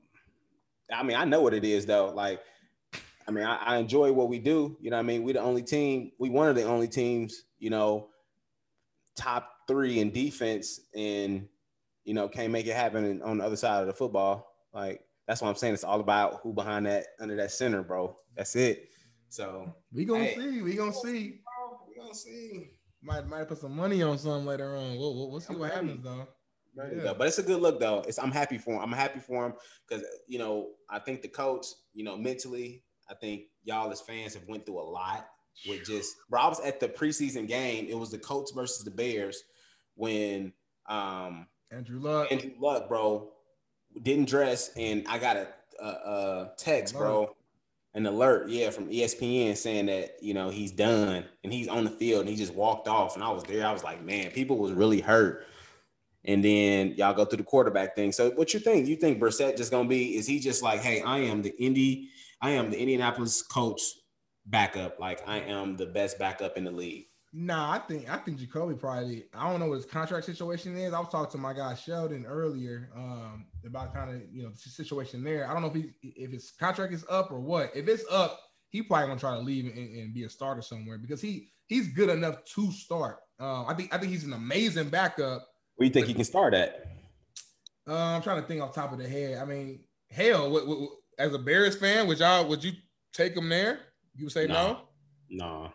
I 0.92 1.02
mean, 1.02 1.16
I 1.16 1.24
know 1.24 1.42
what 1.42 1.54
it 1.54 1.64
is 1.64 1.86
though. 1.86 2.12
Like, 2.14 2.40
I 3.26 3.32
mean, 3.32 3.44
I, 3.44 3.56
I 3.56 3.76
enjoy 3.78 4.12
what 4.12 4.28
we 4.28 4.38
do. 4.38 4.76
You 4.80 4.90
know, 4.90 4.96
what 4.96 5.00
I 5.00 5.06
mean, 5.06 5.24
we 5.24 5.32
the 5.32 5.40
only 5.40 5.62
team. 5.62 6.12
We 6.18 6.30
one 6.30 6.48
of 6.48 6.54
the 6.54 6.62
only 6.62 6.88
teams. 6.88 7.42
You 7.58 7.70
know, 7.70 8.08
top 9.16 9.50
three 9.66 9.98
in 9.98 10.12
defense, 10.12 10.80
and 10.94 11.48
you 12.04 12.14
know, 12.14 12.28
can't 12.28 12.52
make 12.52 12.66
it 12.66 12.76
happen 12.76 13.20
on 13.22 13.38
the 13.38 13.44
other 13.44 13.56
side 13.56 13.80
of 13.80 13.86
the 13.88 13.92
football. 13.92 14.52
Like 14.72 15.00
that's 15.26 15.42
what 15.42 15.48
I'm 15.48 15.54
saying. 15.56 15.74
It's 15.74 15.84
all 15.84 16.00
about 16.00 16.40
who 16.42 16.52
behind 16.52 16.86
that 16.86 17.06
under 17.20 17.36
that 17.36 17.50
center, 17.50 17.82
bro. 17.82 18.16
That's 18.36 18.54
it. 18.56 18.88
So 19.28 19.74
we 19.92 20.04
gonna 20.04 20.24
Hey. 20.24 20.34
see. 20.36 20.62
We 20.62 20.74
gonna 20.74 20.92
see. 20.92 21.40
we 21.88 22.00
gonna 22.00 22.14
see. 22.14 22.70
Might 23.02 23.26
might 23.26 23.48
put 23.48 23.58
some 23.58 23.74
money 23.76 24.02
on 24.02 24.18
something 24.18 24.46
later 24.46 24.76
on. 24.76 24.96
We'll, 24.96 25.14
we'll, 25.14 25.30
we'll 25.32 25.40
see 25.40 25.52
I'm 25.54 25.60
what 25.60 25.70
ready. 25.74 25.86
happens 25.88 26.04
though. 26.04 26.28
Yeah. 27.04 27.14
But 27.16 27.28
it's 27.28 27.38
a 27.38 27.42
good 27.42 27.60
look 27.60 27.80
though. 27.80 28.00
It's 28.06 28.18
I'm 28.18 28.30
happy 28.30 28.58
for 28.58 28.74
him. 28.74 28.80
I'm 28.82 28.92
happy 28.92 29.18
for 29.20 29.46
him 29.46 29.54
because 29.88 30.04
you 30.28 30.38
know 30.38 30.70
I 30.90 30.98
think 30.98 31.22
the 31.22 31.28
coach, 31.28 31.66
you 31.94 32.04
know, 32.04 32.16
mentally, 32.16 32.82
I 33.10 33.14
think 33.14 33.44
y'all 33.64 33.90
as 33.90 34.00
fans 34.00 34.34
have 34.34 34.46
went 34.46 34.66
through 34.66 34.80
a 34.80 34.88
lot 34.88 35.26
with 35.68 35.84
just. 35.84 36.14
Bro, 36.28 36.40
I 36.42 36.48
was 36.48 36.60
at 36.60 36.80
the 36.80 36.88
preseason 36.88 37.48
game. 37.48 37.86
It 37.88 37.98
was 37.98 38.10
the 38.10 38.18
Colts 38.18 38.52
versus 38.52 38.84
the 38.84 38.90
Bears 38.90 39.42
when 39.94 40.52
um 40.88 41.46
Andrew 41.70 41.98
Luck. 41.98 42.30
Andrew 42.30 42.52
Luck, 42.60 42.88
bro, 42.88 43.32
didn't 44.02 44.28
dress, 44.28 44.70
and 44.76 45.06
I 45.08 45.18
got 45.18 45.36
a, 45.36 45.48
a, 45.80 45.86
a 45.86 46.52
text, 46.56 46.94
bro, 46.94 47.34
an 47.94 48.06
alert, 48.06 48.48
yeah, 48.48 48.70
from 48.70 48.88
ESPN 48.88 49.56
saying 49.56 49.86
that 49.86 50.16
you 50.20 50.34
know 50.34 50.50
he's 50.50 50.72
done 50.72 51.24
and 51.44 51.52
he's 51.52 51.68
on 51.68 51.84
the 51.84 51.90
field 51.90 52.20
and 52.20 52.28
he 52.28 52.36
just 52.36 52.54
walked 52.54 52.88
off, 52.88 53.14
and 53.14 53.24
I 53.24 53.30
was 53.30 53.44
there. 53.44 53.66
I 53.66 53.72
was 53.72 53.84
like, 53.84 54.02
man, 54.02 54.30
people 54.30 54.58
was 54.58 54.72
really 54.72 55.00
hurt. 55.00 55.46
And 56.28 56.44
then 56.44 56.94
y'all 56.96 57.14
go 57.14 57.24
through 57.24 57.36
the 57.36 57.44
quarterback 57.44 57.94
thing. 57.94 58.10
So 58.10 58.30
what 58.30 58.52
you 58.52 58.58
think? 58.58 58.88
You 58.88 58.96
think 58.96 59.20
Brissett 59.20 59.56
just 59.56 59.70
gonna 59.70 59.88
be? 59.88 60.16
Is 60.16 60.26
he 60.26 60.40
just 60.40 60.60
like, 60.60 60.80
hey, 60.80 61.00
I 61.02 61.18
am 61.18 61.40
the 61.40 61.56
Indy, 61.62 62.08
I 62.40 62.50
am 62.50 62.70
the 62.70 62.78
Indianapolis 62.78 63.42
Colts 63.42 64.00
backup. 64.46 64.98
Like 64.98 65.26
I 65.28 65.38
am 65.38 65.76
the 65.76 65.86
best 65.86 66.18
backup 66.18 66.56
in 66.56 66.64
the 66.64 66.70
league. 66.70 67.06
Nah, 67.32 67.72
I 67.72 67.78
think 67.80 68.08
I 68.10 68.16
think 68.18 68.38
Jacoby 68.38 68.74
probably. 68.74 69.24
I 69.34 69.50
don't 69.50 69.60
know 69.60 69.66
what 69.68 69.76
his 69.76 69.84
contract 69.86 70.24
situation 70.24 70.76
is. 70.76 70.94
I 70.94 71.00
was 71.00 71.10
talking 71.10 71.30
to 71.32 71.38
my 71.38 71.52
guy 71.52 71.74
Sheldon 71.74 72.24
earlier 72.24 72.90
um, 72.96 73.46
about 73.66 73.92
kind 73.92 74.10
of 74.14 74.22
you 74.32 74.42
know 74.42 74.50
the 74.50 74.56
situation 74.58 75.22
there. 75.22 75.48
I 75.48 75.52
don't 75.52 75.62
know 75.62 75.68
if 75.68 75.74
he 75.74 75.92
if 76.02 76.30
his 76.30 76.52
contract 76.58 76.92
is 76.94 77.04
up 77.10 77.30
or 77.30 77.40
what. 77.40 77.72
If 77.74 77.88
it's 77.88 78.04
up, 78.10 78.40
he 78.68 78.82
probably 78.82 79.08
gonna 79.08 79.20
try 79.20 79.34
to 79.34 79.40
leave 79.40 79.66
and, 79.66 79.76
and 79.76 80.14
be 80.14 80.24
a 80.24 80.30
starter 80.30 80.62
somewhere 80.62 80.98
because 80.98 81.20
he 81.20 81.50
he's 81.66 81.88
good 81.88 82.08
enough 82.08 82.42
to 82.54 82.72
start. 82.72 83.18
Um, 83.38 83.66
I 83.68 83.74
think 83.74 83.94
I 83.94 83.98
think 83.98 84.12
he's 84.12 84.24
an 84.24 84.32
amazing 84.32 84.88
backup. 84.88 85.46
Where 85.74 85.86
you 85.86 85.92
think 85.92 86.06
he 86.06 86.14
can 86.14 86.24
start 86.24 86.54
at? 86.54 86.86
Uh, 87.86 87.94
I'm 87.94 88.22
trying 88.22 88.40
to 88.40 88.48
think 88.48 88.62
off 88.62 88.74
top 88.74 88.92
of 88.92 88.98
the 88.98 89.08
head. 89.08 89.38
I 89.38 89.44
mean, 89.44 89.80
hell, 90.10 90.50
what, 90.50 90.66
what, 90.66 90.80
what- 90.80 90.90
as 91.18 91.32
a 91.32 91.38
Bears 91.38 91.76
fan, 91.76 92.06
would 92.06 92.18
y'all 92.18 92.46
would 92.46 92.62
you 92.62 92.72
take 93.12 93.34
him 93.34 93.48
there? 93.48 93.80
You 94.14 94.24
would 94.26 94.32
say 94.32 94.46
no. 94.46 94.80
No. 95.30 95.72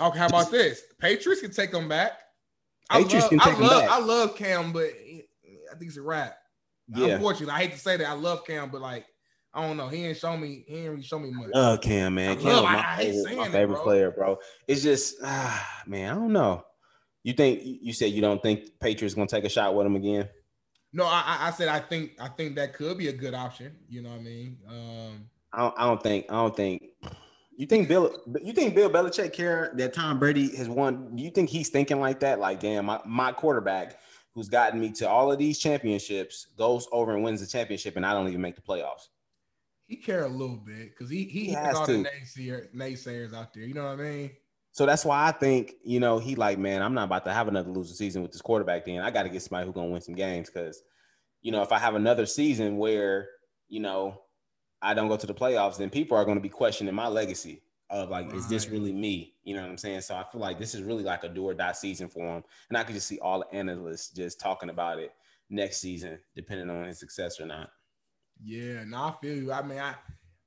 Okay, 0.00 0.18
how 0.18 0.26
about 0.26 0.50
this? 0.50 0.82
Patriots 0.98 1.40
can 1.40 1.50
take 1.52 1.72
him 1.72 1.88
back. 1.88 2.12
Patriots 2.90 3.14
I 3.14 3.18
love, 3.18 3.30
can 3.30 3.38
take 3.40 3.48
I 3.48 3.56
him 3.56 3.62
love, 3.62 3.82
back. 3.82 3.90
I 3.90 3.98
love 4.00 4.36
Cam, 4.36 4.72
but 4.72 4.84
I 4.84 5.76
think 5.78 5.88
it's 5.88 5.96
a 5.96 6.02
wrap. 6.02 6.36
Yeah. 6.88 7.06
Unfortunately, 7.14 7.54
I 7.54 7.58
hate 7.62 7.72
to 7.72 7.78
say 7.78 7.96
that. 7.96 8.06
I 8.08 8.12
love 8.12 8.44
Cam, 8.46 8.70
but 8.70 8.80
like, 8.80 9.06
I 9.54 9.66
don't 9.66 9.76
know. 9.76 9.88
He 9.88 10.04
ain't 10.04 10.16
show 10.18 10.36
me. 10.36 10.64
He 10.66 10.78
ain't 10.78 10.90
really 10.90 11.02
show 11.02 11.18
me 11.18 11.30
much. 11.30 11.50
love 11.54 11.80
Cam, 11.80 12.14
man. 12.16 12.32
I 12.32 12.34
Cam 12.36 12.44
love- 12.52 12.64
my 12.64 12.76
I 12.76 12.80
hate 12.82 13.04
favorite, 13.12 13.24
saying 13.24 13.38
my 13.52 13.58
it, 13.58 13.66
bro. 13.68 13.82
player, 13.82 14.10
bro. 14.10 14.38
It's 14.68 14.82
just, 14.82 15.16
ah, 15.24 15.82
man, 15.86 16.10
I 16.10 16.14
don't 16.14 16.32
know. 16.32 16.64
You 17.22 17.32
think 17.32 17.60
you 17.64 17.92
said 17.94 18.06
you 18.12 18.20
don't 18.20 18.42
think 18.42 18.78
Patriots 18.80 19.14
gonna 19.14 19.26
take 19.28 19.44
a 19.44 19.48
shot 19.48 19.74
with 19.74 19.86
him 19.86 19.96
again? 19.96 20.28
No, 20.92 21.06
I, 21.06 21.22
I- 21.26 21.48
I 21.48 21.50
said 21.52 21.68
I 21.68 21.80
think 21.80 22.12
I 22.20 22.28
think 22.28 22.56
that 22.56 22.74
could 22.74 22.98
be 22.98 23.08
a 23.08 23.12
good 23.12 23.32
option. 23.32 23.74
You 23.88 24.02
know 24.02 24.10
what 24.10 24.20
I 24.20 24.22
mean? 24.22 24.58
Um, 24.68 25.30
I 25.52 25.60
don't, 25.60 25.74
I 25.78 25.86
don't 25.86 26.02
think. 26.02 26.26
I 26.28 26.32
don't 26.34 26.54
think. 26.56 26.82
You 27.56 27.66
think 27.66 27.88
Bill? 27.88 28.22
You 28.42 28.52
think 28.52 28.74
Bill 28.74 28.90
Belichick 28.90 29.32
care 29.32 29.72
that 29.76 29.92
Tom 29.94 30.18
Brady 30.18 30.54
has 30.56 30.68
won? 30.68 31.14
Do 31.16 31.22
You 31.22 31.30
think 31.30 31.50
he's 31.50 31.68
thinking 31.68 32.00
like 32.00 32.20
that? 32.20 32.40
Like, 32.40 32.60
damn, 32.60 32.86
my, 32.86 33.00
my 33.06 33.32
quarterback 33.32 33.98
who's 34.34 34.48
gotten 34.48 34.80
me 34.80 34.90
to 34.90 35.08
all 35.08 35.30
of 35.30 35.38
these 35.38 35.58
championships 35.58 36.48
goes 36.58 36.88
over 36.90 37.14
and 37.14 37.22
wins 37.22 37.40
the 37.40 37.46
championship, 37.46 37.96
and 37.96 38.04
I 38.04 38.12
don't 38.12 38.28
even 38.28 38.40
make 38.40 38.56
the 38.56 38.62
playoffs. 38.62 39.08
he 39.86 39.96
care 39.96 40.24
a 40.24 40.28
little 40.28 40.56
bit 40.56 40.90
because 40.90 41.10
he 41.10 41.24
he, 41.24 41.46
He 41.46 41.52
has 41.52 41.76
all 41.76 41.86
the 41.86 42.04
naysayer, 42.04 42.74
naysayers 42.74 43.32
out 43.34 43.54
there. 43.54 43.64
You 43.64 43.74
know 43.74 43.84
what 43.84 44.00
I 44.00 44.02
mean? 44.02 44.30
So 44.72 44.86
that's 44.86 45.04
why 45.04 45.28
I 45.28 45.30
think, 45.30 45.74
you 45.84 46.00
know, 46.00 46.18
he 46.18 46.34
like, 46.34 46.58
man, 46.58 46.82
I'm 46.82 46.94
not 46.94 47.04
about 47.04 47.24
to 47.26 47.32
have 47.32 47.46
another 47.46 47.70
losing 47.70 47.94
season 47.94 48.22
with 48.22 48.32
this 48.32 48.42
quarterback. 48.42 48.84
Then 48.86 49.02
I 49.02 49.10
got 49.12 49.22
to 49.22 49.28
get 49.28 49.40
somebody 49.42 49.66
who's 49.66 49.74
gonna 49.74 49.88
win 49.90 50.00
some 50.00 50.16
games 50.16 50.50
because, 50.50 50.82
you 51.42 51.52
know, 51.52 51.62
if 51.62 51.70
I 51.70 51.78
have 51.78 51.94
another 51.94 52.26
season 52.26 52.76
where, 52.78 53.28
you 53.68 53.78
know, 53.78 54.20
I 54.84 54.94
don't 54.94 55.08
go 55.08 55.16
to 55.16 55.26
the 55.26 55.34
playoffs, 55.34 55.76
then 55.76 55.90
people 55.90 56.16
are 56.16 56.24
going 56.24 56.36
to 56.36 56.42
be 56.42 56.48
questioning 56.48 56.94
my 56.94 57.08
legacy. 57.08 57.62
of 57.90 58.10
like, 58.10 58.32
is 58.34 58.48
this 58.48 58.68
really 58.68 58.92
me? 58.92 59.34
You 59.42 59.54
know 59.54 59.62
what 59.62 59.70
I'm 59.70 59.78
saying? 59.78 60.02
So 60.02 60.14
I 60.14 60.24
feel 60.30 60.40
like 60.40 60.58
this 60.58 60.74
is 60.74 60.82
really 60.82 61.02
like 61.02 61.24
a 61.24 61.28
do 61.28 61.44
or 61.44 61.54
die 61.54 61.72
season 61.72 62.08
for 62.08 62.36
him, 62.36 62.44
and 62.68 62.78
I 62.78 62.84
could 62.84 62.94
just 62.94 63.08
see 63.08 63.18
all 63.18 63.40
the 63.40 63.56
analysts 63.56 64.10
just 64.10 64.40
talking 64.40 64.70
about 64.70 64.98
it 64.98 65.12
next 65.50 65.78
season, 65.78 66.18
depending 66.34 66.70
on 66.70 66.84
his 66.84 66.98
success 66.98 67.40
or 67.40 67.46
not. 67.46 67.70
Yeah, 68.42 68.84
no, 68.84 68.96
I 68.96 69.14
feel 69.22 69.36
you. 69.36 69.52
I 69.52 69.62
mean, 69.62 69.78
I 69.78 69.94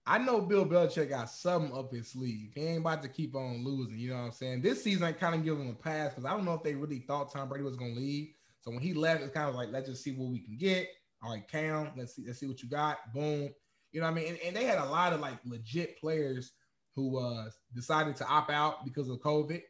I 0.07 0.17
know 0.17 0.39
Bill 0.39 0.65
Belichick 0.65 1.09
got 1.09 1.29
something 1.29 1.77
up 1.77 1.91
his 1.91 2.11
sleeve. 2.11 2.51
He 2.55 2.61
ain't 2.61 2.79
about 2.79 3.01
to 3.03 3.09
keep 3.09 3.35
on 3.35 3.65
losing. 3.65 3.97
You 3.99 4.11
know 4.11 4.17
what 4.17 4.25
I'm 4.25 4.31
saying? 4.31 4.61
This 4.61 4.81
season, 4.81 5.03
I 5.03 5.11
kind 5.11 5.35
of 5.35 5.43
give 5.43 5.59
him 5.59 5.69
a 5.69 5.73
pass 5.73 6.13
because 6.13 6.23
I 6.23 6.31
don't 6.31 6.45
know 6.45 6.53
if 6.53 6.63
they 6.63 6.75
really 6.75 6.99
thought 6.99 7.31
Tom 7.31 7.49
Brady 7.49 7.65
was 7.65 7.75
going 7.75 7.93
to 7.93 7.99
leave. 7.99 8.29
So 8.61 8.71
when 8.71 8.79
he 8.79 8.93
left, 8.93 9.21
it's 9.21 9.33
kind 9.33 9.49
of 9.49 9.55
like 9.55 9.69
let's 9.71 9.89
just 9.89 10.03
see 10.03 10.11
what 10.11 10.31
we 10.31 10.39
can 10.39 10.57
get. 10.57 10.87
All 11.21 11.33
right, 11.33 11.45
Cam, 11.47 11.91
let's 11.97 12.15
see, 12.15 12.23
let's 12.25 12.39
see 12.39 12.47
what 12.47 12.63
you 12.63 12.69
got. 12.69 13.13
Boom. 13.13 13.49
You 13.91 14.01
know 14.01 14.07
what 14.07 14.11
I 14.11 14.15
mean? 14.15 14.27
And, 14.29 14.37
and 14.45 14.55
they 14.55 14.65
had 14.65 14.79
a 14.79 14.85
lot 14.85 15.13
of 15.13 15.19
like 15.19 15.37
legit 15.45 15.99
players 15.99 16.51
who 16.95 17.17
uh 17.19 17.45
decided 17.75 18.15
to 18.17 18.27
opt 18.27 18.51
out 18.51 18.83
because 18.83 19.09
of 19.09 19.19
COVID 19.19 19.61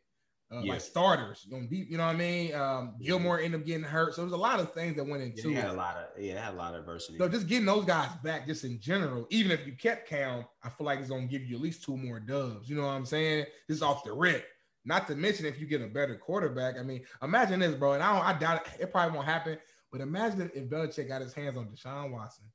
uh, 0.51 0.61
yeah. 0.61 0.73
like 0.73 0.81
starters. 0.81 1.45
You 1.47 1.57
know, 1.57 1.67
deep, 1.67 1.89
you 1.89 1.97
know 1.97 2.05
what 2.05 2.15
I 2.15 2.19
mean? 2.19 2.55
Um, 2.55 2.95
Gilmore 3.01 3.39
ended 3.39 3.61
up 3.61 3.67
getting 3.67 3.83
hurt, 3.83 4.15
so 4.15 4.21
there's 4.21 4.31
a 4.31 4.37
lot 4.37 4.59
of 4.59 4.73
things 4.73 4.95
that 4.95 5.05
went 5.05 5.23
into. 5.23 5.51
Yeah, 5.51 5.61
had 5.61 5.71
a 5.71 5.73
lot 5.73 5.97
of 5.97 6.21
yeah, 6.21 6.43
had 6.43 6.53
a 6.53 6.57
lot 6.57 6.73
of 6.73 6.81
adversity. 6.81 7.17
So 7.17 7.27
just 7.27 7.47
getting 7.47 7.65
those 7.65 7.85
guys 7.85 8.09
back, 8.23 8.47
just 8.47 8.63
in 8.63 8.79
general, 8.79 9.27
even 9.29 9.51
if 9.51 9.65
you 9.65 9.73
kept 9.73 10.07
Cam, 10.07 10.45
I 10.63 10.69
feel 10.69 10.85
like 10.85 10.99
it's 10.99 11.09
gonna 11.09 11.27
give 11.27 11.43
you 11.43 11.55
at 11.55 11.61
least 11.61 11.83
two 11.83 11.97
more 11.97 12.19
dubs. 12.19 12.69
You 12.69 12.77
know 12.77 12.83
what 12.83 12.93
I'm 12.93 13.05
saying? 13.05 13.45
Just 13.69 13.83
off 13.83 14.03
the 14.03 14.13
rip. 14.13 14.45
Not 14.85 15.05
to 15.07 15.15
mention 15.15 15.45
if 15.45 15.59
you 15.59 15.67
get 15.67 15.81
a 15.81 15.87
better 15.87 16.15
quarterback. 16.15 16.79
I 16.79 16.83
mean, 16.83 17.03
imagine 17.21 17.59
this, 17.59 17.75
bro. 17.75 17.93
And 17.93 18.03
I 18.03 18.13
don't, 18.13 18.25
I 18.25 18.39
doubt 18.39 18.65
it. 18.65 18.83
It 18.83 18.91
probably 18.91 19.15
won't 19.15 19.27
happen. 19.27 19.57
But 19.91 19.99
imagine 19.99 20.49
if 20.55 20.69
Belichick 20.69 21.09
got 21.09 21.21
his 21.21 21.33
hands 21.33 21.57
on 21.57 21.65
Deshaun 21.65 22.11
Watson. 22.11 22.45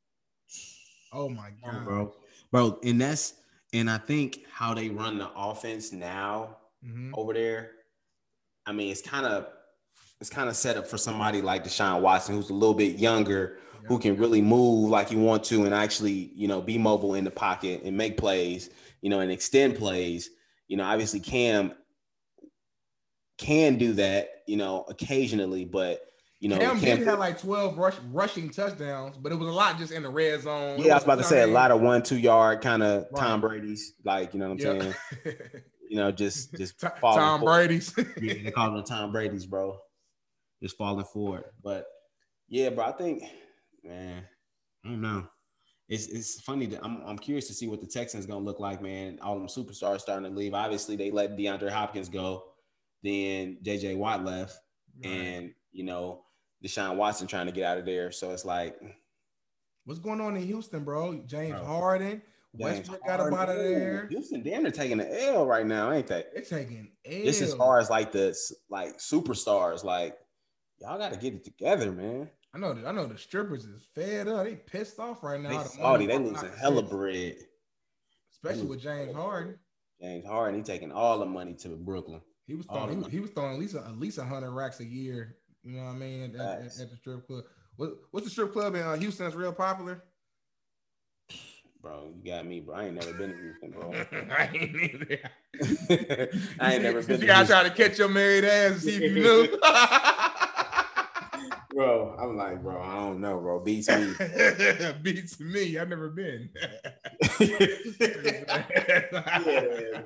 Oh 1.13 1.29
my 1.29 1.51
god, 1.63 1.85
bro, 1.85 2.15
bro, 2.51 2.79
and 2.83 3.01
that's 3.01 3.35
and 3.73 3.91
I 3.91 3.99
think 3.99 4.45
how 4.51 4.75
they 4.75 4.89
run 4.89 5.19
the 5.19 5.31
offense 5.35 5.93
now 5.93 6.57
mm-hmm. 6.85 7.13
over 7.15 7.33
there 7.33 7.71
I 8.67 8.73
mean, 8.73 8.91
it's 8.91 9.03
kind 9.03 9.27
of 9.27 9.49
it's 10.21 10.31
kind 10.31 10.49
of 10.49 10.57
set 10.57 10.77
up 10.77 10.87
for 10.87 10.99
somebody 10.99 11.43
like 11.43 11.65
Deshaun 11.65 12.01
Watson, 12.01 12.37
who's 12.37 12.51
a 12.51 12.55
little 12.55 12.75
bit 12.75 12.97
younger, 12.97 13.59
yeah. 13.75 13.89
who 13.89 13.99
can 13.99 14.17
really 14.17 14.41
move 14.41 14.89
like 14.89 15.11
you 15.11 15.19
want 15.19 15.43
to, 15.45 15.65
and 15.65 15.75
actually, 15.75 16.31
you 16.35 16.47
know, 16.47 16.61
be 16.61 16.79
mobile 16.79 17.15
in 17.15 17.25
the 17.25 17.31
pocket 17.31 17.83
and 17.85 17.97
make 17.97 18.17
plays, 18.17 18.71
you 19.01 19.11
know, 19.11 19.21
and 19.21 19.33
extend 19.33 19.77
plays. 19.77 20.31
You 20.69 20.77
know, 20.77 20.85
obviously 20.85 21.19
Cam 21.19 21.73
can 23.37 23.79
do 23.79 23.95
that, 23.95 24.43
you 24.47 24.57
know, 24.57 24.85
occasionally, 24.89 25.65
but 25.65 26.12
you 26.43 26.49
know, 26.49 26.59
Cam 26.59 26.81
did 26.81 27.07
have 27.07 27.21
like 27.21 27.41
12 27.41 27.79
rush, 27.79 27.95
rushing 28.11 28.51
touchdowns, 28.51 29.17
but 29.17 29.31
it 29.31 29.37
was 29.37 29.47
a 29.47 29.53
lot 29.53 29.79
just 29.79 29.93
in 29.93 30.03
the 30.03 30.09
red 30.09 30.43
zone. 30.43 30.81
Yeah, 30.81 30.91
I 30.91 30.95
was 30.97 31.05
about 31.05 31.19
to 31.19 31.25
say 31.25 31.43
a 31.43 31.47
lot 31.47 31.71
of 31.71 31.81
one, 31.81 32.03
two 32.03 32.19
yard 32.19 32.61
kind 32.61 32.83
of 32.83 33.07
right. 33.13 33.23
Tom 33.23 33.41
Brady's, 33.41 33.95
like, 34.05 34.35
you 34.35 34.41
know 34.41 34.49
what 34.49 34.67
I'm 34.67 34.81
saying? 34.81 34.95
you 35.89 35.99
know, 35.99 36.11
just 36.11 36.53
just 36.55 36.81
Tom. 36.81 37.43
Brady's. 37.43 37.95
yeah, 38.21 38.35
they 38.43 38.51
call 38.51 38.73
them 38.73 38.83
Tom 38.83 39.13
Brady's, 39.13 39.47
bro. 39.47 39.79
Just 40.61 40.77
falling 40.77 41.05
forward. 41.05 41.45
But 41.63 41.87
yeah, 42.49 42.71
bro, 42.71 42.87
I 42.87 42.93
think, 42.93 43.23
man, 43.85 44.25
I 44.85 44.89
don't 44.89 45.01
know. 45.01 45.29
It's 45.89 46.09
it's 46.09 46.41
funny 46.41 46.67
that 46.67 46.81
I'm 46.83 47.03
I'm 47.07 47.19
curious 47.21 47.47
to 47.47 47.55
see 47.55 47.69
what 47.69 47.81
the 47.81 47.87
Texans 47.87 48.27
gonna 48.27 48.45
look 48.45 48.59
like, 48.59 48.83
man. 48.83 49.21
All 49.23 49.39
them 49.39 49.47
superstars 49.47 50.01
starting 50.01 50.29
to 50.29 50.37
leave. 50.37 50.55
Obviously, 50.55 50.97
they 50.97 51.13
let 51.13 51.37
DeAndre 51.37 51.71
Hopkins 51.71 52.09
go. 52.09 52.43
Then 53.05 53.59
JJ 53.63 53.97
Watt 53.97 54.25
left, 54.25 54.59
right. 55.05 55.13
and 55.13 55.55
you 55.71 55.85
know 55.85 56.25
Deshaun 56.63 56.97
Watson 56.97 57.27
trying 57.27 57.47
to 57.47 57.53
get 57.53 57.65
out 57.65 57.79
of 57.79 57.85
there. 57.85 58.13
So 58.13 58.31
it's 58.31 58.45
like, 58.45 58.79
what's 59.85 60.01
going 60.01 60.21
on 60.21 60.37
in 60.37 60.43
Houston, 60.43 60.85
bro? 60.85 61.23
James 61.27 61.57
bro. 61.57 61.65
Harden, 61.65 62.23
Westbrook 62.55 63.05
got 63.07 63.21
up 63.21 63.33
out 63.33 63.49
of 63.49 63.57
there. 63.57 64.07
Houston, 64.11 64.43
damn, 64.43 64.63
they're 64.63 64.73
taking 64.73 65.01
an 65.01 65.09
L 65.11 65.47
right 65.47 65.67
now, 65.67 65.91
ain't 65.91 66.07
they? 66.07 66.25
They're 66.35 66.43
taking 66.43 66.93
L. 67.05 67.23
This 67.25 67.41
as 67.41 67.55
far 67.55 67.81
as 67.81 67.91
like 67.91 68.13
the 68.13 68.37
like 68.71 68.99
superstars, 68.99 69.85
like 69.85 70.17
y'all 70.81 70.99
got 70.99 71.13
to 71.13 71.19
get 71.19 71.35
it 71.35 71.45
together, 71.45 71.91
man. 71.91 72.29
I 72.55 72.59
know, 72.59 72.77
I 72.87 72.93
know 72.93 73.07
the 73.07 73.17
strippers 73.17 73.65
is 73.65 73.83
fed 73.95 74.29
up. 74.29 74.45
They 74.45 74.57
pissed 74.57 74.99
off 74.99 75.23
right 75.23 75.41
now. 75.41 75.63
They 75.63 75.69
salty. 75.69 76.07
They 76.07 76.19
losing 76.19 76.51
hella 76.61 76.83
bread, 76.83 77.37
especially 78.35 78.67
with 78.67 78.83
James 78.83 79.15
Harden. 79.15 79.59
James 80.01 80.27
Harden, 80.27 80.57
he 80.57 80.63
taking 80.63 80.93
all 80.93 81.19
the 81.19 81.25
money 81.25 81.55
to 81.55 81.71
Brooklyn. 81.71 82.21
He 82.47 82.55
was 82.55 82.67
throwing, 82.67 82.91
he 82.91 82.97
was, 82.97 83.07
he 83.07 83.21
was, 83.21 83.31
throwing 83.31 83.55
at 83.55 83.59
least 83.59 83.75
a, 83.75 83.79
at 83.79 83.99
least 83.99 84.19
hundred 84.19 84.51
racks 84.51 84.81
a 84.81 84.85
year. 84.85 85.37
You 85.65 85.79
know 85.79 85.85
what 85.85 85.91
I 85.91 85.99
mean? 85.99 86.35
At, 86.35 86.41
at, 86.41 86.81
at 86.81 86.91
the 86.91 86.97
strip 86.97 87.27
club. 87.27 87.45
What, 87.77 87.91
what's 88.11 88.27
the 88.27 88.31
strip 88.31 88.53
club 88.53 88.75
in 88.75 88.83
uh, 88.83 88.97
Houston 88.97 89.27
that's 89.27 89.37
real 89.37 89.53
popular? 89.53 90.03
Bro, 91.81 92.13
you 92.17 92.31
got 92.31 92.47
me, 92.47 92.61
bro. 92.61 92.77
I 92.77 92.85
ain't 92.85 92.95
never 92.95 93.13
been 93.13 93.31
to 93.31 93.37
Houston, 93.37 93.71
bro. 93.73 93.93
I 94.37 94.51
ain't 94.55 94.77
either. 94.77 96.31
I 96.61 96.75
ain't 96.75 96.83
never 96.85 97.03
been. 97.03 97.21
You 97.21 97.27
gotta 97.27 97.49
try 97.49 97.63
to 97.65 97.71
catch 97.71 97.99
your 97.99 98.09
married 98.09 98.45
ass 98.45 98.73
and 98.73 98.81
see 98.83 98.97
if 98.97 99.03
you 99.03 99.23
knew. 99.23 99.59
bro, 101.75 102.17
I'm 102.19 102.37
like, 102.37 102.63
bro, 102.63 102.81
I 102.81 102.97
don't 102.97 103.21
know, 103.21 103.39
bro. 103.39 103.61
Beats 103.61 103.89
me. 103.91 104.15
Beats 105.03 105.41
me. 105.41 105.79
I've 105.79 105.89
never 105.89 106.09
been. 106.11 106.51
yeah, 107.41 107.59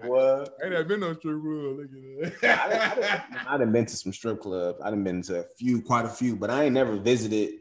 boy. 0.02 0.44
I 0.44 0.64
ain't 0.64 0.72
never 0.72 0.84
been 0.84 1.00
no 1.00 1.14
strip 1.14 1.40
club. 1.42 1.78
Look 1.78 1.90
at 1.92 2.40
that. 2.40 3.24
I, 3.40 3.52
I, 3.52 3.54
I 3.54 3.58
done 3.58 3.72
been 3.72 3.86
to 3.86 3.96
some 3.96 4.12
strip 4.12 4.40
clubs. 4.40 4.80
I 4.82 4.90
done 4.90 5.04
been 5.04 5.22
to 5.22 5.40
a 5.40 5.44
few, 5.58 5.82
quite 5.82 6.04
a 6.04 6.10
few, 6.10 6.36
but 6.36 6.50
I 6.50 6.64
ain't 6.64 6.74
never 6.74 6.96
visited 6.96 7.60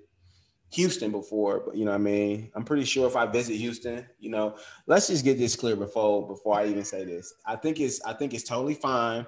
Houston 0.71 1.11
before, 1.11 1.63
but 1.65 1.75
you 1.75 1.85
know 1.85 1.91
what 1.91 2.01
I 2.01 2.03
mean. 2.03 2.51
I'm 2.55 2.65
pretty 2.65 2.83
sure 2.83 3.07
if 3.07 3.15
I 3.15 3.25
visit 3.25 3.55
Houston, 3.55 4.05
you 4.19 4.29
know, 4.29 4.57
let's 4.87 5.07
just 5.07 5.23
get 5.23 5.37
this 5.37 5.55
clear 5.55 5.75
before 5.75 6.27
before 6.27 6.55
I 6.55 6.67
even 6.67 6.83
say 6.83 7.05
this. 7.05 7.33
I 7.45 7.55
think 7.55 7.79
it's 7.79 8.01
I 8.03 8.13
think 8.13 8.33
it's 8.33 8.43
totally 8.43 8.73
fine 8.73 9.25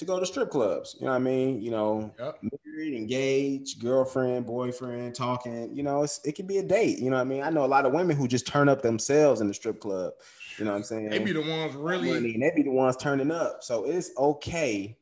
to 0.00 0.04
go 0.04 0.18
to 0.18 0.26
strip 0.26 0.50
clubs. 0.50 0.96
You 0.98 1.06
know 1.06 1.12
what 1.12 1.16
I 1.16 1.20
mean? 1.20 1.62
You 1.62 1.70
know, 1.70 2.12
yep. 2.18 2.38
married, 2.42 2.94
engaged, 2.94 3.80
girlfriend, 3.80 4.46
boyfriend, 4.46 5.14
talking. 5.14 5.74
You 5.74 5.82
know, 5.82 6.02
it's, 6.02 6.20
it 6.24 6.34
can 6.34 6.46
be 6.46 6.58
a 6.58 6.62
date. 6.62 6.98
You 6.98 7.10
know 7.10 7.16
what 7.16 7.22
I 7.22 7.24
mean? 7.24 7.42
I 7.42 7.50
know 7.50 7.64
a 7.64 7.66
lot 7.66 7.86
of 7.86 7.92
women 7.92 8.16
who 8.16 8.26
just 8.26 8.46
turn 8.46 8.68
up 8.68 8.82
themselves 8.82 9.40
in 9.40 9.48
the 9.48 9.54
strip 9.54 9.80
club. 9.80 10.12
You 10.58 10.64
know 10.64 10.72
what 10.72 10.78
I'm 10.78 10.82
saying? 10.84 11.10
They 11.10 11.20
be 11.20 11.32
the 11.32 11.40
ones 11.40 11.74
really. 11.74 12.36
They 12.36 12.52
be 12.54 12.62
the 12.62 12.70
ones 12.70 12.96
turning 12.96 13.30
up. 13.30 13.62
So 13.62 13.84
it's 13.84 14.10
okay. 14.18 14.96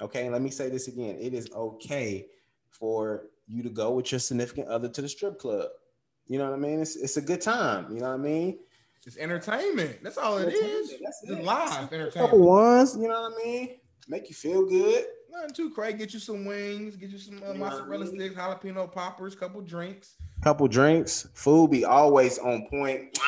Okay, 0.00 0.28
let 0.28 0.42
me 0.42 0.50
say 0.50 0.68
this 0.68 0.88
again. 0.88 1.16
It 1.20 1.34
is 1.34 1.50
okay 1.52 2.26
for 2.70 3.26
you 3.46 3.62
to 3.62 3.70
go 3.70 3.92
with 3.92 4.10
your 4.10 4.18
significant 4.18 4.68
other 4.68 4.88
to 4.88 5.02
the 5.02 5.08
strip 5.08 5.38
club. 5.38 5.68
You 6.28 6.38
know 6.38 6.50
what 6.50 6.54
I 6.54 6.58
mean? 6.58 6.80
It's 6.80 6.96
it's 6.96 7.16
a 7.16 7.22
good 7.22 7.40
time. 7.40 7.86
You 7.92 8.00
know 8.00 8.08
what 8.08 8.20
I 8.20 8.22
mean? 8.22 8.58
It's 9.06 9.16
entertainment. 9.16 10.02
That's 10.02 10.18
all 10.18 10.38
it 10.38 10.52
is. 10.52 10.90
That's 10.90 11.22
it's 11.22 11.30
it. 11.30 11.44
live 11.44 11.92
entertainment. 11.92 12.14
Couple 12.14 12.40
ones. 12.40 12.96
You 12.96 13.06
know 13.06 13.22
what 13.22 13.40
I 13.40 13.44
mean? 13.44 13.76
Make 14.08 14.28
you 14.28 14.34
feel 14.34 14.64
good. 14.66 15.04
Nothing 15.30 15.54
too 15.54 15.70
crazy. 15.70 15.98
Get 15.98 16.14
you 16.14 16.20
some 16.20 16.44
wings. 16.44 16.96
Get 16.96 17.10
you 17.10 17.18
some 17.18 17.42
uh, 17.46 17.54
mozzarella 17.54 18.06
sticks, 18.06 18.34
jalapeno 18.34 18.90
poppers, 18.90 19.34
couple 19.34 19.60
drinks. 19.60 20.14
Couple 20.42 20.68
drinks. 20.68 21.28
Food 21.34 21.70
be 21.70 21.84
always 21.84 22.38
on 22.38 22.66
point. 22.68 23.18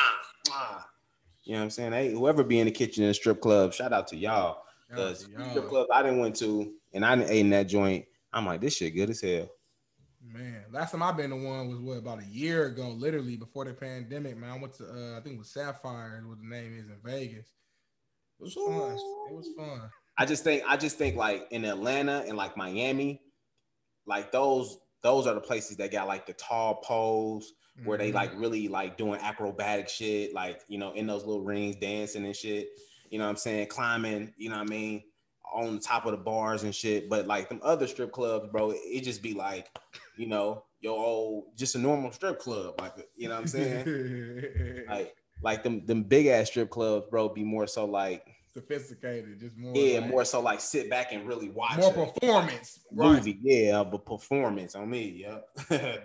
You 1.43 1.53
know 1.53 1.59
what 1.59 1.63
I'm 1.63 1.69
saying? 1.69 1.91
Hey, 1.91 2.11
whoever 2.11 2.43
be 2.43 2.59
in 2.59 2.65
the 2.65 2.71
kitchen 2.71 3.03
in 3.03 3.09
a 3.09 3.13
strip 3.13 3.41
club, 3.41 3.73
shout 3.73 3.91
out 3.91 4.07
to 4.09 4.15
y'all. 4.15 4.63
Because 4.87 5.27
strip 5.49 5.67
club 5.67 5.87
I 5.93 6.01
didn't 6.01 6.19
went 6.19 6.35
to 6.37 6.73
and 6.93 7.05
I 7.05 7.15
didn't 7.15 7.31
ate 7.31 7.39
in 7.39 7.49
that 7.51 7.67
joint. 7.67 8.05
I'm 8.31 8.45
like, 8.45 8.61
this 8.61 8.75
shit 8.77 8.95
good 8.95 9.09
as 9.09 9.21
hell. 9.21 9.49
Man, 10.21 10.65
last 10.71 10.91
time 10.91 11.01
I've 11.01 11.17
been 11.17 11.29
to 11.29 11.35
one 11.35 11.69
was 11.69 11.79
what 11.79 11.97
about 11.97 12.21
a 12.21 12.25
year 12.25 12.65
ago, 12.65 12.89
literally 12.89 13.37
before 13.37 13.65
the 13.65 13.73
pandemic. 13.73 14.37
Man, 14.37 14.51
I 14.51 14.57
went 14.57 14.73
to 14.75 14.83
uh, 14.83 15.17
I 15.17 15.21
think 15.21 15.35
it 15.35 15.39
was 15.39 15.49
Sapphire, 15.49 16.23
what 16.25 16.39
the 16.39 16.47
name 16.47 16.77
is 16.77 16.87
in 16.87 16.97
Vegas. 17.03 17.47
It 18.39 18.43
was 18.43 18.53
fun. 18.53 18.91
It 19.29 19.35
was 19.35 19.49
fun. 19.57 19.89
I 20.19 20.25
just 20.25 20.43
think 20.43 20.63
I 20.67 20.77
just 20.77 20.97
think 20.97 21.15
like 21.15 21.47
in 21.49 21.65
Atlanta 21.65 22.23
and 22.27 22.37
like 22.37 22.55
Miami, 22.55 23.21
like 24.05 24.31
those 24.31 24.77
those 25.01 25.25
are 25.25 25.33
the 25.33 25.41
places 25.41 25.77
that 25.77 25.91
got 25.91 26.07
like 26.07 26.27
the 26.27 26.33
tall 26.33 26.75
poles 26.83 27.53
where 27.85 27.97
mm-hmm. 27.97 28.07
they 28.07 28.11
like 28.11 28.31
really 28.37 28.67
like 28.67 28.97
doing 28.97 29.19
acrobatic 29.21 29.89
shit, 29.89 30.33
like 30.33 30.61
you 30.67 30.77
know, 30.77 30.91
in 30.91 31.07
those 31.07 31.25
little 31.25 31.43
rings, 31.43 31.77
dancing 31.77 32.25
and 32.25 32.35
shit. 32.35 32.67
You 33.09 33.17
know 33.17 33.25
what 33.25 33.31
I'm 33.31 33.37
saying? 33.37 33.67
Climbing, 33.67 34.33
you 34.37 34.49
know 34.49 34.57
what 34.57 34.67
I 34.67 34.69
mean? 34.69 35.03
on 35.51 35.75
the 35.75 35.81
top 35.81 36.05
of 36.05 36.11
the 36.11 36.17
bars 36.17 36.63
and 36.63 36.73
shit. 36.73 37.09
But 37.09 37.27
like 37.27 37.49
them 37.49 37.59
other 37.63 37.87
strip 37.87 38.11
clubs, 38.11 38.47
bro, 38.51 38.73
it 38.75 39.01
just 39.03 39.21
be 39.21 39.33
like, 39.33 39.67
you 40.17 40.27
know, 40.27 40.63
your 40.81 40.97
old 40.97 41.57
just 41.57 41.75
a 41.75 41.79
normal 41.79 42.11
strip 42.11 42.39
club. 42.39 42.75
Like 42.79 42.93
you 43.15 43.27
know 43.27 43.35
what 43.35 43.41
I'm 43.41 43.47
saying? 43.47 44.83
like 44.89 45.15
like 45.41 45.63
them 45.63 45.85
them 45.85 46.03
big 46.03 46.27
ass 46.27 46.47
strip 46.47 46.69
clubs, 46.69 47.07
bro, 47.09 47.29
be 47.29 47.43
more 47.43 47.67
so 47.67 47.85
like 47.85 48.28
sophisticated, 48.53 49.39
just 49.39 49.57
more 49.57 49.75
yeah, 49.75 49.99
like, 49.99 50.09
more 50.09 50.25
so 50.25 50.41
like 50.41 50.59
sit 50.59 50.89
back 50.89 51.11
and 51.11 51.27
really 51.27 51.49
watch 51.49 51.77
more 51.77 51.93
performance 51.93 52.79
movie, 52.91 53.31
right. 53.31 53.39
yeah, 53.41 53.83
but 53.83 54.05
performance 54.05 54.75
on 54.75 54.89
me, 54.89 55.25
yep. 55.25 55.47
yeah. 55.69 55.77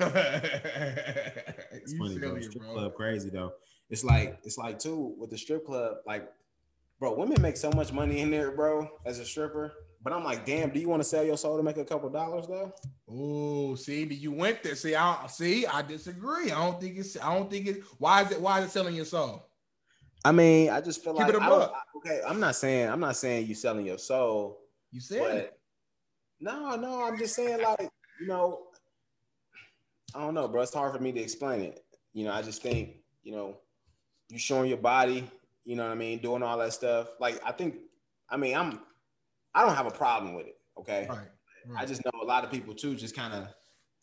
it's 1.72 1.94
funny, 1.94 2.18
bro. 2.18 2.40
Strip 2.40 2.64
bro. 2.64 2.72
club 2.72 2.94
crazy 2.94 3.30
though. 3.30 3.52
It's 3.90 4.04
like 4.04 4.38
it's 4.44 4.58
like 4.58 4.78
too 4.78 5.14
with 5.18 5.30
the 5.30 5.38
strip 5.38 5.66
club, 5.66 5.96
like 6.06 6.28
bro, 6.98 7.14
women 7.14 7.40
make 7.42 7.56
so 7.56 7.70
much 7.72 7.92
money 7.92 8.20
in 8.20 8.30
there, 8.30 8.52
bro, 8.52 8.88
as 9.04 9.18
a 9.18 9.24
stripper. 9.24 9.72
But 10.04 10.12
I'm 10.12 10.24
like, 10.24 10.44
damn, 10.44 10.70
do 10.70 10.80
you 10.80 10.88
want 10.88 11.00
to 11.00 11.08
sell 11.08 11.22
your 11.24 11.36
soul 11.36 11.56
to 11.56 11.62
make 11.62 11.76
a 11.76 11.84
couple 11.84 12.10
dollars 12.10 12.46
though? 12.48 12.72
Oh, 13.08 13.76
see, 13.76 14.04
you 14.04 14.32
went 14.32 14.62
there. 14.62 14.74
See, 14.74 14.96
I 14.96 15.26
see, 15.28 15.64
I 15.66 15.82
disagree. 15.82 16.50
I 16.50 16.64
don't 16.64 16.80
think 16.80 16.98
it's 16.98 17.16
I 17.16 17.34
don't 17.34 17.50
think 17.50 17.68
it 17.68 17.82
why 17.98 18.22
is 18.22 18.32
it 18.32 18.40
why 18.40 18.60
is 18.60 18.66
it 18.66 18.70
selling 18.70 18.96
your 18.96 19.04
soul? 19.04 19.48
I 20.24 20.32
mean, 20.32 20.70
I 20.70 20.80
just 20.80 21.02
feel 21.02 21.14
Keep 21.14 21.26
like 21.26 21.34
I 21.42 21.48
don't- 21.48 21.72
okay. 21.96 22.20
I'm 22.26 22.38
not 22.40 22.54
saying 22.56 22.88
I'm 22.88 23.00
not 23.00 23.16
saying 23.16 23.46
you 23.46 23.54
selling 23.54 23.86
your 23.86 23.98
soul, 23.98 24.60
You 24.90 25.00
said 25.00 25.36
it. 25.36 25.60
no, 26.40 26.76
no, 26.76 27.04
I'm 27.04 27.18
just 27.18 27.34
saying 27.34 27.60
like 27.62 27.90
you 28.20 28.26
know, 28.28 28.66
I 30.14 30.20
don't 30.20 30.34
know, 30.34 30.46
bro. 30.48 30.62
It's 30.62 30.74
hard 30.74 30.92
for 30.94 31.00
me 31.02 31.12
to 31.12 31.20
explain 31.20 31.62
it. 31.62 31.84
You 32.12 32.24
know, 32.24 32.32
I 32.32 32.42
just 32.42 32.62
think 32.62 32.96
you 33.24 33.32
know, 33.32 33.56
you 34.28 34.38
showing 34.38 34.68
your 34.68 34.78
body, 34.78 35.28
you 35.64 35.76
know 35.76 35.84
what 35.84 35.92
I 35.92 35.96
mean, 35.96 36.18
doing 36.18 36.42
all 36.42 36.58
that 36.58 36.72
stuff. 36.72 37.08
Like 37.20 37.40
I 37.44 37.52
think, 37.52 37.76
I 38.28 38.36
mean, 38.36 38.56
I'm, 38.56 38.80
I 39.54 39.64
don't 39.64 39.74
have 39.76 39.86
a 39.86 39.90
problem 39.92 40.34
with 40.34 40.46
it. 40.46 40.58
Okay, 40.78 41.06
Right. 41.08 41.18
Right. 41.68 41.82
I 41.82 41.86
just 41.86 42.04
know 42.04 42.10
a 42.20 42.24
lot 42.24 42.42
of 42.44 42.50
people 42.50 42.74
too 42.74 42.94
just 42.96 43.14
kind 43.14 43.32
of 43.34 43.46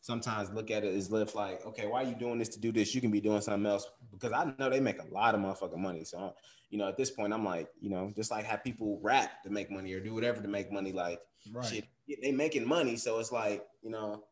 sometimes 0.01 0.51
look 0.51 0.71
at 0.71 0.83
it 0.83 0.95
as 0.95 1.11
if 1.11 1.35
like, 1.35 1.65
okay, 1.65 1.87
why 1.87 2.03
are 2.03 2.07
you 2.07 2.15
doing 2.15 2.39
this 2.39 2.49
to 2.49 2.59
do 2.59 2.71
this? 2.71 2.95
You 2.95 3.01
can 3.01 3.11
be 3.11 3.21
doing 3.21 3.41
something 3.41 3.65
else 3.65 3.87
because 4.11 4.31
I 4.31 4.53
know 4.57 4.69
they 4.69 4.79
make 4.79 5.01
a 5.01 5.13
lot 5.13 5.35
of 5.35 5.41
motherfucking 5.41 5.77
money. 5.77 6.03
So, 6.03 6.33
you 6.69 6.77
know, 6.77 6.87
at 6.87 6.97
this 6.97 7.11
point, 7.11 7.33
I'm 7.33 7.43
like, 7.43 7.67
you 7.81 7.89
know, 7.89 8.11
just 8.15 8.31
like 8.31 8.45
have 8.45 8.63
people 8.63 8.99
rap 9.01 9.43
to 9.43 9.49
make 9.49 9.71
money 9.71 9.93
or 9.93 9.99
do 9.99 10.13
whatever 10.13 10.41
to 10.41 10.47
make 10.47 10.71
money. 10.71 10.91
Like, 10.91 11.19
right. 11.51 11.65
shit, 11.65 11.85
they 12.21 12.31
making 12.31 12.67
money. 12.67 12.95
So 12.95 13.19
it's 13.19 13.31
like, 13.31 13.65
you 13.81 13.89
know, 13.89 14.23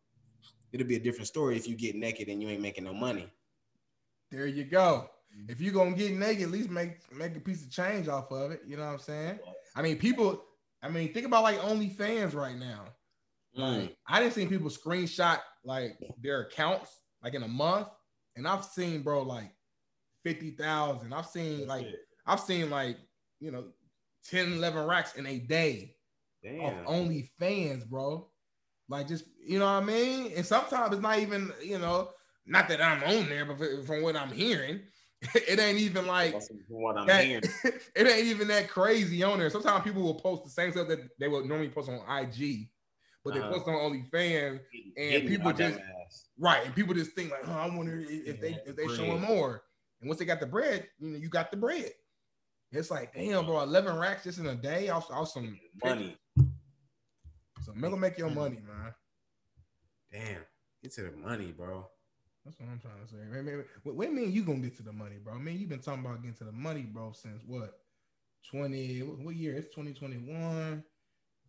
it'll 0.72 0.88
be 0.88 0.96
a 0.96 1.00
different 1.00 1.28
story 1.28 1.58
if 1.58 1.68
you 1.68 1.76
get 1.76 1.96
naked 1.96 2.28
and 2.28 2.42
you 2.42 2.50
ain't 2.50 2.62
making 2.62 2.84
no 2.84 2.94
money. 2.94 3.32
There 4.32 4.48
you 4.48 4.64
go. 4.64 5.10
If 5.48 5.62
you 5.62 5.72
gonna 5.72 5.96
get 5.96 6.14
naked, 6.14 6.44
at 6.44 6.52
least 6.52 6.70
make 6.70 7.00
make 7.14 7.36
a 7.36 7.40
piece 7.40 7.64
of 7.64 7.72
change 7.72 8.08
off 8.08 8.32
of 8.32 8.52
it. 8.52 8.62
You 8.66 8.78
know 8.78 8.86
what 8.86 8.94
I'm 8.94 9.00
saying? 9.00 9.40
I 9.76 9.82
mean, 9.82 9.98
people. 9.98 10.44
I 10.82 10.90
mean, 10.90 11.12
think 11.12 11.26
about 11.26 11.44
like 11.44 11.60
OnlyFans 11.60 12.36
right 12.36 12.58
now. 12.58 12.86
Mm. 13.58 13.82
Like, 13.82 13.98
I 14.08 14.20
didn't 14.20 14.34
see 14.34 14.46
people 14.46 14.70
screenshot 14.70 15.40
like 15.68 16.00
their 16.24 16.42
accounts 16.42 17.02
like 17.22 17.36
in 17.36 17.44
a 17.44 17.48
month, 17.48 17.90
and 18.36 18.48
I've 18.48 18.64
seen 18.66 19.04
bro 19.04 19.22
like 19.22 19.52
fifty 20.24 20.52
thousand. 20.52 21.14
I've 21.14 21.28
seen 21.28 21.68
like 21.68 21.88
I've 22.26 22.40
seen 22.40 22.70
like 22.70 22.98
you 23.40 23.52
know 23.52 23.66
10, 24.30 24.54
11 24.54 24.88
racks 24.88 25.16
in 25.16 25.26
a 25.26 25.40
day 25.40 25.96
Damn. 26.44 26.86
OnlyFans, 26.86 27.88
bro. 27.88 28.28
Like 28.90 29.08
just 29.08 29.26
you 29.46 29.60
know 29.60 29.66
what 29.66 29.84
I 29.84 29.86
mean. 29.86 30.32
And 30.36 30.46
sometimes 30.46 30.94
it's 30.94 31.02
not 31.02 31.20
even 31.20 31.52
you 31.62 31.78
know 31.78 32.10
not 32.46 32.70
that 32.70 32.82
I'm 32.82 33.04
on 33.04 33.28
there, 33.28 33.46
but 33.46 33.58
from 33.86 34.02
what 34.02 34.16
I'm 34.16 34.32
hearing, 34.32 34.80
it 35.36 35.60
ain't 35.60 35.80
even 35.80 36.08
like 36.08 36.36
what 36.70 36.98
I'm 36.98 37.08
that, 37.08 37.26
it 37.96 38.08
ain't 38.08 38.28
even 38.28 38.48
that 38.48 38.70
crazy 38.70 39.24
on 39.24 39.40
there. 39.40 39.50
Sometimes 39.50 39.84
people 39.84 40.04
will 40.04 40.20
post 40.20 40.46
the 40.46 40.50
same 40.50 40.72
stuff 40.72 40.88
that 40.88 41.00
they 41.20 41.28
would 41.28 41.46
normally 41.46 41.70
post 41.70 41.90
on 41.90 42.00
IG, 42.20 42.70
but 43.28 43.34
they 43.36 43.42
Uh-huh. 43.42 43.54
post 43.54 43.68
on 43.68 43.74
OnlyFans, 43.76 44.62
And 44.98 45.28
people 45.28 45.52
just- 45.54 45.80
right? 46.38 46.66
And 46.66 46.74
people 46.76 46.94
just 46.94 47.12
think 47.12 47.32
like, 47.32 47.48
oh, 47.48 47.52
I 47.52 47.68
wonder 47.76 48.00
if 48.00 48.10
if 48.10 48.40
they 48.42 48.54
if 48.66 48.76
they 48.76 48.88
showing 48.96 49.20
Bread. 49.20 49.30
more. 49.30 49.64
And 50.02 50.08
once 50.08 50.20
they 50.20 50.26
got 50.26 50.40
the 50.40 50.46
bread, 50.46 50.88
you 51.00 51.10
know, 51.10 51.18
you 51.18 51.28
got 51.30 51.50
the 51.52 51.58
bread. 51.58 51.92
It's 52.72 52.92
like, 52.92 53.14
damn, 53.14 53.46
bro, 53.46 53.62
11 53.62 53.98
racks 53.98 54.24
just 54.26 54.40
in 54.40 54.46
a 54.48 54.56
day 54.56 54.90
off, 54.90 55.10
off 55.10 55.30
some 55.30 55.60
money. 55.84 56.18
So 57.64 57.74
make 57.74 57.98
make 57.98 58.18
your 58.18 58.30
money, 58.30 58.60
man. 58.60 58.94
Damn. 60.12 60.42
Get 60.84 60.94
to 60.94 61.02
the 61.04 61.12
money, 61.12 61.52
bro. 61.52 61.90
That's 62.46 62.60
what 62.60 62.70
I'm 62.70 62.80
trying 62.80 63.02
to 63.04 63.08
say. 63.10 63.18
Man, 63.18 63.44
man, 63.46 63.66
mean 64.14 64.32
you 64.32 64.44
gonna 64.44 64.60
get 64.60 64.78
to 64.78 64.84
the 64.84 64.94
money, 64.94 65.18
bro? 65.18 65.38
Man, 65.40 65.58
you've 65.58 65.70
been 65.70 65.80
talking 65.82 66.06
about 66.06 66.22
getting 66.22 66.38
to 66.38 66.44
the 66.46 66.52
money, 66.52 66.84
bro, 66.84 67.12
since 67.12 67.44
what? 67.46 67.80
20 68.50 69.02
what, 69.04 69.20
what 69.20 69.36
year? 69.36 69.56
It's 69.58 69.68
2021. 69.76 70.84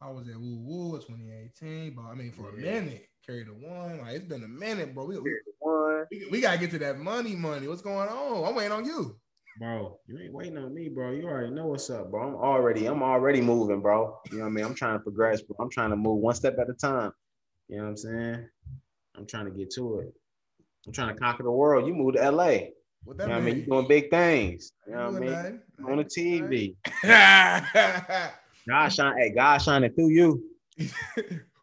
I 0.01 0.11
was 0.11 0.29
at 0.29 0.37
Woo 0.37 0.59
Woo 0.59 0.99
2018, 0.99 1.95
but 1.95 2.03
I 2.03 2.15
mean 2.15 2.33
for 2.33 2.51
a 2.51 2.53
minute, 2.53 3.09
carry 3.27 3.45
the 3.45 3.53
one. 3.53 3.99
Like 3.99 4.15
it's 4.15 4.25
been 4.25 4.45
a 4.45 4.49
minute, 4.49 4.95
bro. 4.95 5.07
We, 5.07 5.19
we, 5.19 6.29
we, 6.31 6.41
gotta 6.41 6.59
get 6.59 6.71
to 6.71 6.79
that 6.79 6.99
money, 6.99 7.35
money. 7.35 7.67
What's 7.67 7.83
going 7.83 8.09
on? 8.09 8.45
I'm 8.45 8.55
waiting 8.55 8.73
on 8.73 8.85
you. 8.85 9.17
Bro, 9.59 9.99
you 10.07 10.19
ain't 10.21 10.33
waiting 10.33 10.57
on 10.57 10.73
me, 10.73 10.89
bro. 10.89 11.11
You 11.11 11.25
already 11.25 11.51
know 11.53 11.67
what's 11.67 11.91
up, 11.91 12.13
bro. 12.13 12.29
I'm 12.29 12.37
already, 12.37 12.87
I'm 12.87 13.03
already 13.03 13.41
moving, 13.41 13.81
bro. 13.81 14.21
You 14.31 14.39
know 14.39 14.45
what 14.45 14.51
I 14.51 14.53
mean? 14.53 14.65
I'm 14.65 14.75
trying 14.75 14.99
to 14.99 15.03
progress, 15.03 15.43
bro. 15.43 15.57
I'm 15.59 15.71
trying 15.71 15.91
to 15.91 15.97
move 15.97 16.21
one 16.21 16.37
step 16.37 16.57
at 16.61 16.71
a 16.71 16.75
time. 16.75 17.11
You 17.69 17.79
know 17.79 17.85
what 17.85 17.89
I'm 17.91 17.97
saying? 17.97 18.49
I'm 19.17 19.27
trying 19.27 19.47
to 19.47 19.51
get 19.51 19.71
to 19.73 19.99
it. 20.01 20.15
I'm 20.87 20.93
trying 20.93 21.13
to 21.13 21.21
conquer 21.21 21.43
the 21.43 21.51
world. 21.51 21.89
You 21.89 21.95
moved 21.95 22.19
to 22.19 22.31
LA. 22.31 22.59
What 23.03 23.19
that 23.19 23.29
what 23.29 23.37
I 23.37 23.41
mean? 23.41 23.45
mean? 23.45 23.57
You 23.57 23.67
doing 23.67 23.89
big 23.89 24.11
things. 24.11 24.73
You 24.87 24.95
know 24.95 25.11
what 25.11 25.23
I 25.23 25.51
mean? 25.51 25.61
On 25.89 25.97
the 25.97 26.05
TV. 26.05 26.77
God 28.69 28.89
shine, 28.89 29.17
hey, 29.19 29.31
God 29.31 29.59
shining 29.59 29.93
through 29.93 30.11
you. 30.11 30.45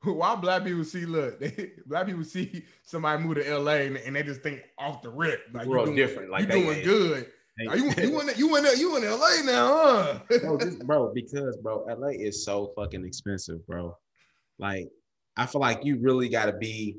Why 0.04 0.36
black 0.36 0.64
people 0.64 0.84
see 0.84 1.06
look, 1.06 1.40
they, 1.40 1.72
black 1.86 2.06
people 2.06 2.24
see 2.24 2.64
somebody 2.84 3.24
move 3.24 3.38
to 3.38 3.58
LA 3.58 3.72
and, 3.74 3.98
and 3.98 4.16
they 4.16 4.24
just 4.24 4.42
think 4.42 4.62
off 4.78 5.02
the 5.02 5.10
rip, 5.10 5.42
like 5.54 5.66
World 5.68 5.90
you 5.90 5.96
doing, 5.96 6.08
different. 6.08 6.32
Like 6.32 6.42
you 6.42 6.48
they- 6.48 6.62
doing 6.64 6.84
good. 6.84 7.32
Are 7.70 7.78
you 7.78 7.86
you 7.86 8.20
in 8.20 8.30
you 8.36 8.58
in 8.58 8.66
you 8.78 8.98
in 8.98 9.04
LA 9.10 9.42
now, 9.46 9.68
huh? 9.78 10.20
bro, 10.42 10.58
this- 10.58 10.76
bro, 10.76 11.14
because 11.14 11.58
bro, 11.64 11.86
LA 11.86 12.10
is 12.10 12.44
so 12.44 12.74
fucking 12.76 13.06
expensive, 13.06 13.66
bro. 13.66 13.98
Like, 14.60 14.90
I 15.38 15.46
feel 15.46 15.62
like 15.62 15.86
you 15.86 15.98
really 16.02 16.28
got 16.28 16.48
to 16.48 16.54
be. 16.54 16.98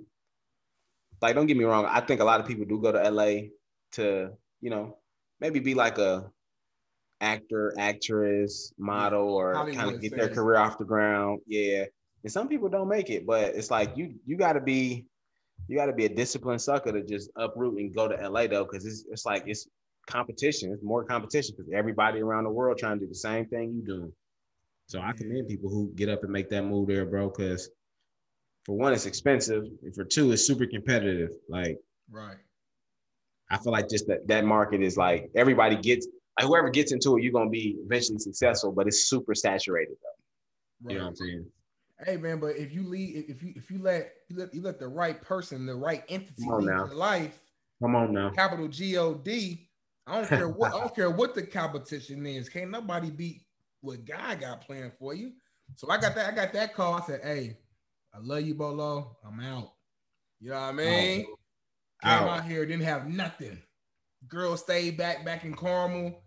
Like, 1.21 1.35
don't 1.35 1.47
get 1.47 1.59
me 1.59 1.65
wrong. 1.65 1.85
I 1.85 2.01
think 2.01 2.23
a 2.23 2.25
lot 2.25 2.41
of 2.41 2.47
people 2.47 2.65
do 2.65 2.81
go 2.81 2.91
to 2.91 3.11
LA 3.11 3.49
to, 3.93 4.31
you 4.63 4.71
know, 4.71 4.97
maybe 5.41 5.61
be 5.61 5.75
like 5.75 5.99
a 5.99 6.31
actor, 7.21 7.73
actress, 7.79 8.73
model, 8.79 9.29
or 9.29 9.55
kind 9.55 9.95
of 9.95 10.01
get 10.01 10.17
their 10.17 10.29
career 10.29 10.59
off 10.59 10.79
the 10.79 10.85
ground. 10.85 11.41
Yeah, 11.47 11.85
and 12.23 12.33
some 12.33 12.49
people 12.49 12.69
don't 12.69 12.89
make 12.89 13.11
it, 13.11 13.27
but 13.27 13.55
it's 13.55 13.71
like 13.71 13.97
you 13.97 14.15
you 14.27 14.37
got 14.37 14.55
to 14.55 14.61
be, 14.61 15.07
you 15.69 15.77
got 15.77 15.87
to 15.87 15.93
be 15.93 16.07
a 16.07 16.09
disciplined 16.09 16.61
sucker 16.61 16.93
to 16.93 17.03
just 17.03 17.31
uproot 17.37 17.79
and 17.79 17.95
go 17.95 18.09
to 18.09 18.29
LA 18.29 18.47
though, 18.47 18.65
because 18.65 18.85
it's 18.85 19.05
it's 19.11 19.27
like 19.27 19.45
it's 19.47 19.67
competition. 20.09 20.73
It's 20.73 20.83
more 20.83 21.05
competition 21.05 21.55
because 21.57 21.73
everybody 21.73 22.21
around 22.21 22.45
the 22.45 22.51
world 22.51 22.79
trying 22.79 22.99
to 22.99 23.05
do 23.05 23.09
the 23.09 23.15
same 23.15 23.47
thing 23.47 23.75
you 23.75 23.83
doing. 23.85 24.13
So 24.89 25.01
I 25.01 25.13
commend 25.13 25.49
people 25.49 25.69
who 25.69 25.91
get 25.97 26.09
up 26.09 26.23
and 26.23 26.33
make 26.33 26.49
that 26.51 26.63
move 26.63 26.89
there, 26.89 27.05
bro. 27.07 27.29
Because 27.29 27.71
for 28.65 28.77
one, 28.77 28.93
it's 28.93 29.07
expensive, 29.07 29.65
and 29.83 29.95
for 29.95 30.05
two, 30.05 30.33
it's 30.33 30.47
super 30.47 30.67
competitive. 30.67 31.31
Like 31.49 31.79
Right. 32.11 32.37
I 33.51 33.59
feel 33.59 33.73
like 33.73 33.89
just 33.89 34.07
that 34.09 34.27
that 34.29 34.45
market 34.45 34.83
is 34.83 34.97
like 34.97 35.31
everybody 35.35 35.77
gets 35.77 36.07
whoever 36.45 36.69
gets 36.71 36.93
into 36.93 37.17
it, 37.17 37.23
you're 37.23 37.33
gonna 37.33 37.51
be 37.51 37.77
eventually 37.85 38.19
successful, 38.19 38.73
but 38.73 38.87
it's 38.87 39.09
super 39.09 39.35
saturated 39.35 39.97
though. 40.03 40.87
Right. 40.87 40.93
You 40.93 40.99
know 40.99 41.05
what 41.05 41.11
I'm 41.11 41.17
saying? 41.17 41.47
Hey 42.05 42.17
man, 42.19 42.41
but 42.41 42.57
if 42.57 42.73
you 42.75 42.87
lead, 42.87 43.25
if 43.29 43.43
you 43.43 43.53
if 43.57 43.71
you 43.71 43.79
let 43.81 44.13
you 44.29 44.37
let 44.37 44.55
you 44.55 44.61
let 44.63 44.79
the 44.79 44.89
right 44.89 45.21
person, 45.23 45.65
the 45.65 45.75
right 45.75 46.05
entity 46.09 46.43
Come 46.43 46.53
on 46.53 46.67
now. 46.67 46.85
your 46.87 46.95
life, 46.95 47.41
Come 47.83 47.97
on 47.97 48.13
now. 48.13 48.31
capital 48.31 48.69
G 48.69 48.97
O 48.99 49.15
D. 49.15 49.69
I 50.07 50.17
don't 50.17 50.29
care 50.29 50.49
what 50.49 50.75
I 50.75 50.79
don't 50.81 50.95
care 50.95 51.11
what 51.11 51.35
the 51.35 51.43
competition 51.43 52.27
is. 52.27 52.49
Can't 52.51 52.71
nobody 52.71 53.11
beat 53.11 53.43
what 53.81 54.05
guy 54.05 54.35
got 54.35 54.61
playing 54.61 54.93
for 54.99 55.15
you. 55.15 55.33
So 55.77 55.91
I 55.91 55.97
got 55.99 56.15
that. 56.17 56.33
I 56.33 56.37
got 56.37 56.53
that 56.53 56.75
call. 56.75 56.95
I 56.95 57.01
said, 57.01 57.21
"Hey, 57.25 57.57
I 58.15 58.19
love 58.21 58.43
you, 58.43 58.55
Bolo. 58.55 59.17
I'm 59.27 59.41
out." 59.41 59.73
You 60.41 60.51
know 60.51 60.57
what 60.57 60.63
I 60.69 60.73
mean? 60.73 61.25
Came 62.03 62.13
Out. 62.13 62.29
out 62.29 62.45
here, 62.45 62.67
didn't 62.67 62.85
have 62.85 63.09
nothing. 63.09 63.59
Girl 64.29 64.57
stayed 64.59 64.99
back 64.99 65.25
back 65.25 65.45
in 65.45 65.55
Carmel. 65.55 66.23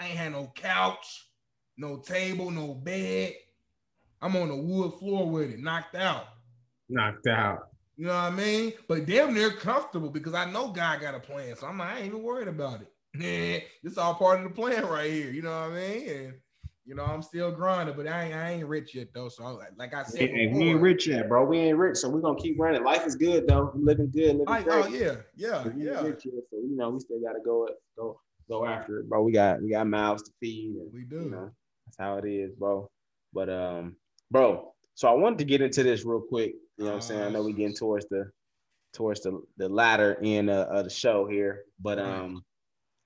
I 0.00 0.06
ain't 0.06 0.16
had 0.16 0.32
no 0.32 0.50
couch, 0.54 1.28
no 1.76 1.98
table, 1.98 2.50
no 2.50 2.72
bed. 2.72 3.34
I'm 4.22 4.34
on 4.34 4.48
the 4.48 4.56
wood 4.56 4.94
floor 4.94 5.28
with 5.28 5.50
it, 5.50 5.60
knocked 5.60 5.94
out. 5.94 6.24
Knocked 6.88 7.26
out. 7.26 7.68
You 7.96 8.06
know 8.06 8.14
what 8.14 8.20
I 8.20 8.30
mean? 8.30 8.72
But 8.88 9.04
damn 9.04 9.34
near 9.34 9.50
comfortable 9.50 10.08
because 10.08 10.32
I 10.32 10.50
know 10.50 10.68
God 10.68 11.02
got 11.02 11.14
a 11.14 11.20
plan. 11.20 11.54
So 11.56 11.66
I'm 11.66 11.78
like, 11.78 11.88
I 11.88 11.96
ain't 11.98 12.06
even 12.06 12.22
worried 12.22 12.48
about 12.48 12.80
it. 12.80 13.64
this 13.82 13.98
all 13.98 14.14
part 14.14 14.38
of 14.38 14.44
the 14.44 14.50
plan 14.50 14.86
right 14.86 15.10
here. 15.10 15.30
You 15.30 15.42
know 15.42 15.50
what 15.50 15.72
I 15.72 15.74
mean? 15.74 16.08
And 16.08 16.34
you 16.86 16.94
know, 16.94 17.04
I'm 17.04 17.22
still 17.22 17.52
grinding, 17.52 17.94
but 17.94 18.08
I 18.08 18.24
ain't, 18.24 18.34
I 18.34 18.50
ain't 18.52 18.66
rich 18.66 18.94
yet 18.94 19.08
though. 19.12 19.28
So 19.28 19.44
like, 19.44 19.72
like 19.76 19.92
I 19.92 20.02
said, 20.02 20.30
Hey, 20.30 20.50
we 20.52 20.70
ain't 20.70 20.80
rich 20.80 21.08
yet, 21.08 21.28
bro. 21.28 21.44
We 21.44 21.58
ain't 21.58 21.76
rich, 21.76 21.98
so 21.98 22.08
we're 22.08 22.20
gonna 22.20 22.40
keep 22.40 22.58
running. 22.58 22.82
Life 22.82 23.06
is 23.06 23.16
good 23.16 23.46
though. 23.46 23.70
Living 23.74 24.10
good, 24.10 24.36
living 24.36 24.44
Like, 24.46 24.66
oh, 24.66 24.82
great. 24.82 25.02
oh 25.02 25.04
yeah, 25.04 25.16
yeah, 25.36 25.60
But 25.62 25.74
we 25.74 25.88
ain't 25.90 26.02
yeah. 26.02 26.06
yet, 26.06 26.22
so 26.22 26.56
you 26.56 26.74
know 26.76 26.88
we 26.90 27.00
still 27.00 27.20
gotta 27.20 27.40
go 27.44 27.68
go 27.98 28.18
go 28.50 28.66
after 28.66 28.98
it, 28.98 29.08
bro. 29.08 29.22
We 29.22 29.32
got 29.32 29.62
we 29.62 29.70
got 29.70 29.86
mouths 29.86 30.24
to 30.24 30.30
feed. 30.40 30.76
And, 30.76 30.92
We 30.92 31.04
do. 31.04 31.22
You 31.24 31.30
know, 31.30 31.50
that's 31.86 31.96
how 31.98 32.16
it 32.18 32.26
is, 32.26 32.52
bro. 32.54 32.88
But 33.32 33.48
um, 33.48 33.96
bro. 34.30 34.72
So 34.94 35.08
I 35.08 35.12
wanted 35.12 35.38
to 35.38 35.44
get 35.44 35.62
into 35.62 35.82
this 35.82 36.04
real 36.04 36.20
quick. 36.20 36.54
You 36.76 36.84
know 36.84 36.90
what 36.90 36.94
I'm 36.96 37.00
saying? 37.00 37.22
I 37.22 37.30
know 37.30 37.42
we 37.42 37.52
getting 37.54 37.74
towards 37.76 38.06
the 38.10 38.30
towards 38.92 39.22
the 39.22 39.40
the 39.56 39.68
latter 39.68 40.18
end 40.22 40.50
of, 40.50 40.68
of 40.68 40.84
the 40.84 40.90
show 40.90 41.26
here, 41.26 41.64
but 41.80 41.98
um, 41.98 42.44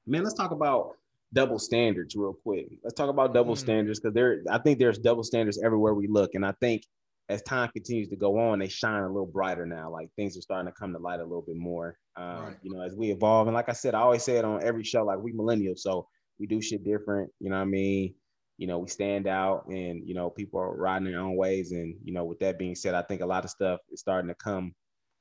man, 0.06 0.22
let's 0.24 0.34
talk 0.34 0.50
about 0.50 0.96
double 1.32 1.58
standards 1.58 2.16
real 2.16 2.32
quick. 2.32 2.68
Let's 2.82 2.94
talk 2.94 3.10
about 3.10 3.34
double 3.34 3.54
Mm. 3.54 3.58
standards 3.58 4.00
because 4.00 4.14
there, 4.14 4.42
I 4.50 4.58
think 4.58 4.78
there's 4.78 4.98
double 4.98 5.24
standards 5.24 5.60
everywhere 5.62 5.94
we 5.94 6.06
look, 6.06 6.34
and 6.34 6.44
I 6.46 6.52
think 6.60 6.82
as 7.28 7.42
time 7.42 7.70
continues 7.70 8.08
to 8.08 8.16
go 8.16 8.38
on, 8.38 8.58
they 8.58 8.68
shine 8.68 9.02
a 9.02 9.06
little 9.08 9.26
brighter 9.26 9.64
now. 9.64 9.90
Like 9.90 10.10
things 10.16 10.36
are 10.36 10.42
starting 10.42 10.70
to 10.70 10.78
come 10.78 10.92
to 10.92 10.98
light 10.98 11.20
a 11.20 11.24
little 11.24 11.44
bit 11.46 11.56
more. 11.56 11.96
Um, 12.16 12.42
Right. 12.42 12.56
You 12.62 12.74
know, 12.74 12.82
as 12.82 12.94
we 12.94 13.10
evolve, 13.10 13.46
and 13.46 13.54
like 13.54 13.68
I 13.68 13.72
said, 13.72 13.94
I 13.94 14.00
always 14.00 14.22
say 14.22 14.36
it 14.36 14.44
on 14.44 14.62
every 14.62 14.84
show, 14.84 15.04
like 15.04 15.18
we 15.18 15.32
millennials, 15.32 15.78
so 15.78 16.06
we 16.38 16.46
do 16.46 16.60
shit 16.60 16.84
different. 16.84 17.30
You 17.40 17.50
know 17.50 17.56
what 17.56 17.62
I 17.62 17.66
mean? 17.66 18.14
You 18.58 18.66
know, 18.66 18.78
we 18.78 18.88
stand 18.88 19.26
out, 19.26 19.66
and 19.68 20.06
you 20.06 20.14
know, 20.14 20.30
people 20.30 20.60
are 20.60 20.76
riding 20.76 21.10
their 21.10 21.20
own 21.20 21.36
ways. 21.36 21.72
And 21.72 21.96
you 22.04 22.12
know, 22.12 22.24
with 22.24 22.38
that 22.40 22.58
being 22.58 22.74
said, 22.74 22.94
I 22.94 23.02
think 23.02 23.22
a 23.22 23.26
lot 23.26 23.44
of 23.44 23.50
stuff 23.50 23.80
is 23.90 24.00
starting 24.00 24.28
to 24.28 24.34
come 24.34 24.74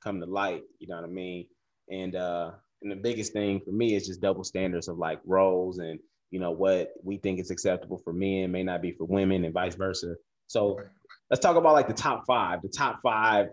come 0.03 0.19
to 0.19 0.25
light. 0.25 0.63
You 0.79 0.87
know 0.87 0.95
what 0.95 1.05
I 1.05 1.07
mean? 1.07 1.47
And 1.89 2.15
uh, 2.15 2.51
and 2.81 2.91
the 2.91 2.97
biggest 2.97 3.31
thing 3.31 3.61
for 3.63 3.71
me 3.71 3.95
is 3.95 4.05
just 4.07 4.21
double 4.21 4.43
standards 4.43 4.87
of 4.89 4.97
like 4.97 5.21
roles 5.25 5.79
and 5.79 5.99
you 6.31 6.39
know, 6.39 6.51
what 6.51 6.93
we 7.03 7.17
think 7.17 7.39
is 7.39 7.51
acceptable 7.51 8.01
for 8.03 8.11
men 8.11 8.51
may 8.51 8.63
not 8.63 8.81
be 8.81 8.91
for 8.91 9.05
women 9.05 9.45
and 9.45 9.53
vice 9.53 9.75
versa. 9.75 10.15
So. 10.47 10.79
Let's 11.29 11.41
talk 11.41 11.55
about 11.55 11.73
like 11.73 11.87
the 11.87 11.93
top 11.93 12.23
five, 12.27 12.61
the 12.61 12.69
top 12.69 12.99
five 13.03 13.47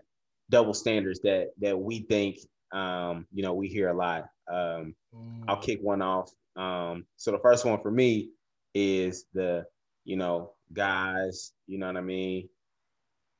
double 0.50 0.74
standards 0.74 1.20
that 1.20 1.48
that 1.60 1.78
we 1.78 2.00
think 2.00 2.38
um, 2.72 3.26
you 3.32 3.42
know, 3.42 3.54
we 3.54 3.68
hear 3.68 3.88
a 3.88 3.94
lot. 3.94 4.26
Um, 4.50 4.94
I'll 5.48 5.60
kick 5.60 5.80
one 5.82 6.02
off. 6.02 6.30
Um, 6.56 7.04
so 7.16 7.30
the 7.32 7.38
first 7.38 7.64
one 7.64 7.80
for 7.82 7.90
me 7.90 8.30
is 8.74 9.24
the, 9.34 9.64
you 10.04 10.16
know, 10.16 10.52
guys, 10.72 11.52
you 11.66 11.78
know 11.78 11.86
what 11.86 11.96
I 11.96 12.00
mean, 12.00 12.48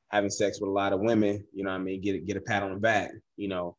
having 0.09 0.29
sex 0.29 0.59
with 0.59 0.69
a 0.69 0.73
lot 0.73 0.93
of 0.93 0.99
women, 0.99 1.45
you 1.53 1.63
know 1.63 1.69
what 1.69 1.77
I 1.77 1.83
mean, 1.83 2.01
get 2.01 2.25
get 2.25 2.37
a 2.37 2.41
pat 2.41 2.63
on 2.63 2.73
the 2.73 2.79
back, 2.79 3.11
you 3.37 3.47
know, 3.47 3.77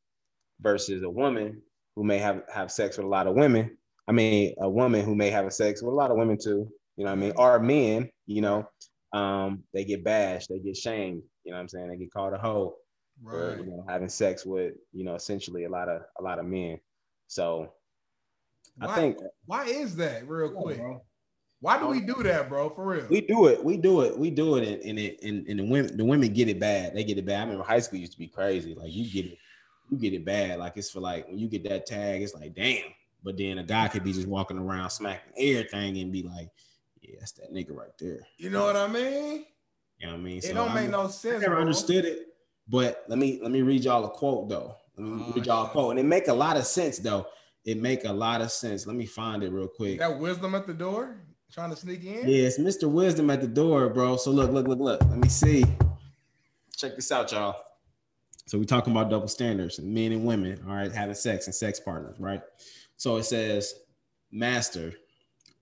versus 0.61 1.03
a 1.03 1.11
woman 1.11 1.61
who 1.97 2.05
may 2.05 2.19
have 2.19 2.43
have 2.53 2.71
sex 2.71 2.97
with 2.97 3.07
a 3.07 3.11
lot 3.11 3.27
of 3.27 3.35
women. 3.35 3.77
I 4.09 4.13
mean, 4.13 4.55
a 4.61 4.69
woman 4.69 5.05
who 5.05 5.15
may 5.15 5.31
have 5.31 5.47
a 5.47 5.51
sex 5.51 5.83
with 5.83 5.93
a 5.93 5.97
lot 5.97 6.11
of 6.11 6.17
women 6.17 6.39
too, 6.43 6.69
you 6.97 7.05
know 7.05 7.11
what 7.11 7.19
I 7.19 7.21
mean, 7.21 7.33
or 7.37 7.59
men, 7.59 8.11
you 8.27 8.41
know, 8.41 8.67
um, 9.13 9.63
they 9.73 9.85
get 9.85 10.05
bashed, 10.05 10.49
they 10.49 10.59
get 10.59 10.77
shamed, 10.77 11.23
you 11.45 11.51
know 11.51 11.57
what 11.57 11.63
I'm 11.63 11.69
saying, 11.69 11.89
they 11.89 11.97
get 11.97 12.13
called 12.13 12.33
a 12.33 12.39
hoe 12.39 12.77
for 13.23 13.59
you 13.59 13.67
know 13.67 13.85
having 13.89 14.09
sex 14.09 14.45
with, 14.47 14.75
you 14.93 15.05
know, 15.05 15.15
essentially 15.15 15.65
a 15.65 15.69
lot 15.69 15.89
of 15.89 16.03
a 16.19 16.23
lot 16.23 16.39
of 16.39 16.47
men. 16.47 16.79
So 17.29 17.73
Why, 18.77 18.89
I 18.89 18.95
think 18.95 19.19
why 19.47 19.65
is 19.65 19.97
that 19.97 20.29
real 20.29 20.51
quick? 20.51 20.81
Why 21.61 21.79
do 21.79 21.87
we 21.87 22.01
do 22.01 22.21
that, 22.25 22.49
bro? 22.49 22.71
For 22.71 22.85
real. 22.85 23.07
We 23.09 23.21
do 23.21 23.47
it. 23.47 23.65
We 23.65 23.77
do 23.77 24.01
it. 24.01 24.19
We 24.19 24.31
do 24.31 24.57
it, 24.57 24.67
and 24.67 24.83
and 24.83 24.99
it, 24.99 25.23
and, 25.23 25.47
and 25.47 25.61
the 25.61 25.65
women 25.65 25.97
the 25.97 26.05
women 26.05 26.33
get 26.33 26.49
it 26.49 26.59
bad. 26.59 26.93
They 26.93 27.05
get 27.05 27.19
it 27.19 27.25
bad. 27.25 27.39
I 27.39 27.43
remember 27.43 27.63
high 27.63 27.79
school 27.79 28.01
used 28.01 28.13
to 28.13 28.19
be 28.19 28.27
crazy. 28.27 28.75
Like 28.75 28.91
you 28.93 29.09
get 29.09 29.31
it, 29.31 29.39
you 29.89 29.97
get 29.97 30.13
it 30.13 30.25
bad. 30.25 30.59
Like 30.59 30.77
it's 30.77 30.91
for 30.91 30.99
like 30.99 31.29
when 31.29 31.39
you 31.39 31.47
get 31.47 31.63
that 31.69 31.87
tag, 31.87 32.23
it's 32.23 32.35
like 32.35 32.55
damn. 32.55 32.91
But 33.23 33.37
then 33.39 33.59
a 33.59 33.63
guy 33.63 33.87
could 33.87 34.03
be 34.03 34.13
just 34.13 34.27
walking 34.27 34.59
around 34.59 34.91
smacking 34.91 35.33
everything 35.39 35.99
and 35.99 36.11
be 36.11 36.25
like, 36.25 36.49
yeah, 37.03 37.17
that's 37.19 37.33
that 37.33 37.53
nigga 37.53 37.75
right 37.77 37.91
there. 37.99 38.21
you 38.39 38.51
know 38.51 38.65
what 38.65 38.77
I 38.77 38.87
mean? 38.87 39.45
You 39.99 40.07
know 40.07 40.13
what 40.15 40.21
I 40.21 40.23
mean? 40.23 40.39
it 40.39 40.55
don't 40.55 40.71
I 40.71 40.75
make 40.75 40.91
no 40.91 41.03
I 41.03 41.09
sense. 41.09 41.41
never 41.43 41.55
bro. 41.55 41.61
understood 41.61 42.05
it. 42.05 42.29
But 42.69 43.05
let 43.09 43.19
me 43.19 43.39
let 43.43 43.51
me 43.51 43.63
read 43.63 43.85
y'all 43.85 44.05
a 44.05 44.11
quote 44.11 44.49
though. 44.49 44.75
Let 44.97 45.07
me 45.07 45.25
Oh, 45.29 45.33
read 45.35 45.47
y'all 45.47 45.67
a 45.67 45.69
quote, 45.69 45.91
and 45.91 46.01
it 46.01 46.05
make 46.05 46.29
a 46.29 46.33
lot 46.35 46.57
of 46.57 46.65
sense 46.67 46.99
though. 46.99 47.27
It 47.65 47.81
make 47.81 48.05
a 48.05 48.13
lot 48.13 48.41
of 48.41 48.51
sense. 48.51 48.87
Let 48.87 48.97
me 48.97 49.07
find 49.07 49.43
it 49.43 49.51
real 49.53 49.69
quick. 49.69 49.99
That 49.99 50.19
wisdom 50.19 50.55
at 50.55 50.67
the 50.67 50.75
door, 50.75 51.17
trying 51.53 51.71
to 51.71 51.77
sneak 51.77 52.05
in. 52.05 52.29
Yeah, 52.29 52.47
it's 52.47 52.59
Mr. 52.59 52.91
Wisdom 52.91 53.31
at 53.31 53.41
the 53.41 53.47
door, 53.47 53.89
bro. 53.89 54.17
So 54.17 54.31
look, 54.33 54.51
look, 54.51 54.67
look, 54.67 54.81
look. 54.81 55.01
Let 55.03 55.19
me 55.19 55.29
see. 55.29 55.65
Check 56.77 56.97
this 56.97 57.13
out, 57.13 57.31
y'all. 57.31 57.57
So 58.47 58.59
we're 58.59 58.65
talking 58.65 58.93
about 58.93 59.09
double 59.11 59.29
standards, 59.29 59.79
men 59.81 60.11
and 60.13 60.25
women, 60.25 60.61
all 60.69 60.75
right, 60.75 60.91
having 60.91 61.15
sex 61.15 61.47
and 61.47 61.55
sex 61.55 61.79
partners, 61.79 62.17
right? 62.19 62.43
So 62.97 63.17
it 63.17 63.23
says, 63.25 63.75
Master, 64.33 64.93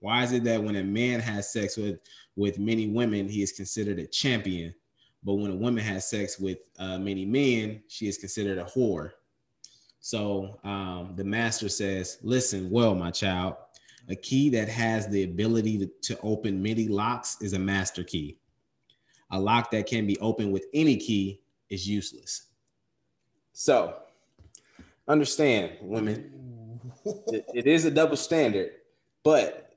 why 0.00 0.24
is 0.24 0.32
it 0.32 0.44
that 0.44 0.62
when 0.62 0.76
a 0.76 0.84
man 0.84 1.20
has 1.20 1.52
sex 1.52 1.76
with 1.76 2.00
with 2.36 2.58
many 2.58 2.88
women, 2.88 3.28
he 3.28 3.42
is 3.42 3.52
considered 3.52 3.98
a 3.98 4.06
champion, 4.06 4.74
but 5.22 5.34
when 5.34 5.50
a 5.50 5.56
woman 5.56 5.84
has 5.84 6.08
sex 6.08 6.38
with 6.38 6.58
uh, 6.78 6.98
many 6.98 7.24
men, 7.24 7.82
she 7.88 8.08
is 8.08 8.16
considered 8.18 8.58
a 8.58 8.64
whore? 8.64 9.12
So 10.00 10.58
um, 10.64 11.12
the 11.16 11.24
master 11.24 11.68
says, 11.68 12.18
Listen, 12.22 12.70
well, 12.70 12.94
my 12.94 13.10
child, 13.10 13.56
a 14.08 14.16
key 14.16 14.48
that 14.50 14.68
has 14.68 15.06
the 15.08 15.24
ability 15.24 15.78
to, 15.78 16.14
to 16.14 16.20
open 16.22 16.62
many 16.62 16.88
locks 16.88 17.36
is 17.42 17.52
a 17.52 17.58
master 17.58 18.02
key. 18.02 18.38
A 19.32 19.38
lock 19.38 19.70
that 19.72 19.86
can 19.86 20.06
be 20.06 20.18
opened 20.20 20.52
with 20.52 20.64
any 20.72 20.96
key 20.96 21.42
is 21.68 21.86
useless. 21.86 22.46
So, 23.52 23.96
understand, 25.06 25.72
women, 25.82 26.80
it- 27.28 27.44
it 27.54 27.66
is 27.66 27.84
a 27.84 27.90
double 27.90 28.16
standard, 28.16 28.70
but 29.22 29.69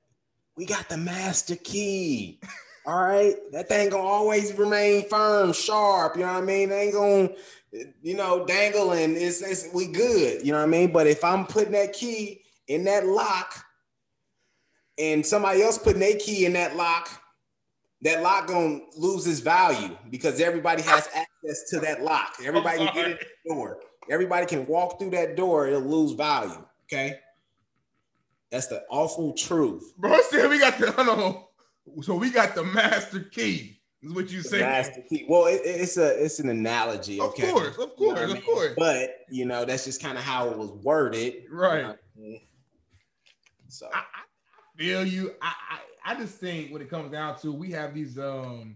we 0.58 0.66
got 0.66 0.90
the 0.90 0.98
master 0.98 1.56
key. 1.56 2.40
All 2.86 3.02
right, 3.02 3.36
that 3.54 3.70
thing 3.70 3.90
gonna 3.90 4.04
always 4.04 4.54
remain 4.58 5.08
firm, 5.08 5.54
sharp. 5.54 6.16
You 6.18 6.24
know 6.24 6.34
what 6.34 6.44
I 6.44 6.46
mean? 6.46 6.70
It 6.70 6.76
ain't 6.76 6.94
gonna, 6.94 7.30
you 8.02 8.16
know, 8.16 8.46
dangle 8.46 8.92
and 8.92 9.16
it's, 9.16 9.42
it's 9.42 9.70
we 9.74 9.88
good. 9.88 10.46
You 10.46 10.52
know 10.52 10.58
what 10.60 10.66
I 10.66 10.72
mean? 10.72 10.92
But 10.92 11.08
if 11.08 11.24
I'm 11.24 11.46
putting 11.46 11.72
that 11.72 11.94
key 11.94 12.42
in 12.68 12.84
that 12.84 13.06
lock, 13.06 13.64
and 14.98 15.26
somebody 15.26 15.62
else 15.62 15.78
putting 15.78 16.00
their 16.00 16.18
key 16.18 16.46
in 16.46 16.54
that 16.54 16.76
lock, 16.76 17.10
that 18.02 18.22
lock 18.22 18.48
gonna 18.48 18.80
lose 18.98 19.26
its 19.26 19.40
value 19.40 19.96
because 20.10 20.40
everybody 20.40 20.82
has 20.84 21.08
access 21.16 21.70
to 21.70 21.80
that 21.80 22.04
lock. 22.04 22.36
Everybody 22.44 22.80
can 22.80 22.94
get 22.94 23.06
in 23.06 23.18
the 23.46 23.54
door. 23.54 23.80
Everybody 24.10 24.46
can 24.46 24.66
walk 24.68 25.00
through 25.00 25.12
that 25.12 25.38
door. 25.38 25.68
It'll 25.68 25.82
lose 25.82 26.12
value. 26.12 26.64
Okay, 26.86 27.16
that's 28.54 28.68
the 28.68 28.84
awful 28.92 29.34
truth. 29.34 29.94
Bro 29.98 30.20
said 30.30 30.48
we 30.50 30.60
got 30.60 30.78
the 30.78 30.92
hold 30.92 31.10
on. 31.10 32.04
So 32.04 32.16
we 32.16 32.30
got 32.30 32.54
the 32.56 32.64
master 32.64 33.20
key. 33.22 33.80
Is 34.04 34.14
what 34.14 34.30
you 34.32 34.42
say? 34.42 34.60
master 34.60 35.02
key. 35.10 35.26
Well, 35.28 35.48
it- 35.48 35.62
it's 35.66 35.98
a 35.98 36.24
it's 36.24 36.40
an 36.40 36.50
analogy. 36.50 37.20
Of 37.20 37.32
Okay, 37.32 37.52
course, 37.52 37.78
of 37.78 37.92
You 37.98 38.08
know 38.10 38.14
course, 38.16 38.22
of 38.30 38.34
mean? 38.34 38.42
course. 38.44 38.74
But 38.78 39.10
you 39.30 39.46
know 39.46 39.66
that's 39.66 39.86
just 39.86 40.02
kind 40.02 40.18
of 40.18 40.24
how 40.24 40.50
it 40.50 40.58
was 40.58 40.70
worded. 40.72 41.44
Right. 41.52 41.78
You 41.78 41.84
know 41.84 41.90
I 41.90 42.20
mean? 42.20 42.42
So 43.70 43.90
I, 43.94 43.98
I 44.00 44.78
feel 44.78 45.04
you. 45.06 45.34
I, 45.42 45.54
I 46.06 46.14
I 46.14 46.16
just 46.20 46.36
think 46.38 46.72
when 46.72 46.82
it 46.82 46.90
comes 46.90 47.12
down 47.12 47.38
to 47.40 47.52
we 47.52 47.72
have 47.72 47.94
these 47.96 48.20
um 48.20 48.76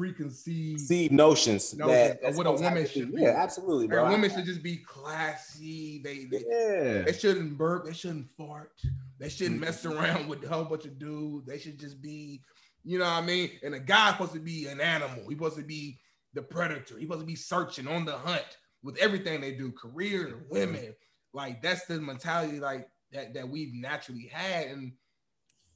preconceived 0.00 0.80
see 0.80 1.08
notions 1.10 1.74
Notions 1.74 2.20
that 2.20 2.22
of 2.22 2.36
what 2.36 2.46
a 2.46 2.52
woman 2.52 2.86
should 2.88 3.14
be. 3.14 3.22
Yeah, 3.22 3.34
absolutely, 3.36 3.86
bro. 3.86 4.04
I- 4.04 4.10
women 4.10 4.30
should 4.30 4.46
just 4.46 4.62
be 4.62 4.78
classy. 4.78 6.00
They 6.02 6.24
they, 6.24 6.44
yeah. 6.48 7.02
they 7.02 7.12
shouldn't 7.12 7.58
burp. 7.58 7.84
They 7.84 7.92
shouldn't 7.92 8.28
fart. 8.30 8.72
They 9.18 9.28
shouldn't 9.28 9.56
Mm-hmm. 9.56 9.64
mess 9.64 9.84
around 9.84 10.28
with 10.28 10.42
a 10.44 10.48
whole 10.48 10.64
bunch 10.64 10.86
of 10.86 10.98
dudes. 10.98 11.46
They 11.46 11.58
should 11.58 11.78
just 11.78 12.00
be, 12.00 12.40
you 12.84 12.98
know 12.98 13.04
what 13.04 13.22
I 13.22 13.26
mean? 13.26 13.50
And 13.62 13.74
a 13.74 13.80
guy's 13.80 14.12
supposed 14.12 14.32
to 14.32 14.40
be 14.40 14.66
an 14.68 14.80
animal. 14.80 15.24
He's 15.28 15.36
supposed 15.36 15.56
to 15.56 15.62
be 15.64 15.98
the 16.32 16.42
predator. 16.42 16.94
He's 16.98 17.02
supposed 17.06 17.20
to 17.20 17.26
be 17.26 17.36
searching 17.36 17.86
on 17.86 18.04
the 18.04 18.16
hunt 18.16 18.56
with 18.82 18.96
everything 18.98 19.40
they 19.42 19.52
do, 19.52 19.70
career, 19.72 20.46
women. 20.48 20.94
Like 21.34 21.60
that's 21.62 21.84
the 21.86 22.00
mentality 22.00 22.58
like 22.60 22.88
that 23.12 23.34
that 23.34 23.48
we've 23.48 23.74
naturally 23.74 24.30
had. 24.32 24.68
And 24.68 24.92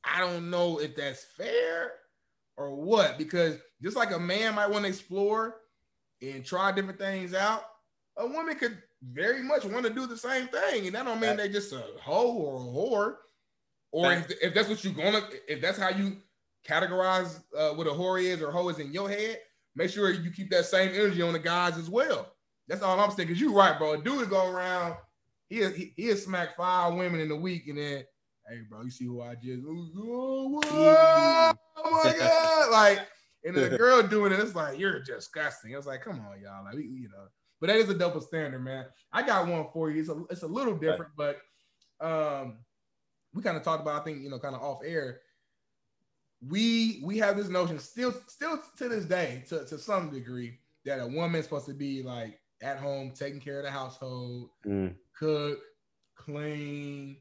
I 0.05 0.21
don't 0.21 0.49
know 0.51 0.79
if 0.81 0.97
that's 0.97 1.25
fair 1.37 1.93
or 2.57 2.75
what, 2.75 3.19
because 3.19 3.59
just 3.83 3.97
like 3.97 4.13
a 4.13 4.19
man 4.19 4.55
might 4.55 4.71
want 4.71 4.85
to 4.85 4.89
explore 4.89 5.57
and 6.23 6.45
try 6.45 6.73
different 6.73 6.99
things 6.99 7.35
out, 7.35 7.63
a 8.17 8.27
woman 8.27 8.57
could 8.57 8.79
very 9.13 9.43
much 9.43 9.65
want 9.65 9.85
to 9.85 9.93
do 9.93 10.07
the 10.07 10.17
same 10.17 10.47
thing. 10.49 10.87
And 10.87 10.95
that 10.95 11.05
don't 11.05 11.21
mean 11.21 11.37
they 11.37 11.49
just 11.49 11.73
a 11.73 11.83
hoe 12.01 12.33
or 12.33 12.57
a 12.57 12.59
whore. 12.61 13.15
Or 13.93 14.13
if, 14.13 14.31
if 14.43 14.55
that's 14.55 14.69
what 14.69 14.83
you're 14.83 14.93
gonna, 14.93 15.21
if 15.47 15.61
that's 15.61 15.79
how 15.79 15.91
you 15.91 16.17
categorize 16.69 17.41
uh, 17.57 17.71
what 17.71 17.87
a 17.87 17.91
whore 17.91 18.23
is 18.23 18.43
or 18.43 18.51
hoe 18.51 18.69
is 18.69 18.79
in 18.79 18.93
your 18.93 19.09
head, 19.09 19.39
make 19.77 19.91
sure 19.91 20.11
you 20.11 20.31
keep 20.31 20.51
that 20.51 20.65
same 20.65 20.91
energy 20.95 21.23
on 21.23 21.33
the 21.33 21.39
guys 21.39 21.77
as 21.77 21.91
well. 21.91 22.33
That's 22.67 22.83
all 22.83 22.99
I'm 22.99 23.11
saying. 23.11 23.29
Cause 23.29 23.41
you're 23.41 23.53
right, 23.53 23.79
bro. 23.79 23.93
A 23.93 23.99
dude 23.99 24.31
go 24.31 24.49
around, 24.49 24.95
he'll 25.49 25.71
he, 25.71 25.93
he'll 25.97 26.17
smack 26.17 26.57
five 26.57 26.95
women 26.95 27.21
in 27.21 27.31
a 27.31 27.37
week, 27.37 27.69
and 27.69 27.79
then, 27.79 28.05
hey, 28.49 28.61
bro, 28.69 28.83
you 28.83 28.91
see 28.91 29.05
who 29.05 29.21
I 29.21 29.35
just? 29.35 29.63
Oh, 29.67 30.61
oh 31.77 32.03
my 32.05 32.15
god! 32.19 32.71
Like, 32.71 33.07
and 33.45 33.55
the 33.55 33.77
girl 33.77 34.03
doing 34.03 34.33
it, 34.33 34.41
it's 34.41 34.55
like 34.55 34.79
you're 34.79 35.03
disgusting. 35.03 35.73
It's 35.73 35.87
like, 35.87 36.03
come 36.03 36.21
on, 36.21 36.41
y'all. 36.43 36.65
Like, 36.65 36.77
you 36.77 37.09
know, 37.11 37.27
but 37.61 37.69
that 37.69 37.77
is 37.77 37.89
a 37.89 37.95
double 37.95 38.21
standard, 38.21 38.61
man. 38.65 38.87
I 39.13 39.23
got 39.23 39.47
one 39.47 39.67
for 39.73 39.91
you. 39.91 40.01
It's 40.01 40.09
a 40.09 40.23
it's 40.31 40.43
a 40.43 40.47
little 40.47 40.77
different, 40.77 41.13
but 41.17 41.39
um, 42.01 42.59
we 43.33 43.43
kind 43.43 43.57
of 43.57 43.63
talked 43.63 43.83
about, 43.83 44.01
I 44.01 44.05
think, 44.05 44.23
you 44.23 44.31
know, 44.31 44.39
kind 44.39 44.55
of 44.55 44.63
off 44.63 44.81
air. 44.85 45.21
We 46.47 47.01
we 47.05 47.19
have 47.19 47.37
this 47.37 47.49
notion 47.49 47.79
still 47.79 48.15
still 48.27 48.61
to 48.79 48.89
this 48.89 49.05
day, 49.05 49.45
to, 49.49 49.65
to 49.67 49.79
some 49.79 50.11
degree, 50.11 50.59
that 50.85 51.01
a 51.01 51.07
woman's 51.07 51.45
supposed 51.47 51.67
to 51.67 51.75
be 51.75 52.03
like 52.03 52.39
at 52.63 52.79
home 52.79 53.13
taking 53.15 53.41
care 53.41 53.59
of 53.59 53.65
the 53.65 53.71
household, 53.71 54.51
Mm. 54.67 54.95
cook, 55.19 55.59
clean, 56.17 57.17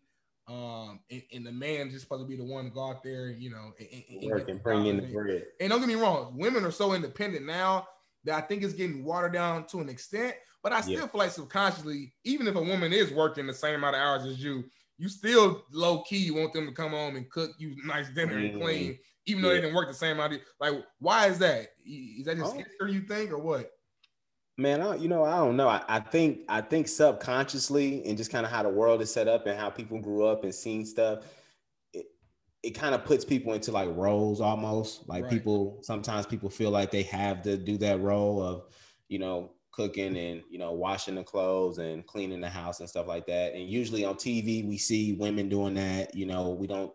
um, 0.54 1.00
and, 1.10 1.22
and 1.34 1.46
the 1.46 1.52
man 1.52 1.89
just 1.89 2.04
supposed 2.04 2.24
to 2.24 2.28
be 2.28 2.36
the 2.36 2.44
one 2.44 2.66
to 2.66 2.70
go 2.72 2.88
out 2.89 3.02
there, 3.04 3.30
you 3.32 3.50
know, 3.50 3.72
and, 3.80 3.88
and- 3.92 4.04
and 4.24 4.32
Work 4.32 4.50
and 4.50 4.62
bring 4.62 4.86
in 4.86 4.98
the 4.98 5.08
bread. 5.12 5.46
And 5.60 5.70
don't 5.70 5.80
get 5.80 5.88
me 5.88 5.96
wrong, 5.96 6.38
women 6.38 6.63
are 6.63 6.72
so 6.72 6.94
independent 6.94 7.46
now 7.46 7.88
that 8.26 8.36
I 8.36 8.42
think 8.46 8.63
it's 8.63 8.74
getting 8.74 9.04
watered 9.04 9.34
down 9.34 9.66
to 9.68 9.80
an 9.80 9.89
extent. 9.89 10.36
But 10.62 10.72
I 10.72 10.82
still 10.82 10.94
Yeah. 10.94 11.08
feel 11.08 11.20
like 11.20 11.32
subconsciously, 11.32 12.13
even 12.24 12.48
if 12.48 12.56
a 12.56 12.62
woman 12.62 12.94
is 12.94 13.12
working 13.12 13.48
the 13.48 13.54
same 13.54 13.76
amount 13.76 13.96
of 13.96 14.02
hours 14.02 14.26
as 14.26 14.42
you, 14.42 14.63
you 14.98 15.10
still 15.10 15.66
low 15.72 16.04
key 16.04 16.18
you 16.18 16.36
want 16.36 16.54
them 16.54 16.68
to 16.68 16.72
come 16.72 16.92
home 16.92 17.16
and 17.18 17.30
cook 17.30 17.52
you 17.58 17.76
nice 17.86 18.10
dinner 18.12 18.38
and 18.38 18.54
Mm. 18.56 18.62
clean, 18.62 19.00
even 19.26 19.42
though 19.42 19.50
they 19.50 19.60
didn't 19.60 19.76
work 19.76 19.89
the 19.89 19.94
same 19.94 20.18
amount. 20.18 20.34
of- 20.34 20.42
Like, 20.62 20.76
why 21.00 21.28
is 21.28 21.39
that? 21.39 21.70
Is 21.86 22.26
that 22.26 22.38
just 22.38 22.54
Oh. 22.56 22.58
history 22.58 22.94
you 22.94 23.02
think, 23.02 23.32
or 23.32 23.39
what? 23.39 23.72
Man, 24.58 24.82
I, 24.82 24.96
you 24.96 25.08
know, 25.08 25.24
I 25.24 25.38
don't 25.38 25.58
know. 25.58 25.68
I, 25.68 25.84
I 25.88 26.00
think 26.00 26.42
I 26.48 26.62
think 26.62 26.88
subconsciously 26.88 28.06
and 28.06 28.16
just 28.18 28.32
kind 28.32 28.46
of 28.46 28.52
how 28.52 28.62
the 28.62 28.70
world 28.70 29.02
is 29.02 29.12
set 29.12 29.28
up 29.28 29.48
and 29.48 29.60
how 29.60 29.72
people 29.72 30.00
grew 30.00 30.26
up 30.28 30.44
and 30.44 30.54
seen 30.54 30.86
stuff, 30.86 31.26
it, 31.94 32.06
it 32.62 32.72
kind 32.72 32.94
of 32.94 33.04
puts 33.04 33.26
people 33.26 33.54
into 33.54 33.72
like 33.72 33.89
roles 33.96 34.42
almost. 34.42 35.10
Like 35.10 35.24
Right. 35.24 35.30
people 35.30 35.80
sometimes 35.82 36.28
people 36.28 36.52
feel 36.52 36.70
like 36.70 36.92
they 36.92 37.04
have 37.04 37.42
to 37.44 37.58
do 37.58 37.78
that 37.80 38.02
role 38.02 38.44
of, 38.44 38.74
you 39.08 39.20
know, 39.20 39.56
cooking 39.72 40.16
and 40.18 40.44
you 40.52 40.60
know 40.60 40.74
washing 40.74 41.16
the 41.16 41.24
clothes 41.24 41.80
and 41.80 42.06
cleaning 42.06 42.42
the 42.42 42.50
house 42.50 42.80
and 42.80 42.88
stuff 42.89 43.08
like 43.08 43.26
that. 43.28 43.54
And 43.56 43.68
usually 43.68 44.06
on 44.06 44.18
TV 44.18 44.63
we 44.63 44.78
see 44.78 45.13
women 45.13 45.50
doing 45.50 45.74
that. 45.76 46.16
You 46.16 46.28
know, 46.28 46.52
we 46.52 46.68
don't 46.68 46.94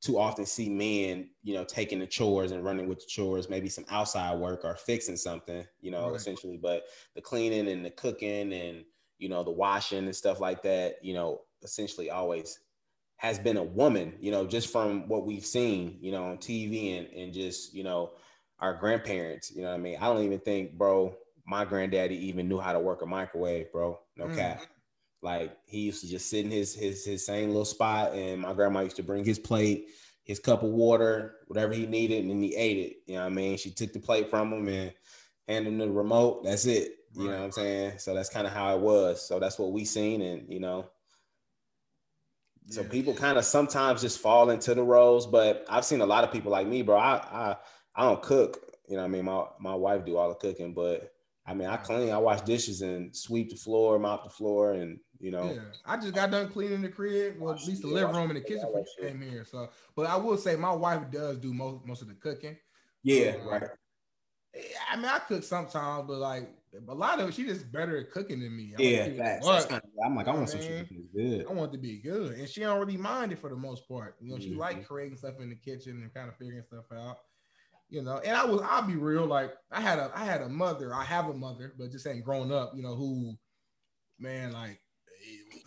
too 0.00 0.18
often 0.18 0.46
see 0.46 0.68
men, 0.70 1.30
you 1.42 1.54
know, 1.54 1.64
taking 1.64 1.98
the 1.98 2.06
chores 2.06 2.52
and 2.52 2.64
running 2.64 2.88
with 2.88 3.00
the 3.00 3.06
chores, 3.06 3.48
maybe 3.48 3.68
some 3.68 3.84
outside 3.88 4.38
work 4.38 4.64
or 4.64 4.76
fixing 4.76 5.16
something, 5.16 5.66
you 5.80 5.90
know, 5.90 6.12
Right. 6.12 6.14
essentially. 6.14 6.56
But 6.56 6.84
the 7.14 7.22
cleaning 7.22 7.68
and 7.68 7.84
the 7.84 7.90
cooking 7.90 8.52
and 8.52 8.84
you 9.18 9.28
know 9.28 9.42
the 9.42 9.50
washing 9.50 10.04
and 10.04 10.14
stuff 10.16 10.40
like 10.40 10.62
that, 10.62 11.04
you 11.04 11.14
know, 11.14 11.44
essentially 11.62 12.10
always 12.10 12.60
has 13.16 13.38
been 13.38 13.56
a 13.56 13.62
woman, 13.64 14.16
you 14.20 14.30
know, 14.30 14.46
just 14.46 14.70
from 14.70 15.08
what 15.08 15.26
we've 15.26 15.44
seen, 15.44 15.98
you 16.00 16.12
know, 16.12 16.24
on 16.24 16.38
TV 16.38 16.98
and 16.98 17.08
and 17.08 17.32
just 17.34 17.74
you 17.74 17.82
know 17.84 18.16
our 18.60 18.74
grandparents. 18.74 19.50
You 19.50 19.62
know 19.62 19.68
what 19.70 19.74
I 19.74 19.78
mean? 19.78 19.96
I 19.98 20.06
don't 20.06 20.24
even 20.24 20.40
think, 20.40 20.78
bro, 20.78 21.16
my 21.46 21.64
granddaddy 21.64 22.16
even 22.28 22.48
knew 22.48 22.58
how 22.60 22.72
to 22.72 22.80
work 22.80 23.02
a 23.02 23.06
microwave, 23.06 23.72
bro. 23.72 24.00
No 24.16 24.28
Mm. 24.28 24.28
cap. 24.28 24.62
Like 25.22 25.56
he 25.66 25.80
used 25.80 26.00
to 26.02 26.08
just 26.08 26.30
sit 26.30 26.44
in 26.44 26.50
his 26.50 26.74
his 26.74 27.04
his 27.04 27.26
same 27.26 27.48
little 27.48 27.64
spot, 27.64 28.14
and 28.14 28.40
my 28.42 28.52
grandma 28.54 28.80
used 28.80 28.96
to 28.96 29.02
bring 29.02 29.24
his 29.24 29.38
plate, 29.38 29.88
his 30.24 30.38
cup 30.38 30.62
of 30.62 30.70
water, 30.70 31.36
whatever 31.48 31.72
he 31.74 31.86
needed, 31.86 32.20
and 32.22 32.30
then 32.30 32.42
he 32.42 32.54
ate 32.54 32.78
it. 32.78 32.96
You 33.06 33.14
know 33.16 33.22
what 33.22 33.32
I 33.32 33.34
mean? 33.34 33.56
She 33.58 33.70
took 33.70 33.92
the 33.92 34.00
plate 34.00 34.30
from 34.30 34.52
him 34.52 34.68
and 34.68 34.94
handed 35.48 35.72
him 35.72 35.78
the 35.78 35.90
remote. 35.90 36.44
That's 36.44 36.66
it. 36.66 36.92
You 37.14 37.30
know 37.30 37.38
what 37.38 37.44
I'm 37.46 37.52
saying? 37.52 37.98
So 37.98 38.14
that's 38.14 38.28
kind 38.28 38.46
of 38.46 38.52
how 38.52 38.76
it 38.76 38.80
was. 38.80 39.26
So 39.26 39.40
that's 39.40 39.58
what 39.58 39.72
we 39.72 39.84
seen, 39.84 40.20
and 40.22 40.52
you 40.52 40.60
know, 40.60 40.90
so 42.68 42.82
Yeah. 42.82 42.88
people 42.88 43.14
kind 43.14 43.38
of 43.38 43.44
sometimes 43.44 44.02
just 44.02 44.18
fall 44.20 44.50
into 44.50 44.74
the 44.74 44.82
roles. 44.82 45.26
But 45.26 45.64
I've 45.68 45.84
seen 45.84 46.00
a 46.00 46.06
lot 46.06 46.24
of 46.24 46.32
people 46.32 46.52
like 46.52 46.66
me, 46.66 46.82
bro. 46.82 46.96
I 46.96 47.16
I 47.16 47.56
I 47.94 48.04
don't 48.04 48.22
cook. 48.22 48.58
You 48.88 48.96
know 48.96 49.02
what 49.02 49.08
I 49.08 49.10
mean? 49.10 49.24
My 49.24 49.44
my 49.58 49.74
wife 49.74 50.04
do 50.04 50.16
all 50.16 50.28
the 50.28 50.34
cooking, 50.34 50.74
but 50.74 51.12
I 51.46 51.54
mean, 51.54 51.68
I 51.68 51.76
clean, 51.78 52.10
I 52.10 52.18
wash 52.18 52.42
dishes 52.42 52.82
and 52.82 53.14
sweep 53.16 53.50
the 53.50 53.56
floor, 53.56 53.98
mop 53.98 54.24
the 54.24 54.30
floor, 54.30 54.72
and 54.72 55.00
you 55.20 55.30
know, 55.30 55.54
Yeah, 55.54 55.64
I 55.84 55.96
just 55.96 56.14
got 56.14 56.30
done 56.30 56.50
cleaning 56.50 56.82
the 56.82 56.88
crib, 56.88 57.38
well, 57.38 57.54
at 57.54 57.64
least 57.64 57.82
the 57.82 57.88
Yeah, 57.88 57.94
living 57.94 58.14
room 58.14 58.30
and 58.30 58.36
the 58.36 58.40
kitchen 58.40 58.66
before 58.66 58.80
you 58.80 59.08
came 59.08 59.20
here. 59.20 59.44
So, 59.44 59.70
but 59.94 60.06
I 60.06 60.16
will 60.16 60.36
say 60.36 60.56
my 60.56 60.72
wife 60.72 61.10
does 61.10 61.38
do 61.38 61.54
most 61.54 61.86
most 61.86 62.02
of 62.02 62.08
the 62.08 62.14
cooking. 62.14 62.56
yeah, 63.02 63.36
Uh, 63.36 63.48
right. 63.50 63.70
I 64.90 64.96
mean, 64.96 65.04
I 65.06 65.18
cook 65.20 65.42
sometimes, 65.42 66.06
but 66.08 66.18
like 66.18 66.50
a 66.88 66.94
lot 66.94 67.20
of 67.20 67.28
it, 67.28 67.34
she 67.34 67.44
just 67.44 67.70
better 67.70 67.98
at 67.98 68.10
cooking 68.10 68.40
than 68.40 68.56
me. 68.56 68.74
I 68.76 68.82
yeah, 68.82 69.06
facts. 69.16 69.66
Kind 69.66 69.82
of, 69.84 69.90
I'm 70.04 70.16
like, 70.16 70.26
I 70.26 70.30
You 70.30 70.36
know 70.36 70.38
want 70.38 70.50
some 70.50 70.60
shit 70.60 70.88
good. 71.14 71.46
I 71.48 71.52
want 71.52 71.70
it 71.72 71.76
to 71.76 71.82
be 71.82 71.98
good, 71.98 72.38
and 72.38 72.48
she 72.48 72.60
don't 72.60 72.78
really 72.80 72.96
mind 72.96 73.32
it 73.32 73.38
for 73.38 73.50
the 73.50 73.56
most 73.56 73.88
part. 73.88 74.16
You 74.20 74.32
know, 74.32 74.38
she 74.40 74.54
Mhm. 74.54 74.58
like 74.58 74.86
creating 74.86 75.18
stuff 75.18 75.40
in 75.40 75.48
the 75.50 75.56
kitchen 75.56 76.02
and 76.02 76.12
kind 76.12 76.28
of 76.28 76.36
figuring 76.36 76.64
stuff 76.64 76.86
out. 76.92 77.18
You 77.90 78.02
know, 78.02 78.18
and 78.18 78.36
I 78.36 78.44
was, 78.44 78.60
I'll 78.62 78.86
be 78.86 78.96
real. 78.96 79.26
Like 79.26 79.54
I 79.70 79.80
had 79.80 79.98
a, 79.98 80.10
I 80.14 80.24
had 80.24 80.42
a 80.42 80.48
mother. 80.48 80.94
I 80.94 81.04
have 81.04 81.28
a 81.28 81.34
mother, 81.34 81.74
but 81.78 81.90
just 81.90 82.06
ain't 82.06 82.24
grown 82.24 82.52
up. 82.52 82.72
You 82.74 82.82
know, 82.82 82.96
who, 82.96 83.34
man, 84.18 84.52
like 84.52 84.80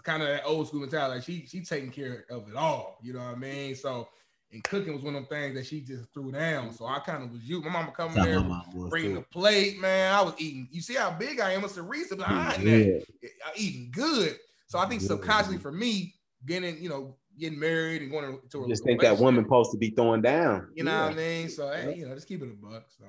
kind 0.04 0.22
of 0.22 0.30
that 0.30 0.46
old 0.46 0.68
school 0.68 0.82
mentality. 0.82 1.16
Like 1.16 1.24
she, 1.24 1.46
she 1.46 1.62
taking 1.62 1.92
care 1.92 2.26
of 2.30 2.48
it 2.50 2.56
all. 2.56 2.98
You 3.02 3.14
know 3.14 3.20
what 3.20 3.36
I 3.36 3.36
mean? 3.36 3.76
So, 3.76 4.08
and 4.52 4.64
cooking 4.64 4.94
was 4.94 5.02
one 5.02 5.16
of 5.16 5.28
them 5.28 5.30
things 5.30 5.56
that 5.56 5.66
she 5.66 5.82
just 5.82 6.14
threw 6.14 6.32
down. 6.32 6.74
So 6.74 6.86
I 6.86 7.00
kind 7.00 7.24
of 7.24 7.32
was 7.32 7.42
you. 7.44 7.62
My 7.62 7.70
mama 7.70 7.92
coming 7.96 8.16
That's 8.16 8.28
there, 8.28 8.42
how 8.42 8.48
my 8.48 8.62
bringing 8.90 9.16
the 9.16 9.22
plate, 9.22 9.80
man. 9.80 10.14
I 10.14 10.22
was 10.22 10.34
eating. 10.38 10.68
You 10.72 10.82
see 10.82 10.96
how 10.96 11.12
big 11.12 11.40
I 11.40 11.52
am? 11.52 11.64
It's 11.64 11.78
a 11.78 11.84
reason 11.84 12.18
behind 12.18 12.68
that. 12.68 13.04
I'm 13.46 13.54
eating 13.56 13.92
good. 13.94 14.38
So 14.68 14.80
I 14.80 14.88
think 14.88 15.02
Yeah. 15.02 15.10
subconsciously 15.10 15.58
for 15.58 15.72
me, 15.72 16.16
getting 16.46 16.82
you 16.82 16.90
know 16.90 17.16
getting 17.40 17.60
married 17.60 18.02
and 18.02 18.12
going 18.12 18.40
to 18.50 18.64
a 18.66 18.68
Just 18.68 18.84
think 18.84 19.02
that 19.02 19.18
woman 19.18 19.46
supposed 19.46 19.72
to 19.72 19.78
be 19.78 19.92
throwing 19.92 20.22
down. 20.22 20.70
You 20.76 20.84
know 20.84 20.92
Yeah. 20.92 21.04
what 21.06 21.14
I 21.14 21.16
mean? 21.16 21.50
So 21.50 21.72
hey, 21.72 21.96
you 21.96 22.08
know, 22.08 22.16
just 22.16 22.28
keep 22.28 22.42
it 22.42 22.50
a 22.50 22.54
buck. 22.54 22.86
So 22.98 23.06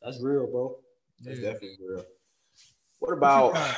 That's 0.00 0.22
real, 0.22 0.46
bro. 0.46 0.78
That's 1.20 1.38
yeah. 1.38 1.52
definitely 1.52 1.78
real. 1.80 2.04
What 2.98 3.10
What 3.10 3.18
about 3.18 3.46
you 3.48 3.52
got? 3.54 3.76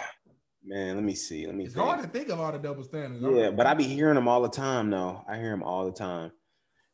Man? 0.65 0.97
Let 0.97 1.05
me 1.05 1.15
see. 1.15 1.47
Let 1.47 1.55
me. 1.55 1.65
It's 1.65 1.75
think. 1.75 1.87
hard 1.87 2.03
to 2.03 2.09
think 2.09 2.29
of 2.29 2.41
all 2.41 2.53
the 2.53 2.59
double 2.59 2.83
standards. 2.83 3.23
Yeah, 3.23 3.51
but 3.51 3.67
I 3.67 3.75
be 3.75 3.85
hearing 3.85 4.15
them 4.15 4.29
all 4.29 4.43
the 4.43 4.49
time. 4.49 4.91
though. 4.91 5.23
I 5.29 5.37
hear 5.37 5.51
them 5.51 5.63
all 5.63 5.85
the 5.85 5.93
time. 5.93 6.33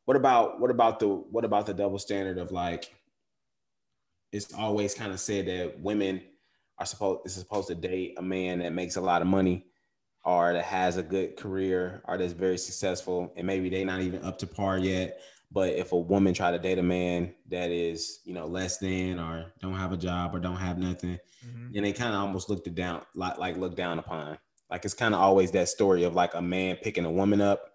What 0.05 0.17
about 0.17 0.61
what 0.61 0.71
about 0.71 0.99
the 1.01 1.09
what 1.09 1.45
about 1.45 1.67
the 1.67 1.75
double 1.75 1.99
standard 1.99 2.39
of 2.39 2.51
like? 2.51 2.93
It's 4.33 4.53
always 4.55 4.95
kind 4.95 5.13
of 5.13 5.21
said 5.21 5.47
that 5.47 5.81
women 5.81 6.23
are 6.79 6.87
supposed 6.87 7.27
is 7.27 7.35
supposed 7.35 7.69
to 7.69 7.75
date 7.75 8.15
a 8.17 8.23
man 8.23 8.61
that 8.61 8.73
makes 8.73 8.97
a 8.97 9.01
lot 9.01 9.23
of 9.23 9.29
money, 9.29 9.67
or 10.25 10.53
that 10.53 10.65
has 10.65 10.97
a 10.97 11.03
good 11.03 11.37
career, 11.37 12.03
or 12.07 12.19
that's 12.19 12.33
very 12.33 12.59
successful, 12.59 13.33
and 13.37 13.47
maybe 13.47 13.69
they 13.69 13.85
not 13.85 14.01
even 14.01 14.25
up 14.25 14.39
to 14.39 14.47
par 14.47 14.79
yet. 14.79 15.21
But 15.53 15.71
if 15.75 15.93
a 15.93 15.99
woman 15.99 16.33
try 16.33 16.53
to 16.53 16.59
date 16.59 16.79
a 16.79 16.83
man 16.83 17.35
that 17.49 17.71
is, 17.71 18.21
you 18.25 18.33
know, 18.35 18.47
less 18.47 18.79
than, 18.79 19.19
or 19.19 19.53
don't 19.61 19.75
have 19.75 19.93
a 19.93 19.97
job, 19.97 20.35
or 20.35 20.39
don't 20.39 20.57
have 20.57 20.79
nothing, 20.79 21.19
Mhm. 21.45 21.77
and 21.77 21.85
they 21.85 21.93
kind 21.93 22.15
of 22.15 22.21
almost 22.21 22.49
looked 22.49 22.67
it 22.67 22.75
down 22.75 23.03
like 23.15 23.39
like 23.39 23.57
looked 23.57 23.77
down 23.77 23.99
upon 23.99 24.39
like 24.71 24.85
it's 24.85 24.95
kind 24.95 25.15
of 25.15 25.21
always 25.21 25.51
that 25.53 25.69
story 25.69 26.05
of 26.05 26.15
like 26.15 26.35
a 26.35 26.43
man 26.43 26.77
picking 26.77 27.05
a 27.05 27.11
woman 27.11 27.41
up 27.41 27.73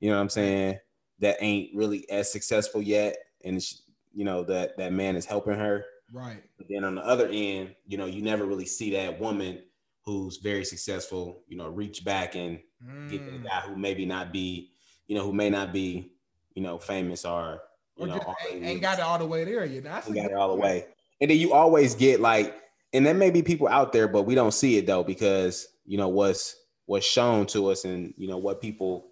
you 0.00 0.10
know 0.10 0.16
what 0.16 0.22
i'm 0.22 0.28
saying 0.28 0.78
that 1.20 1.36
ain't 1.40 1.74
really 1.74 2.08
as 2.10 2.30
successful 2.30 2.82
yet 2.82 3.16
and 3.44 3.56
it's, 3.56 3.82
you 4.12 4.24
know 4.24 4.44
that 4.44 4.76
that 4.76 4.92
man 4.92 5.16
is 5.16 5.24
helping 5.26 5.54
her 5.54 5.84
right. 6.12 6.42
but 6.58 6.66
then 6.68 6.84
on 6.84 6.94
the 6.94 7.04
other 7.04 7.28
end 7.32 7.74
you 7.86 7.96
know 7.96 8.06
you 8.06 8.20
never 8.22 8.44
really 8.44 8.66
see 8.66 8.90
that 8.92 9.18
woman 9.18 9.62
who's 10.04 10.36
very 10.36 10.64
successful 10.64 11.42
you 11.48 11.56
know 11.56 11.68
reach 11.68 12.04
back 12.04 12.34
and 12.36 12.60
get 13.08 13.24
the 13.24 13.30
Mm. 13.32 13.44
guy 13.44 13.60
who 13.62 13.76
maybe 13.76 14.04
not 14.04 14.32
be 14.32 14.72
you 15.06 15.14
know 15.16 15.24
who 15.24 15.32
may 15.32 15.48
not 15.50 15.72
be 15.72 16.12
you 16.58 16.64
know 16.64 16.76
famous 16.76 17.24
or 17.24 17.62
you 17.96 18.04
Or 18.04 18.08
know 18.08 18.34
ain't, 18.50 18.64
ain't 18.64 18.80
got 18.80 18.98
it 18.98 19.02
all 19.02 19.16
the 19.16 19.24
way 19.24 19.44
there 19.44 19.64
yet. 19.64 19.84
That's 19.84 20.08
a 20.08 20.10
and 20.10 20.16
got 20.16 20.32
it 20.32 20.34
all 20.34 20.56
the 20.56 20.60
way. 20.60 20.86
And 21.20 21.30
then 21.30 21.38
you 21.38 21.52
always 21.52 21.94
get 21.94 22.18
like, 22.20 22.52
and 22.92 23.06
there 23.06 23.14
may 23.14 23.30
be 23.30 23.42
people 23.42 23.68
out 23.68 23.92
there, 23.92 24.08
but 24.08 24.22
we 24.22 24.34
don't 24.34 24.52
see 24.52 24.76
it 24.76 24.84
though, 24.84 25.04
because 25.04 25.68
you 25.86 25.98
know 25.98 26.08
what's 26.08 26.56
what's 26.86 27.06
shown 27.06 27.46
to 27.46 27.70
us 27.70 27.84
and 27.84 28.12
you 28.16 28.26
know 28.26 28.38
what 28.38 28.60
people 28.60 29.06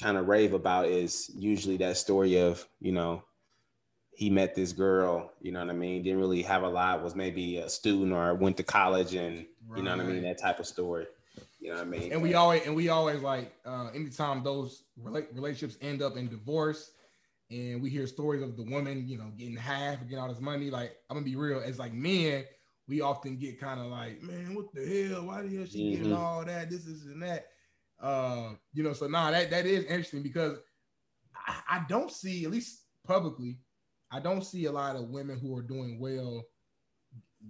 kind 0.00 0.16
of 0.16 0.28
rave 0.28 0.52
about 0.52 0.86
is 0.86 1.32
usually 1.34 1.78
that 1.78 1.96
story 1.96 2.38
of, 2.38 2.64
you 2.80 2.92
know, 2.92 3.24
he 4.12 4.30
met 4.30 4.54
this 4.54 4.72
girl, 4.72 5.32
you 5.40 5.50
know 5.50 5.58
what 5.58 5.70
I 5.70 5.72
mean, 5.72 6.04
didn't 6.04 6.20
really 6.20 6.42
have 6.42 6.62
a 6.62 6.68
lot, 6.68 7.02
was 7.02 7.16
maybe 7.16 7.56
a 7.56 7.68
student 7.68 8.12
or 8.12 8.34
went 8.34 8.56
to 8.58 8.62
college 8.62 9.16
and 9.16 9.46
you 9.76 9.82
know 9.82 9.96
what 9.96 10.06
I 10.06 10.08
mean, 10.08 10.22
that 10.22 10.40
type 10.40 10.60
of 10.60 10.66
story. 10.68 11.08
You 11.60 11.70
know 11.70 11.76
what 11.76 11.86
I 11.86 11.90
mean? 11.90 12.12
And 12.12 12.22
we 12.22 12.34
always 12.34 12.64
and 12.66 12.74
we 12.76 12.88
always 12.88 13.20
like 13.20 13.52
uh 13.66 13.88
anytime 13.94 14.42
those 14.44 14.84
rela- 15.02 15.26
relationships 15.34 15.76
end 15.80 16.02
up 16.02 16.16
in 16.16 16.28
divorce 16.28 16.92
and 17.50 17.82
we 17.82 17.90
hear 17.90 18.06
stories 18.06 18.42
of 18.42 18.56
the 18.56 18.62
woman, 18.64 19.08
you 19.08 19.18
know, 19.18 19.30
getting 19.36 19.56
half, 19.56 20.00
getting 20.02 20.18
all 20.18 20.28
this 20.28 20.40
money. 20.40 20.70
Like, 20.70 20.96
I'm 21.10 21.16
gonna 21.16 21.24
be 21.24 21.36
real, 21.36 21.60
as 21.64 21.78
like 21.78 21.92
men, 21.94 22.44
we 22.86 23.00
often 23.00 23.36
get 23.36 23.58
kind 23.60 23.80
of 23.80 23.86
like, 23.86 24.22
man, 24.22 24.54
what 24.54 24.66
the 24.72 25.08
hell? 25.08 25.26
Why 25.26 25.42
the 25.42 25.56
hell 25.56 25.66
she 25.66 25.82
getting 25.84 26.10
Mhm. 26.10 26.16
all 26.18 26.44
that? 26.44 26.70
This, 26.70 26.86
is 26.86 27.06
and 27.06 27.22
that. 27.22 27.46
Uh, 28.00 28.52
you 28.72 28.82
know, 28.84 28.92
so 28.92 29.08
nah, 29.08 29.30
that 29.30 29.50
that 29.50 29.66
is 29.66 29.84
interesting 29.84 30.22
because 30.22 30.58
I, 31.34 31.60
I 31.68 31.84
don't 31.88 32.10
see, 32.12 32.44
at 32.44 32.50
least 32.50 32.82
publicly, 33.04 33.58
I 34.10 34.20
don't 34.20 34.44
see 34.44 34.66
a 34.66 34.72
lot 34.72 34.96
of 34.96 35.08
women 35.10 35.38
who 35.38 35.56
are 35.56 35.62
doing 35.62 35.98
well 35.98 36.44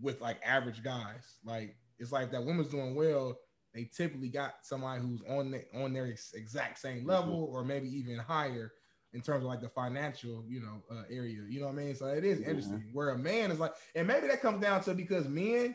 with 0.01 0.21
like 0.21 0.39
average 0.45 0.83
guys. 0.83 1.37
Like 1.45 1.77
it's 1.99 2.13
like 2.13 2.31
that 2.33 2.45
woman's 2.45 2.69
doing 2.69 2.95
well, 2.95 3.39
they 3.75 3.85
typically 3.85 4.29
got 4.29 4.55
somebody 4.63 5.01
who's 5.01 5.23
on 5.29 5.51
the, 5.51 5.65
on 5.75 5.93
their 5.93 6.07
ex- 6.07 6.33
exact 6.35 6.79
same 6.79 7.07
level 7.07 7.49
or 7.53 7.65
maybe 7.65 7.89
even 7.89 8.19
higher 8.19 8.73
in 9.13 9.21
terms 9.21 9.45
of 9.45 9.49
like 9.49 9.61
the 9.61 9.69
financial, 9.69 10.45
you 10.49 10.61
know, 10.61 10.83
uh, 10.91 11.03
area. 11.11 11.43
You 11.49 11.61
know 11.61 11.67
what 11.67 11.73
I 11.73 11.77
mean? 11.77 11.95
So 11.95 12.07
it 12.07 12.25
is 12.25 12.41
interesting. 12.41 12.91
Where 12.93 13.11
a 13.11 13.19
man 13.19 13.51
is 13.51 13.59
like, 13.59 13.73
and 13.95 14.07
maybe 14.07 14.27
that 14.29 14.43
comes 14.43 14.61
down 14.63 14.83
to 14.85 14.95
because 14.95 15.29
men 15.29 15.75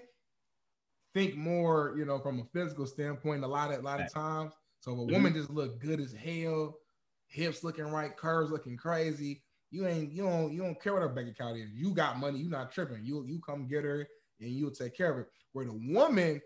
think 1.13 1.35
more, 1.35 1.93
you 1.97 2.05
know, 2.05 2.19
from 2.19 2.39
a 2.39 2.45
physical 2.45 2.85
standpoint. 2.85 3.43
A 3.43 3.47
lot 3.47 3.71
of 3.71 3.79
a 3.79 3.83
lot 3.83 4.01
of 4.01 4.11
times. 4.11 4.53
So 4.79 4.91
if 4.91 4.97
a 4.99 5.03
woman 5.03 5.33
just 5.33 5.49
look 5.49 5.79
good 5.79 5.99
as 5.99 6.13
hell, 6.13 6.77
hips 7.27 7.63
looking 7.63 7.85
right, 7.85 8.15
curves 8.15 8.51
looking 8.51 8.77
crazy. 8.77 9.43
You 9.71 9.87
ain't 9.87 10.11
you 10.11 10.23
don't 10.23 10.51
you 10.51 10.61
don't 10.61 10.81
care 10.81 10.93
what 10.93 11.01
her 11.01 11.09
bank 11.09 11.29
account 11.29 11.57
is. 11.57 11.69
You 11.73 11.93
got 11.93 12.19
money, 12.19 12.39
you 12.39 12.49
not 12.49 12.71
tripping. 12.71 13.03
You 13.03 13.25
you 13.25 13.39
come 13.39 13.67
get 13.67 13.83
her 13.83 14.07
and 14.39 14.51
you'll 14.51 14.71
take 14.71 14.95
care 14.95 15.11
of 15.11 15.19
it. 15.19 15.27
Where 15.53 15.65
the 15.65 15.73
woman 15.73 16.41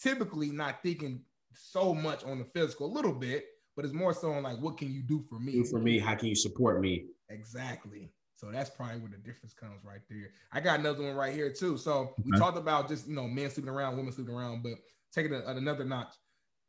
typically 0.00 0.50
not 0.50 0.82
thinking 0.82 1.22
so 1.52 1.94
much 1.94 2.24
on 2.24 2.38
the 2.38 2.44
physical, 2.44 2.86
a 2.86 2.92
little 2.92 3.12
bit, 3.12 3.46
but 3.76 3.84
it's 3.84 3.94
more 3.94 4.12
so 4.12 4.32
on 4.32 4.42
like 4.42 4.58
what 4.58 4.76
can 4.76 4.92
you 4.92 5.02
do 5.02 5.22
for 5.28 5.38
me? 5.38 5.52
Do 5.52 5.64
for 5.64 5.80
me, 5.80 5.98
how 5.98 6.14
can 6.14 6.28
you 6.28 6.34
support 6.34 6.80
me? 6.80 7.06
Exactly. 7.30 8.10
So 8.34 8.50
that's 8.52 8.70
probably 8.70 9.00
where 9.00 9.10
the 9.10 9.16
difference 9.16 9.52
comes 9.52 9.84
right 9.84 10.00
there. 10.08 10.30
I 10.52 10.60
got 10.60 10.78
another 10.78 11.02
one 11.02 11.14
right 11.16 11.34
here 11.34 11.52
too. 11.52 11.76
So 11.76 12.14
we 12.24 12.30
Okay. 12.30 12.38
talked 12.38 12.56
about 12.56 12.88
just 12.88 13.08
you 13.08 13.14
know 13.14 13.26
men 13.26 13.50
sleeping 13.50 13.72
around, 13.72 13.96
women 13.96 14.12
sleeping 14.12 14.34
around, 14.34 14.62
but 14.62 14.74
taking 15.12 15.32
it 15.32 15.44
another 15.46 15.84
notch. 15.84 16.14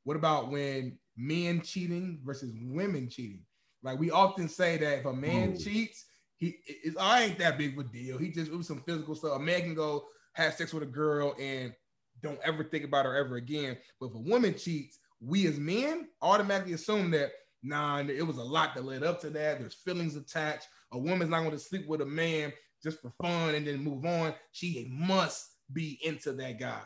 What 0.04 0.16
about 0.16 0.50
when 0.50 0.98
men 1.16 1.62
cheating 1.62 2.22
versus 2.24 2.52
women 2.60 3.10
cheating? 3.10 3.44
Like 3.84 4.00
we 4.00 4.12
often 4.12 4.50
say 4.50 4.78
that 4.78 5.00
if 5.00 5.06
a 5.06 5.14
man 5.14 5.54
Oh. 5.54 5.60
cheats, 5.60 6.06
he 6.38 6.58
it's 6.66 6.98
I 6.98 7.24
ain't 7.26 7.38
that 7.40 7.58
big 7.58 7.78
of 7.78 7.86
a 7.86 7.90
deal. 7.90 8.18
He 8.18 8.30
just 8.32 8.52
it 8.52 8.58
was 8.58 8.68
some 8.68 8.82
physical 8.82 9.14
stuff. 9.16 9.38
A 9.38 9.40
man 9.40 9.62
can 9.62 9.76
go 9.76 10.06
have 10.34 10.56
sex 10.56 10.74
with 10.74 10.84
a 10.84 10.88
girl 10.88 11.36
and 11.40 11.74
don't 12.22 12.40
ever 12.44 12.64
think 12.64 12.84
about 12.86 13.06
her 13.06 13.16
ever 13.16 13.36
again. 13.36 13.78
But 14.00 14.08
if 14.08 14.16
a 14.16 14.20
woman 14.20 14.56
cheats, 14.58 15.00
we 15.22 15.48
as 15.48 15.58
men 15.60 16.08
automatically 16.22 16.74
assume 16.74 17.12
that 17.12 17.32
nah, 17.62 18.00
it 18.00 18.26
was 18.26 18.38
a 18.38 18.44
lot 18.44 18.74
that 18.76 18.86
led 18.86 19.04
up 19.04 19.20
to 19.22 19.30
that. 19.32 19.60
There's 19.60 19.74
feelings 19.74 20.16
attached. 20.16 20.68
A 20.94 20.98
woman's 20.98 21.30
not 21.30 21.40
going 21.42 21.52
to 21.52 21.60
sleep 21.60 21.88
with 21.88 22.02
a 22.02 22.06
man 22.06 22.54
just 22.82 23.02
for 23.02 23.10
fun 23.22 23.54
and 23.56 23.68
then 23.68 23.84
move 23.84 24.06
on. 24.06 24.34
She 24.54 24.88
must 24.90 25.46
be 25.74 26.00
into 26.04 26.32
that 26.34 26.58
guy. 26.60 26.80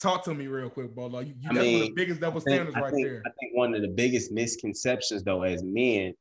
Talk 0.00 0.24
to 0.24 0.34
me 0.34 0.46
real 0.46 0.70
quick, 0.70 0.94
Bolo. 0.94 1.20
You, 1.20 1.34
you 1.40 1.50
I 1.50 1.54
that's 1.54 1.56
one 1.56 1.58
of 1.58 1.64
the 1.64 1.80
mean, 1.80 1.94
biggest 1.94 2.20
double 2.20 2.40
think, 2.40 2.54
standards 2.54 2.76
right 2.76 2.92
think- 2.94 3.06
there. 3.06 3.22
I 3.26 3.30
think 3.40 3.56
one 3.56 3.74
of 3.74 3.82
the 3.82 3.88
biggest 3.88 4.30
misconceptions 4.32 5.24
though 5.24 5.42
as 5.42 5.62
men 5.64 6.14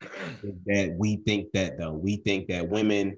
is 0.43 0.55
that 0.65 0.95
we 0.97 1.17
think 1.17 1.51
that 1.53 1.77
though 1.77 1.93
we 1.93 2.17
think 2.17 2.47
that 2.47 2.67
women 2.67 3.15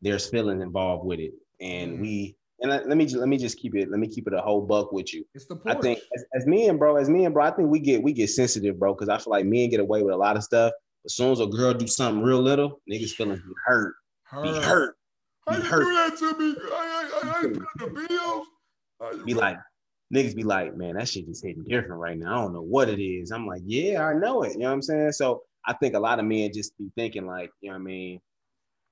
there's 0.00 0.28
feelings 0.28 0.62
involved 0.62 1.04
with 1.06 1.20
it 1.20 1.32
and 1.60 1.98
Mm. 1.98 2.00
we 2.00 2.36
and 2.60 2.70
let, 2.70 2.88
let 2.88 2.96
me 2.96 3.06
let 3.08 3.28
me 3.28 3.36
just 3.36 3.58
keep 3.58 3.74
it 3.74 3.90
let 3.90 3.98
me 3.98 4.08
keep 4.08 4.26
it 4.26 4.32
a 4.32 4.40
whole 4.40 4.62
buck 4.62 4.92
with 4.92 5.12
you. 5.12 5.24
It's 5.34 5.46
the 5.46 5.60
I 5.66 5.74
think 5.74 5.98
as, 6.14 6.24
as 6.34 6.46
men, 6.46 6.78
bro, 6.78 6.96
as 6.96 7.08
men, 7.08 7.32
bro, 7.32 7.44
I 7.44 7.50
think 7.50 7.68
we 7.68 7.80
get 7.80 8.02
we 8.02 8.12
get 8.12 8.30
sensitive, 8.30 8.78
bro, 8.78 8.94
because 8.94 9.08
I 9.08 9.18
feel 9.18 9.32
like 9.32 9.46
men 9.46 9.70
get 9.70 9.80
away 9.80 10.02
with 10.02 10.14
a 10.14 10.16
lot 10.16 10.36
of 10.36 10.44
stuff. 10.44 10.72
As 11.04 11.14
soon 11.14 11.32
as 11.32 11.40
a 11.40 11.46
girl 11.46 11.74
do 11.74 11.86
something 11.86 12.22
real 12.22 12.40
little, 12.40 12.80
niggas 12.90 13.10
feelings 13.10 13.42
be 13.42 13.52
hurt, 13.66 13.94
be 14.42 14.48
hurt, 14.62 14.96
How 15.46 15.52
be 15.56 15.58
you 15.58 15.64
hurt. 15.64 15.84
do 15.84 15.94
that 15.94 16.18
to 16.18 16.38
me? 16.38 16.56
I, 16.72 17.10
I, 17.12 17.28
I, 17.28 17.40
I 17.40 17.44
ain't 17.44 17.58
the 17.78 18.06
bills. 18.08 18.46
Be 19.26 19.34
like, 19.34 19.58
niggas 20.14 20.34
be 20.34 20.44
like, 20.44 20.76
man, 20.76 20.94
that 20.94 21.08
shit 21.08 21.26
just 21.26 21.44
hitting 21.44 21.64
different 21.64 22.00
right 22.00 22.16
now. 22.16 22.38
I 22.38 22.42
don't 22.42 22.54
know 22.54 22.62
what 22.62 22.88
it 22.88 23.02
is. 23.02 23.32
I'm 23.32 23.46
like, 23.46 23.62
yeah, 23.66 24.02
I 24.02 24.14
know 24.14 24.44
it. 24.44 24.52
You 24.52 24.60
know 24.60 24.68
what 24.68 24.74
I'm 24.74 24.82
saying? 24.82 25.12
So 25.12 25.42
I 25.66 25.74
think 25.74 25.94
a 25.94 26.00
lot 26.00 26.18
of 26.18 26.24
men 26.24 26.52
just 26.54 26.76
be 26.78 26.90
thinking 26.96 27.26
like, 27.26 27.50
you 27.60 27.68
know 27.68 27.74
what 27.74 27.80
I 27.80 27.84
mean? 27.84 28.20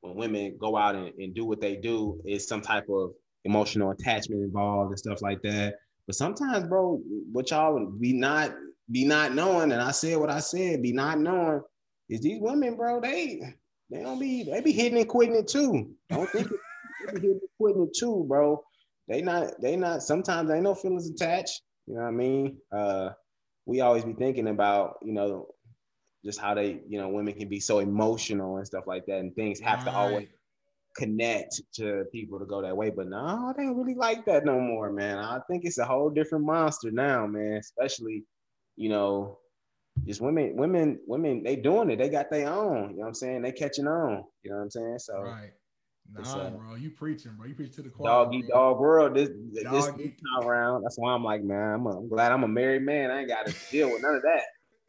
When 0.03 0.15
women 0.17 0.57
go 0.59 0.77
out 0.77 0.97
and, 0.97 1.13
and 1.19 1.35
do 1.35 1.45
what 1.47 1.61
they 1.61 1.77
do, 1.77 2.21
is 2.27 2.47
some 2.47 2.61
type 2.61 2.89
of 2.91 3.13
emotional 3.45 3.91
attachment 3.91 4.43
involved 4.43 4.91
and 4.91 4.99
stuff 4.99 5.23
like 5.23 5.43
that. 5.43 5.75
But 6.07 6.17
sometimes, 6.17 6.67
bro, 6.67 7.01
what 7.33 7.51
y'all 7.51 7.87
be 7.87 8.13
not 8.13 8.55
be 8.91 9.05
not 9.05 9.35
knowing, 9.35 9.73
and 9.73 9.81
I 9.81 9.91
said 9.91 10.19
what 10.19 10.31
I 10.31 10.41
said, 10.41 10.83
be 10.83 10.93
not 10.93 11.19
knowing, 11.19 11.63
is 12.09 12.21
these 12.21 12.41
women, 12.41 12.77
bro, 12.77 13.01
they 13.01 13.41
they 13.91 14.03
don't 14.03 14.19
be 14.19 14.45
they 14.45 14.61
be 14.61 14.73
hitting 14.73 14.99
and 14.99 15.09
quitting 15.09 15.37
it 15.37 15.49
too. 15.49 15.91
Don't 16.11 16.29
think 16.31 16.51
it, 16.51 16.61
they 17.07 17.13
be 17.15 17.21
hitting 17.21 17.41
and 17.41 17.51
quitting 17.59 17.83
it 17.85 17.97
too, 17.97 18.25
bro 18.29 18.63
they 19.09 19.23
not 19.23 19.61
they 19.61 19.77
not 19.77 20.03
sometimes 20.03 20.51
ain't 20.51 20.63
no 20.63 20.75
feelings 20.75 21.09
attached 21.09 21.63
you 21.87 21.95
know 21.95 22.03
what 22.03 22.09
i 22.09 22.13
mean 22.13 22.57
uh 22.73 23.11
we 23.67 23.81
always 23.81 24.05
be 24.05 24.13
thinking 24.13 24.49
about 24.49 24.99
you 25.03 25.13
know 25.13 25.47
just 26.25 26.41
how 26.41 26.55
they 26.55 26.81
you 26.89 26.99
know 26.99 27.09
women 27.09 27.35
can 27.35 27.49
be 27.49 27.61
so 27.61 27.81
emotional 27.81 28.57
and 28.57 28.67
stuff 28.67 28.87
like 28.87 29.05
that 29.07 29.19
and 29.19 29.35
things 29.35 29.61
have 29.61 29.85
to 29.85 29.93
always. 29.93 30.29
Connect 30.97 31.61
to 31.73 32.05
people 32.13 32.39
to 32.39 32.45
go 32.45 32.61
that 32.63 32.77
way 32.77 32.91
but 32.91 33.09
no 33.09 33.53
they 33.57 33.63
ain't 33.65 33.77
really 33.77 33.95
like 33.95 34.25
that 34.25 34.45
no 34.45 34.61
more 34.61 34.93
man 34.93 35.19
i 35.19 35.39
think 35.49 35.65
it's 35.65 35.79
a 35.79 35.85
whole 35.85 36.11
different 36.11 36.45
monster 36.45 36.91
now 36.91 37.27
man 37.27 37.55
especially 37.55 38.25
you 38.77 38.89
know 38.89 39.39
just 40.07 40.21
women 40.21 40.55
women 40.57 40.99
women 41.07 41.43
they 41.43 41.57
doing 41.57 41.91
it 41.91 41.97
they 41.97 42.09
got 42.09 42.31
their 42.31 42.53
own 42.53 42.91
you 42.91 42.97
know 42.97 43.03
what 43.03 43.09
i'm 43.09 43.15
saying 43.15 43.43
they 43.43 43.53
catching 43.53 43.87
on 43.87 44.25
you 44.43 44.51
know 44.51 44.57
what 44.57 44.63
i'm 44.63 44.71
saying 44.71 44.99
so 44.99 45.23
Right. 45.23 45.53
Nah, 46.13 46.51
bro. 46.51 46.75
You 46.75 46.91
preaching, 46.91 47.33
bro. 47.37 47.47
You 47.47 47.55
preach 47.55 47.75
to 47.77 47.83
the 47.83 47.89
choir. 47.89 48.11
dog 48.11 48.35
eat 48.35 48.49
dog 48.49 48.81
world 48.81 49.15
this 49.15 49.31
this 49.53 49.65
Dog 49.65 50.01
eat- 50.01 50.21
time 50.37 50.47
around. 50.47 50.83
That's 50.83 50.99
why 50.99 51.13
I'm 51.13 51.25
like, 51.25 51.43
man, 51.43 51.75
I'm, 51.75 51.87
I'm 51.87 52.09
glad 52.09 52.33
I'm 52.33 52.45
a 52.45 52.49
married 52.49 52.83
man. 52.83 53.11
I 53.11 53.21
ain't 53.21 53.29
got 53.29 53.47
to 53.47 53.55
deal 53.71 53.91
with 53.91 54.03
none 54.03 54.17
of 54.17 54.23
that. 54.23 54.43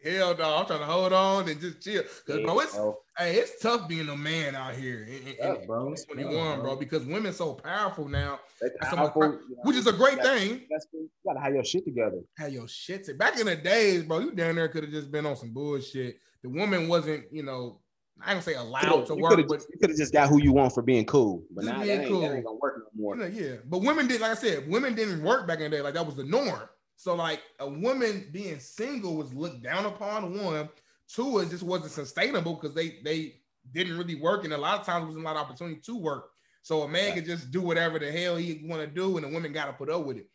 Hell 0.04 0.36
no. 0.38 0.58
I'm 0.58 0.66
trying 0.66 0.80
to 0.80 0.86
hold 0.86 1.14
on 1.14 1.48
and 1.48 1.62
just 1.62 1.82
chill. 1.82 2.04
Cause 2.28 2.42
bro, 2.42 2.60
it's 2.60 2.76
bro. 2.76 2.98
Hey, 3.18 3.36
it's 3.36 3.62
tough 3.62 3.88
being 3.88 4.10
a 4.10 4.16
man 4.16 4.56
out 4.56 4.74
here 4.74 5.04
in, 5.04 5.36
Tough, 5.36 5.62
in 5.62 5.68
bro. 5.68 5.92
It's 5.92 6.06
tough, 6.06 6.18
2021, 6.18 6.62
bro, 6.62 6.76
because 6.76 7.06
women 7.06 7.34
so 7.34 7.54
powerful 7.54 8.08
now, 8.08 8.40
They 8.62 8.70
That's 8.80 8.90
some 8.90 9.00
of 9.00 9.14
the 9.14 9.20
powerful, 9.20 9.40
which 9.64 9.76
is 9.76 9.88
a 9.88 9.94
great 9.94 10.22
thing. 10.22 10.62
That's 10.70 10.88
you 10.94 11.10
gotta 11.26 11.40
have 11.40 11.54
your 11.54 11.64
shit 11.64 11.86
together. 11.86 12.22
Have 12.38 12.52
your 12.52 12.68
shit 12.68 13.06
to 13.06 13.14
back 13.14 13.40
in 13.40 13.46
the 13.46 13.56
days, 13.56 14.04
bro. 14.04 14.20
You 14.20 14.32
down 14.32 14.56
there 14.56 14.68
could 14.68 14.84
have 14.84 14.94
just 14.94 15.12
been 15.12 15.26
on 15.26 15.36
some 15.36 15.54
bullshit. 15.54 16.18
The 16.42 16.50
woman 16.50 16.88
wasn't, 16.88 17.26
you 17.32 17.44
know, 17.44 17.80
I 18.22 18.34
don't 18.34 18.44
say 18.44 18.56
allowed 18.56 19.08
to 19.08 19.16
You 19.16 19.22
work, 19.22 19.36
could 19.36 19.48
but 19.48 19.56
just, 19.56 19.70
you 19.70 19.80
coulda 19.80 19.96
just 19.96 20.14
got 20.14 20.30
who 20.30 20.42
you 20.42 20.54
want 20.54 20.74
for 20.74 20.82
being 20.82 21.06
cool, 21.06 21.44
but 21.52 21.66
now 21.66 21.80
that 21.80 21.84
being 21.84 22.00
ain't, 22.02 22.10
cool. 22.10 22.22
that 22.22 22.36
ain't 22.36 22.46
gonna 22.46 22.58
work 22.58 22.78
no 22.78 23.02
more. 23.02 23.16
Know, 23.16 23.26
yeah, 23.26 23.56
but 23.66 23.80
women 23.80 24.08
did, 24.08 24.22
like 24.22 24.32
I 24.32 24.36
said, 24.36 24.68
women 24.68 24.96
didn't 24.96 25.24
work 25.24 25.48
back 25.48 25.60
in 25.60 25.70
the 25.70 25.78
day. 25.78 25.82
Like 25.82 25.94
that 25.96 26.06
was 26.06 26.16
the 26.16 26.24
norm. 26.24 26.70
So 26.96 27.16
like 27.16 27.42
a 27.60 27.70
woman 27.70 28.30
being 28.32 28.60
single 28.60 29.16
was 29.16 29.34
looked 29.34 29.64
down 29.64 29.86
upon. 29.86 30.38
One, 30.38 30.70
two, 31.08 31.40
it 31.40 31.50
just 31.50 31.64
wasn't 31.64 31.92
sustainable 31.92 32.56
because 32.56 32.74
they 32.74 33.00
they 33.04 33.42
didn't 33.72 33.98
really 33.98 34.16
work, 34.16 34.44
and 34.44 34.54
a 34.54 34.58
lot 34.58 34.80
of 34.80 34.86
times 34.86 35.06
wasn't 35.06 35.24
a 35.24 35.28
lot 35.28 35.36
of 35.36 35.44
opportunity 35.44 35.80
to 35.82 35.98
work. 35.98 36.30
So 36.64 36.84
a 36.84 36.88
man 36.88 37.14
could 37.14 37.26
just 37.26 37.52
do 37.52 37.62
whatever 37.62 38.00
the 38.00 38.12
hell 38.12 38.36
he 38.38 38.66
want 38.66 38.82
to 38.82 38.88
do, 38.88 39.18
and 39.18 39.26
the 39.26 39.30
women 39.30 39.52
got 39.52 39.66
to 39.66 39.74
put 39.74 39.90
up 39.90 40.06
with 40.06 40.18
it. 40.18 40.30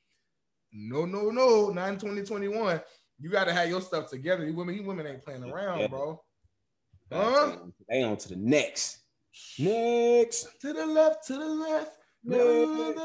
No, 0.72 1.06
no, 1.06 1.30
no, 1.30 1.70
not 1.70 1.88
in 1.88 1.94
2021. 1.94 2.80
You 3.20 3.30
got 3.30 3.44
to 3.44 3.52
have 3.52 3.68
your 3.68 3.80
stuff 3.80 4.10
together. 4.10 4.44
You 4.46 4.54
women, 4.54 4.74
you 4.74 4.82
women 4.82 5.06
ain't 5.06 5.24
playing 5.24 5.44
around, 5.44 5.80
Yeah. 5.80 5.86
bro. 5.88 6.22
Huh? 7.10 7.56
They 7.88 8.02
on 8.02 8.16
to 8.18 8.28
the 8.28 8.36
next. 8.36 8.98
Next. 9.58 10.48
To 10.60 10.72
the 10.72 10.86
left, 10.86 11.26
to 11.28 11.34
the 11.34 11.46
left. 11.46 11.96
No, 12.22 12.50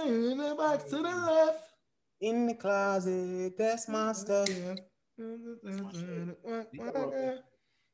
in 0.05 0.37
the 0.37 0.55
box 0.55 0.83
to 0.85 0.97
the 0.97 1.01
left. 1.01 1.69
In 2.19 2.47
the 2.47 2.55
closet, 2.55 3.57
that's 3.57 3.87
my 3.87 4.11
stuff. 4.11 4.49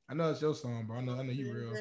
I 0.09 0.13
know 0.15 0.31
it's 0.31 0.41
your 0.41 0.55
song, 0.55 0.85
bro. 0.87 0.97
I 0.97 1.01
know, 1.01 1.13
I 1.13 1.23
know 1.23 1.31
you 1.31 1.53
real. 1.53 1.73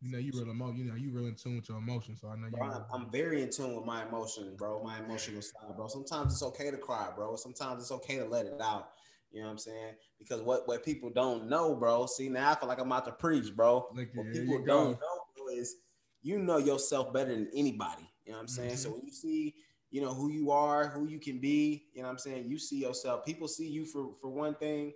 You 0.00 0.10
know 0.12 0.18
you 0.18 0.32
real 0.34 0.50
emo. 0.50 0.72
You 0.72 0.84
know 0.84 0.94
you 0.96 1.10
real 1.10 1.26
in 1.26 1.34
tune 1.34 1.56
with 1.56 1.68
your 1.68 1.78
emotions. 1.78 2.20
So 2.20 2.28
I 2.28 2.36
know 2.36 2.46
you. 2.46 2.52
Bro, 2.52 2.62
I'm, 2.62 2.70
real. 2.72 2.86
I'm 2.92 3.10
very 3.10 3.42
in 3.42 3.50
tune 3.50 3.74
with 3.74 3.84
my 3.86 4.06
emotions, 4.06 4.54
bro. 4.58 4.82
My 4.82 4.98
emotional 4.98 5.40
side, 5.42 5.76
bro. 5.76 5.86
Sometimes 5.88 6.32
it's 6.32 6.42
okay 6.42 6.70
to 6.70 6.76
cry, 6.76 7.08
bro. 7.14 7.36
Sometimes 7.36 7.82
it's 7.82 7.92
okay 7.92 8.16
to 8.18 8.24
let 8.26 8.46
it 8.46 8.60
out. 8.60 8.88
You 9.32 9.40
know 9.40 9.46
what 9.46 9.52
I'm 9.52 9.58
saying? 9.58 9.94
Because 10.18 10.42
what 10.42 10.66
what 10.68 10.84
people 10.84 11.10
don't 11.10 11.48
know, 11.48 11.74
bro. 11.74 12.06
See, 12.06 12.28
now 12.28 12.52
I 12.52 12.54
feel 12.54 12.68
like 12.68 12.80
I'm 12.80 12.86
about 12.86 13.04
to 13.06 13.12
preach, 13.12 13.54
bro. 13.54 13.86
Look, 13.94 14.08
What 14.14 14.26
here 14.32 14.42
people 14.42 14.58
you 14.58 14.64
don't 14.66 14.66
go. 14.66 14.90
know 14.90 14.98
bro, 15.36 15.48
is 15.54 15.76
you 16.22 16.38
know 16.38 16.58
yourself 16.58 17.12
better 17.12 17.34
than 17.34 17.48
anybody. 17.54 18.08
You 18.24 18.32
know 18.32 18.38
what 18.38 18.42
I'm 18.42 18.48
saying? 18.48 18.76
So 18.76 18.90
Mhm. 18.90 18.92
when 18.94 19.02
you 19.06 19.12
see, 19.12 19.54
you 19.90 20.00
know, 20.02 20.12
who 20.14 20.30
you 20.30 20.50
are, 20.50 20.88
who 20.88 21.06
you 21.06 21.18
can 21.18 21.38
be, 21.40 21.86
you 21.92 22.02
know 22.02 22.08
what 22.08 22.12
I'm 22.12 22.18
saying? 22.18 22.48
You 22.48 22.58
see 22.58 22.80
yourself. 22.80 23.24
People 23.24 23.48
see 23.48 23.68
you 23.68 23.84
for 23.86 24.14
for 24.20 24.28
one 24.30 24.54
thing, 24.54 24.92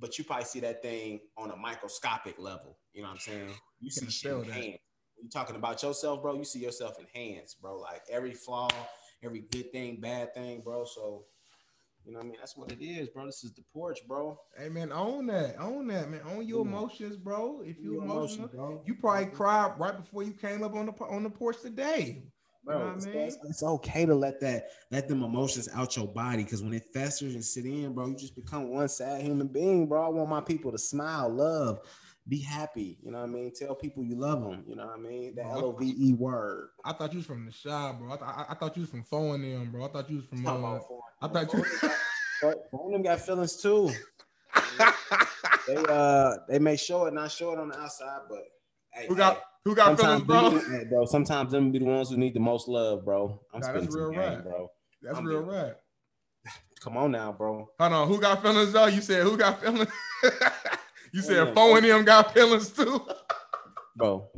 but 0.00 0.18
you 0.18 0.24
probably 0.24 0.44
see 0.44 0.60
that 0.60 0.82
thing 0.82 1.20
on 1.36 1.50
a 1.50 1.56
microscopic 1.56 2.38
level. 2.38 2.78
You 2.92 3.02
know 3.02 3.08
what 3.08 3.14
I'm 3.14 3.20
saying? 3.20 3.50
You 3.80 3.90
see 3.90 4.10
shit 4.10 4.32
in 4.32 4.40
that. 4.42 4.52
hands. 4.52 4.78
You 5.20 5.28
talking 5.28 5.56
about 5.56 5.82
yourself, 5.82 6.22
bro, 6.22 6.34
you 6.34 6.44
see 6.44 6.60
yourself 6.60 6.96
in 6.98 7.06
hands, 7.12 7.54
bro. 7.60 7.78
Like 7.78 8.02
every 8.08 8.34
flaw, 8.34 8.68
every 9.22 9.40
good 9.50 9.72
thing, 9.72 10.00
bad 10.00 10.32
thing, 10.32 10.60
bro. 10.64 10.84
So, 10.84 11.24
you 12.04 12.12
know 12.12 12.18
what 12.18 12.26
I 12.26 12.28
mean? 12.28 12.36
That's 12.38 12.56
what 12.56 12.70
it 12.70 12.80
is, 12.80 13.08
bro. 13.08 13.26
This 13.26 13.42
is 13.42 13.52
the 13.52 13.62
porch, 13.72 13.98
bro. 14.06 14.38
Hey 14.56 14.68
man, 14.68 14.92
own 14.92 15.26
that, 15.26 15.56
own 15.58 15.88
that, 15.88 16.08
man. 16.08 16.20
Own 16.28 16.46
your 16.46 16.64
emotions, 16.64 17.16
bro. 17.16 17.62
If 17.64 17.80
you 17.80 18.00
emotional, 18.00 18.48
emotions, 18.48 18.50
bro. 18.54 18.82
you 18.86 18.94
probably 18.94 19.26
cried 19.26 19.72
right 19.78 19.96
before 19.96 20.22
you 20.22 20.32
came 20.32 20.62
up 20.62 20.74
on 20.74 20.86
the 20.86 20.92
on 21.04 21.24
the 21.24 21.30
porch 21.30 21.60
today. 21.60 22.22
Bro, 22.64 22.74
You 22.76 22.80
know 22.80 22.86
what 22.86 22.92
I 22.92 22.96
it's, 22.96 23.06
mean? 23.06 23.16
it's- 23.16 23.38
it's 23.44 23.62
okay 23.62 24.04
to 24.06 24.14
let 24.14 24.40
that 24.40 24.68
let 24.90 25.08
them 25.08 25.22
emotions 25.22 25.68
out 25.72 25.96
your 25.96 26.06
body 26.06 26.44
because 26.44 26.62
when 26.62 26.74
it 26.74 26.84
festers 26.92 27.34
and 27.34 27.44
sit 27.44 27.64
in, 27.64 27.92
bro, 27.94 28.08
you 28.08 28.16
just 28.16 28.34
become 28.36 28.68
one 28.70 28.88
sad 28.88 29.22
human 29.22 29.48
being, 29.48 29.86
bro. 29.86 30.04
I 30.04 30.08
want 30.08 30.28
my 30.28 30.40
people 30.40 30.72
to 30.72 30.78
smile, 30.78 31.28
love, 31.30 31.80
be 32.28 32.40
happy. 32.40 32.98
You 33.02 33.10
know 33.10 33.20
what 33.20 33.28
I 33.30 33.32
mean? 33.32 33.52
Tell 33.54 33.74
people 33.74 34.04
you 34.04 34.16
love 34.16 34.42
them. 34.42 34.64
You 34.66 34.76
know 34.76 34.86
what 34.86 34.98
I 34.98 35.00
mean? 35.00 35.34
That 35.36 35.46
L 35.46 35.64
O 35.66 35.72
V 35.72 35.94
E 35.98 36.12
word. 36.12 36.70
I 36.84 36.92
thought 36.92 37.12
you 37.12 37.18
was 37.20 37.26
from 37.26 37.46
the 37.46 37.52
shop, 37.52 37.98
bro. 37.98 38.12
I, 38.12 38.16
th- 38.16 38.28
I, 38.28 38.44
I 38.50 38.54
thought 38.54 38.76
you 38.76 38.82
was 38.82 38.90
from 38.90 39.04
phone 39.04 39.40
them, 39.42 39.70
bro. 39.70 39.84
I 39.86 39.88
thought 39.88 40.10
you 40.10 40.16
was 40.16 40.26
from. 40.26 40.46
Uh, 40.46 40.78
I 41.22 41.28
thought 41.28 41.52
you. 41.54 41.64
foreign 42.70 42.92
them 42.92 43.02
got 43.02 43.20
feelings 43.20 43.56
too. 43.56 43.90
They 45.66 45.76
uh 45.88 46.34
they 46.48 46.58
may 46.58 46.76
show 46.76 47.04
it, 47.06 47.12
not 47.14 47.30
show 47.30 47.52
it 47.52 47.58
on 47.58 47.68
the 47.68 47.78
outside, 47.78 48.20
but 48.30 48.38
hey, 48.94 49.06
who 49.06 49.14
got 49.14 49.34
hey, 49.36 49.42
who 49.68 49.74
got 49.74 49.98
feelings, 49.98 50.20
sometimes 50.20 50.26
bro? 50.26 50.50
them- 50.78 50.88
bro. 50.88 51.04
Sometimes 51.04 51.52
them 51.52 51.70
be 51.70 51.78
the 51.78 51.84
ones 51.84 52.08
who 52.10 52.16
need 52.16 52.32
the 52.34 52.40
most 52.40 52.68
love, 52.68 53.04
bro. 53.04 53.38
I'm 53.52 53.60
Nah, 53.60 53.72
that's 53.72 53.94
real 53.94 54.10
game, 54.10 54.18
rap. 54.18 54.42
bro. 54.44 54.68
That's 55.02 55.18
I'm 55.18 55.26
real 55.26 55.42
right. 55.42 55.74
Come 56.80 56.96
on 56.96 57.10
now, 57.10 57.32
bro. 57.32 57.68
Hold 57.78 57.92
on, 57.92 58.08
who 58.08 58.18
got 58.20 58.40
feelings 58.40 58.72
though? 58.72 58.86
You 58.86 59.02
said 59.02 59.24
who 59.24 59.36
got 59.36 59.60
feelings? 59.60 59.90
you 61.12 61.20
said 61.20 61.52
four 61.54 61.76
and 61.76 61.86
them 61.86 62.04
got 62.04 62.32
feelings 62.32 62.70
too. 62.70 63.06
Bro. 63.96 64.30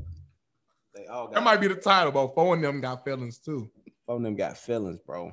They 0.94 1.06
all 1.06 1.26
got 1.26 1.34
that 1.34 1.42
might 1.44 1.60
be 1.60 1.68
the 1.68 1.76
title, 1.76 2.10
bro. 2.10 2.28
four 2.28 2.54
and 2.54 2.64
them 2.64 2.80
got 2.80 3.04
feelings 3.04 3.38
too. 3.38 3.70
Some 4.06 4.16
of 4.16 4.22
them 4.22 4.34
got 4.34 4.58
feelings, 4.58 4.98
bro. 5.06 5.30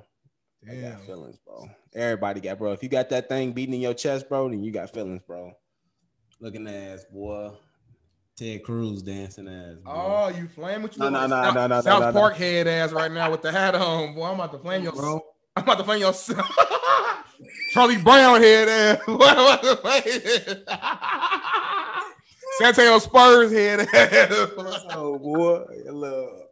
They 0.61 0.81
got 0.81 1.01
feelings, 1.01 1.37
bro. 1.43 1.67
Everybody 1.95 2.41
got, 2.41 2.59
bro. 2.59 2.73
If 2.73 2.83
you 2.83 2.89
got 2.89 3.09
that 3.09 3.29
thing 3.29 3.53
beating 3.53 3.73
in 3.75 3.81
your 3.81 3.93
chest, 3.95 4.29
bro, 4.29 4.49
then 4.49 4.63
you 4.63 4.71
got 4.71 4.93
feelings, 4.93 5.23
bro. 5.25 5.53
Looking 6.39 6.67
ass, 6.67 7.05
boy. 7.11 7.51
Ted 8.38 8.63
Cruz 8.63 9.01
dancing 9.01 9.47
ass. 9.47 9.77
Boy. 9.83 9.91
Oh, 9.91 10.27
you 10.27 10.47
flame 10.47 10.83
with 10.83 10.95
you? 10.95 10.99
No, 10.99 11.09
look 11.09 11.13
no, 11.13 11.27
no, 11.27 11.43
South, 11.43 11.55
no, 11.55 11.61
no, 11.61 11.75
no, 11.75 11.81
South 11.81 11.99
no, 12.01 12.11
no. 12.11 12.19
Park 12.19 12.35
head 12.35 12.67
ass 12.67 12.91
right 12.91 13.11
now 13.11 13.31
with 13.31 13.41
the 13.41 13.51
hat 13.51 13.73
on, 13.73 14.13
boy. 14.13 14.25
I'm 14.25 14.35
about 14.35 14.51
to 14.51 14.59
flame 14.59 14.83
your 14.83 14.91
bro. 14.91 15.19
I'm 15.55 15.63
about 15.63 15.79
to 15.79 15.83
flame 15.83 16.01
your 16.01 16.13
Charlie 17.73 17.97
Brown 17.97 18.39
head 18.39 18.69
ass. 18.69 19.05
Boy, 19.07 19.13
I'm 19.21 19.39
about 19.39 19.63
to 19.63 19.75
flame 19.77 20.63
San 22.59 22.67
Antonio 22.67 22.99
Spurs 22.99 23.51
head 23.51 23.79
ass. 23.91 24.27
Oh, 24.91 25.17
boy. 25.17 25.65
Look. 25.91 26.43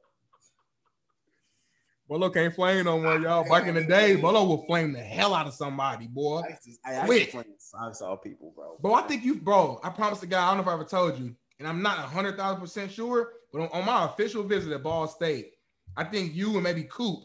Bolo 2.07 2.29
can't 2.29 2.53
flame 2.53 2.85
no 2.85 2.99
more, 2.99 3.19
y'all. 3.19 3.47
Back 3.47 3.67
in 3.67 3.75
the 3.75 3.83
day, 3.83 4.15
Bolo 4.15 4.43
will 4.43 4.65
flame 4.65 4.93
the 4.93 4.99
hell 4.99 5.33
out 5.33 5.47
of 5.47 5.53
somebody, 5.53 6.07
boy. 6.07 6.41
I 6.41 6.49
used 6.49 6.63
to, 6.63 6.71
I, 6.85 6.95
I 6.95 7.05
used 7.07 7.29
flame 7.29 7.45
I 7.79 7.91
saw 7.93 8.15
people, 8.15 8.53
bro. 8.55 8.77
Bro, 8.79 8.93
I 8.93 9.01
think 9.03 9.23
you, 9.23 9.35
bro. 9.35 9.79
I 9.83 9.89
promise 9.89 10.19
the 10.19 10.27
guy. 10.27 10.43
I 10.43 10.47
don't 10.47 10.57
know 10.57 10.63
if 10.63 10.67
I 10.67 10.73
ever 10.73 10.83
told 10.83 11.17
you, 11.17 11.35
and 11.59 11.67
I'm 11.67 11.81
not 11.81 11.97
hundred 11.99 12.37
thousand 12.37 12.61
percent 12.61 12.91
sure, 12.91 13.33
but 13.51 13.61
on, 13.61 13.69
on 13.69 13.85
my 13.85 14.05
official 14.05 14.43
visit 14.43 14.71
at 14.73 14.83
Ball 14.83 15.07
State, 15.07 15.53
I 15.95 16.03
think 16.03 16.33
you 16.33 16.53
and 16.55 16.63
maybe 16.63 16.87
Coop 16.89 17.19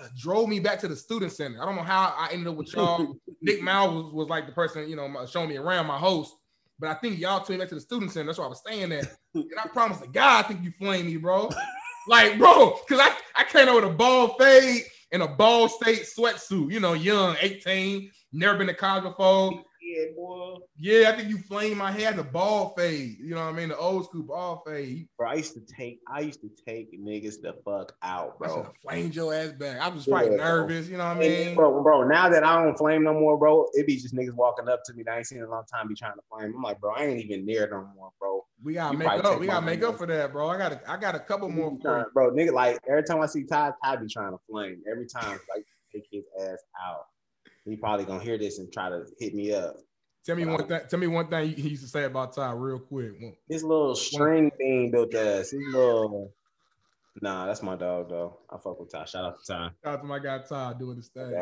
uh, 0.00 0.08
drove 0.16 0.48
me 0.48 0.60
back 0.60 0.78
to 0.80 0.88
the 0.88 0.96
student 0.96 1.32
center. 1.32 1.60
I 1.62 1.66
don't 1.66 1.76
know 1.76 1.82
how 1.82 2.14
I 2.16 2.28
ended 2.32 2.48
up 2.48 2.56
with 2.56 2.72
y'all. 2.74 3.16
Nick 3.42 3.62
Mal 3.62 3.94
was, 3.94 4.12
was 4.12 4.28
like 4.28 4.46
the 4.46 4.52
person, 4.52 4.88
you 4.88 4.96
know, 4.96 5.26
showing 5.26 5.48
me 5.48 5.56
around 5.56 5.86
my 5.86 5.98
host. 5.98 6.34
But 6.78 6.90
I 6.90 6.94
think 6.94 7.18
y'all 7.18 7.40
took 7.40 7.50
me 7.50 7.56
back 7.56 7.68
to 7.70 7.74
the 7.74 7.80
student 7.80 8.12
center. 8.12 8.26
That's 8.26 8.38
where 8.38 8.46
I 8.46 8.50
was 8.50 8.58
staying 8.58 8.92
at. 8.92 9.10
And 9.34 9.44
I 9.62 9.66
promised 9.68 10.02
to 10.02 10.08
God, 10.08 10.44
I 10.44 10.48
think 10.48 10.62
you 10.62 10.70
flame 10.72 11.06
me, 11.06 11.16
bro. 11.16 11.50
Like, 12.08 12.38
bro, 12.38 12.78
because 12.86 13.04
I, 13.04 13.16
I 13.34 13.42
came 13.44 13.68
out 13.68 13.74
with 13.74 13.84
a 13.84 13.94
ball 13.94 14.36
fade 14.38 14.84
and 15.10 15.22
a 15.22 15.26
ball 15.26 15.68
state 15.68 16.02
sweatsuit, 16.02 16.70
you 16.70 16.78
know, 16.78 16.92
young, 16.92 17.36
18, 17.40 18.10
never 18.32 18.58
been 18.58 18.68
to 18.68 18.74
college 18.74 19.02
before. 19.02 19.64
Yeah, 19.96 20.04
boy. 20.14 20.56
Yeah, 20.76 21.10
I 21.10 21.16
think 21.16 21.28
you 21.30 21.38
flamed 21.38 21.78
my 21.78 21.90
hair, 21.90 22.12
the 22.12 22.22
ball 22.22 22.74
fade. 22.76 23.16
You 23.18 23.30
know 23.34 23.44
what 23.44 23.54
I 23.54 23.56
mean? 23.56 23.70
The 23.70 23.78
old 23.78 24.04
school 24.04 24.24
ball 24.24 24.62
fade. 24.66 25.08
Bro, 25.16 25.30
I 25.30 25.34
used 25.34 25.54
to 25.54 25.60
take, 25.60 26.00
I 26.12 26.20
used 26.20 26.40
to 26.42 26.50
take 26.66 26.92
niggas 27.00 27.40
the 27.40 27.54
fuck 27.64 27.94
out, 28.02 28.36
I 28.42 28.46
should 28.48 28.54
bro. 28.54 28.62
have 28.64 28.76
flamed 28.82 29.14
your 29.14 29.32
ass 29.32 29.52
back. 29.52 29.80
I 29.80 29.88
was 29.88 30.06
probably 30.06 30.32
Yeah, 30.32 30.36
bro. 30.36 30.44
nervous, 30.44 30.88
you 30.88 30.98
know 30.98 31.06
what 31.08 31.16
I 31.16 31.20
mean? 31.20 31.54
bro, 31.54 31.82
bro, 31.82 32.06
now 32.06 32.28
that 32.28 32.44
I 32.44 32.62
don't 32.62 32.76
flame 32.76 33.04
no 33.04 33.14
more, 33.14 33.38
bro, 33.38 33.66
it 33.72 33.86
be 33.86 33.96
just 33.96 34.14
niggas 34.14 34.34
walking 34.34 34.68
up 34.68 34.82
to 34.84 34.92
me 34.94 35.02
that 35.04 35.12
I 35.14 35.16
ain't 35.18 35.26
seen 35.26 35.38
in 35.38 35.44
a 35.44 35.50
long 35.50 35.64
time 35.72 35.88
be 35.88 35.94
trying 35.94 36.14
to 36.14 36.20
flame. 36.30 36.52
I'm 36.54 36.62
like, 36.62 36.78
bro, 36.80 36.92
I 36.94 37.04
ain't 37.04 37.24
even 37.24 37.46
near 37.46 37.68
no 37.70 37.88
more, 37.96 38.10
bro. 38.20 38.44
We 38.62 38.74
gotta 38.74 38.92
You 38.92 38.98
make 38.98 39.08
up. 39.24 39.40
We 39.40 39.46
gotta 39.46 39.64
make 39.64 39.82
up 39.82 39.96
for 39.98 40.06
that, 40.06 40.32
bro. 40.32 40.48
I 40.48 40.58
got 40.58 40.72
a, 40.72 40.80
I 40.90 40.96
got 40.98 41.14
a 41.14 41.20
couple 41.20 41.48
more 41.48 41.70
He 41.70 41.76
for 41.78 41.82
trying- 41.82 42.04
bro, 42.12 42.30
nigga, 42.32 42.52
like 42.52 42.78
every 42.88 43.02
time 43.04 43.20
I 43.22 43.26
see 43.26 43.44
Ty, 43.44 43.72
Ty 43.82 43.96
be 43.96 44.08
trying 44.08 44.32
to 44.32 44.38
flame. 44.48 44.82
Every 44.90 45.06
time, 45.06 45.38
like 45.54 45.64
take 45.92 46.06
his 46.10 46.24
ass 46.40 46.58
out. 46.86 47.06
He 47.66 47.76
probably 47.76 48.04
gonna 48.04 48.22
hear 48.22 48.38
this 48.38 48.58
and 48.58 48.72
try 48.72 48.88
to 48.88 49.04
hit 49.18 49.34
me 49.34 49.52
up. 49.52 49.76
Tell 50.24 50.36
me 50.36 50.44
one 50.46 50.66
thing. 50.66 50.80
Tell 50.88 50.98
me 50.98 51.06
one 51.08 51.28
thing 51.28 51.52
he 51.54 51.68
used 51.70 51.82
to 51.82 51.88
say 51.88 52.04
about 52.04 52.32
Ty, 52.34 52.52
real 52.52 52.78
quick. 52.78 53.12
This 53.48 53.62
little 53.62 53.94
string 53.94 54.50
thing 54.56 54.90
built 54.90 55.14
us. 55.14 55.50
His 55.50 55.62
little. 55.72 56.32
Nah, 57.22 57.46
that's 57.46 57.62
my 57.62 57.76
dog 57.76 58.08
though. 58.10 58.38
I 58.50 58.56
fuck 58.58 58.78
with 58.78 58.90
Ty. 58.92 59.04
Shout 59.04 59.24
out 59.24 59.36
to 59.44 59.52
Ty. 59.52 59.70
Shout 59.84 59.94
out 59.94 60.00
to 60.00 60.06
my 60.06 60.18
guy 60.18 60.38
Ty 60.48 60.74
doing 60.78 60.96
his 60.96 61.08
thing. 61.08 61.32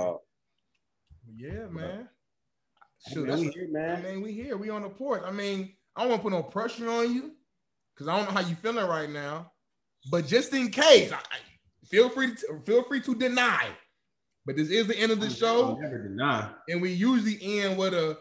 Yeah, 1.37 1.67
man. 1.71 2.09
Shoot, 3.13 3.27
man, 3.29 3.39
we 3.39 3.45
that's- 3.47 3.55
here, 3.55 3.97
I 4.09 4.13
mean, 4.13 4.23
we 4.23 4.33
here. 4.33 4.57
We 4.57 4.71
on 4.71 4.83
the 4.83 4.89
porch. 4.89 5.23
I 5.27 5.31
mean, 5.31 5.75
I 5.97 6.03
don't 6.03 6.11
want 6.11 6.21
to 6.23 6.23
put 6.23 6.33
no 6.33 6.43
pressure 6.43 6.89
on 6.89 7.13
you 7.15 7.33
because 7.95 8.09
I 8.09 8.17
don't 8.17 8.27
know 8.27 8.41
how 8.41 8.47
you 8.49 8.55
feeling 8.57 8.87
right 8.87 9.11
now. 9.11 9.53
But 10.11 10.27
just 10.27 10.53
in 10.55 10.71
case, 10.71 11.13
I, 11.13 11.17
I- 11.17 11.87
feel 11.87 12.09
free 12.09 12.35
to 12.35 12.61
feel 12.65 12.83
free 12.83 13.01
to 13.03 13.15
deny. 13.15 13.69
But 14.47 14.57
this 14.57 14.69
is 14.71 14.87
the 14.87 14.99
end 14.99 15.11
of 15.11 15.21
the 15.21 15.31
show, 15.31 15.77
Never 15.81 15.99
deny. 16.07 16.51
and 16.69 16.83
we 16.83 16.93
usually 16.93 17.39
end 17.61 17.79
with 17.79 17.95
a 17.95 18.19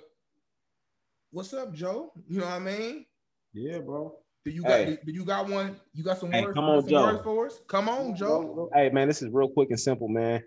"What's 1.32 1.54
up, 1.54 1.74
Joe?" 1.74 2.14
You 2.28 2.40
know 2.40 2.46
what 2.46 2.54
I 2.56 2.60
mean? 2.60 3.06
Yeah, 3.54 3.80
bro. 3.80 4.16
Do 4.46 4.52
you 4.52 4.64
got? 4.64 4.72
Hey. 4.72 4.86
Do, 4.86 4.98
do 5.06 5.12
you 5.12 5.26
got 5.26 5.50
one? 5.50 5.76
You 5.94 6.04
got 6.04 6.18
some 6.20 6.32
Hey, 6.32 6.44
words? 6.44 6.56
come 6.56 6.66
on, 6.70 6.82
some 6.82 6.90
Joe. 6.90 7.04
words 7.04 7.24
for 7.24 7.46
us? 7.48 7.60
Come 7.68 7.90
on, 7.90 8.16
Joe. 8.16 8.70
Hey, 8.74 8.90
man, 8.90 9.08
this 9.08 9.22
is 9.22 9.30
real 9.32 9.50
quick 9.50 9.70
and 9.70 9.80
simple, 9.80 10.08
man. 10.08 10.42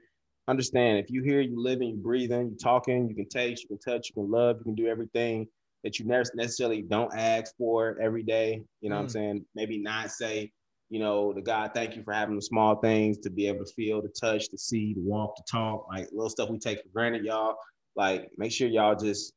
Understand 0.48 0.98
if 0.98 1.10
you 1.10 1.22
hear 1.22 1.40
you 1.40 1.60
living, 1.60 1.88
you 1.88 1.96
breathing, 1.96 2.50
you 2.50 2.56
talking, 2.56 3.08
you 3.08 3.14
can 3.14 3.28
taste, 3.28 3.62
you 3.64 3.68
can 3.68 3.78
touch, 3.78 4.08
you 4.08 4.14
can 4.22 4.30
love, 4.30 4.58
you 4.58 4.64
can 4.64 4.74
do 4.76 4.86
everything 4.86 5.46
that 5.82 5.98
you 5.98 6.04
never 6.06 6.24
necessarily 6.34 6.82
don't 6.82 7.12
ask 7.16 7.54
for 7.56 7.98
every 8.00 8.22
day. 8.22 8.62
You 8.80 8.90
know 8.90 8.96
what 8.96 9.00
I'm 9.02 9.06
Mm. 9.08 9.12
saying? 9.12 9.46
Maybe 9.54 9.78
not 9.78 10.10
say, 10.10 10.52
you 10.88 11.00
know, 11.00 11.32
the 11.32 11.42
God, 11.42 11.72
thank 11.74 11.96
you 11.96 12.02
for 12.02 12.12
having 12.12 12.36
the 12.36 12.42
small 12.42 12.76
things 12.76 13.18
to 13.18 13.30
be 13.30 13.48
able 13.48 13.64
to 13.64 13.72
feel, 13.72 14.00
to 14.02 14.08
touch, 14.08 14.48
to 14.50 14.58
see, 14.58 14.94
to 14.94 15.00
walk, 15.00 15.36
to 15.36 15.42
talk, 15.50 15.86
like 15.88 16.08
little 16.12 16.30
stuff 16.30 16.48
we 16.48 16.58
take 16.58 16.82
for 16.82 16.88
granted, 16.88 17.24
y'all. 17.24 17.56
Like, 17.96 18.30
make 18.36 18.52
sure 18.52 18.68
y'all 18.68 18.94
just, 18.94 19.32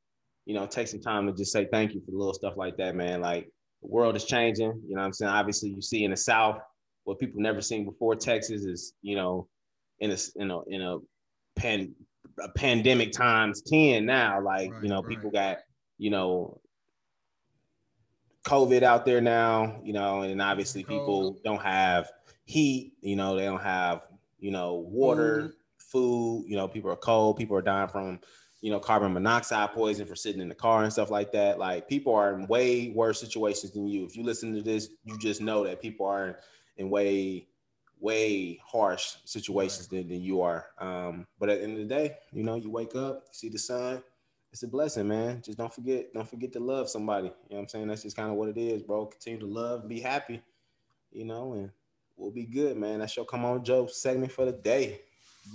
you 0.45 0.54
know, 0.54 0.66
take 0.68 0.88
some 0.88 1.02
time 1.02 1.26
to 1.28 1.34
just 1.34 1.52
say 1.52 1.68
thank 1.72 1.93
you 1.93 2.02
for 2.02 2.12
the 2.12 2.18
little 2.18 2.34
stuff 2.34 2.56
like 2.58 2.78
that, 2.78 2.95
man. 2.95 3.22
Like, 3.22 3.50
the 3.82 3.88
world 3.88 4.16
is 4.16 4.26
changing. 4.26 4.82
You 4.88 4.95
know 4.95 5.02
what 5.02 5.06
I'm 5.06 5.14
saying? 5.14 5.32
Obviously, 5.32 5.70
you 5.70 5.82
see 5.82 6.04
in 6.04 6.12
the 6.12 6.18
South 6.18 6.60
what 7.06 7.20
people 7.20 7.41
never 7.41 7.62
seen 7.62 7.86
before. 7.86 8.16
Texas 8.16 8.64
is, 8.66 8.93
you 9.02 9.16
know, 9.16 9.47
in 10.00 10.12
a 10.12 10.18
in 10.36 10.52
a 10.52 10.62
in 10.68 10.82
a 10.82 10.97
pan 11.56 11.95
a 12.39 12.50
pandemic 12.50 13.12
times 13.12 13.62
10 13.64 14.06
now. 14.06 14.41
Like, 14.41 14.72
Right, 14.72 14.84
you 14.84 14.89
know, 14.89 15.02
right. 15.02 15.10
people 15.10 15.32
got, 15.32 15.58
you 15.97 16.10
know, 16.10 16.60
COVID 18.50 18.82
out 18.82 19.06
there 19.06 19.22
now, 19.22 19.80
you 19.84 19.93
know, 19.93 20.22
and 20.22 20.41
obviously 20.41 20.84
people 20.84 21.39
don't 21.43 21.62
have 21.62 22.12
heat, 22.45 22.93
you 23.02 23.16
know, 23.16 23.36
they 23.36 23.45
don't 23.45 23.62
have, 23.62 24.02
you 24.39 24.50
know, 24.50 24.74
water, 24.74 25.54
food, 25.78 26.45
you 26.47 26.58
know, 26.58 26.68
people 26.68 26.89
are 26.89 26.95
cold, 26.95 27.38
people 27.38 27.56
are 27.56 27.62
dying 27.62 27.89
from, 27.89 28.20
you 28.62 28.72
know, 28.72 28.80
carbon 28.80 29.14
monoxide 29.14 29.72
poison 29.72 30.08
for 30.08 30.16
sitting 30.16 30.41
in 30.41 30.50
the 30.50 30.56
car 30.56 30.84
and 30.84 30.91
stuff 30.91 31.12
like 31.12 31.32
that. 31.32 31.60
Like 31.60 31.88
people 31.88 32.16
are 32.16 32.34
in 32.34 32.47
way 32.47 32.89
worse 32.89 33.20
situations 33.20 33.72
than 33.72 33.88
you. 33.88 34.04
If 34.04 34.18
you 34.18 34.24
listen 34.24 34.56
to 34.56 34.64
this, 34.64 34.89
you 35.04 35.16
just 35.20 35.41
know 35.41 35.64
that 35.66 35.80
people 35.80 36.08
are 36.08 36.39
in 36.78 36.89
way, 36.89 37.47
way 38.00 38.60
harsh 38.66 39.18
situations 39.26 39.88
than, 39.88 40.08
than 40.08 40.24
you 40.24 40.41
are. 40.41 40.66
Um, 40.80 41.28
but 41.39 41.50
at 41.50 41.60
the 41.60 41.66
end 41.66 41.74
of 41.74 41.88
the 41.88 41.95
day, 41.95 42.16
you 42.32 42.41
know, 42.41 42.56
you 42.56 42.72
wake 42.72 42.95
up, 42.95 43.26
you 43.28 43.34
see 43.34 43.50
the 43.50 43.60
sun. 43.60 44.02
It's 44.52 44.64
a 44.64 44.68
blessing, 44.68 45.08
man. 45.08 45.41
Just 45.45 45.58
don't 45.58 45.74
forget, 45.74 46.12
don't 46.14 46.28
forget 46.28 46.52
to 46.54 46.60
love 46.60 46.89
somebody. 46.89 47.28
You 47.28 47.34
know 47.34 47.56
what 47.58 47.60
I'm 47.60 47.68
saying? 47.68 47.88
That's 47.88 48.04
just 48.04 48.16
kind 48.16 48.30
of 48.32 48.36
what 48.36 48.50
it 48.50 48.58
is, 48.58 48.82
bro. 48.82 49.06
Continue 49.06 49.39
to 49.39 49.45
love, 49.45 49.88
be 49.88 50.00
happy, 50.00 50.41
you 51.12 51.26
know, 51.26 51.54
and 51.54 51.70
we'll 52.18 52.32
be 52.32 52.45
good, 52.45 52.76
man. 52.76 53.00
That's 53.00 53.16
your 53.16 53.26
come 53.26 53.45
on 53.45 53.64
Joe 53.64 53.86
segment 53.88 54.32
for 54.32 54.45
the 54.45 54.52
day. 54.52 55.02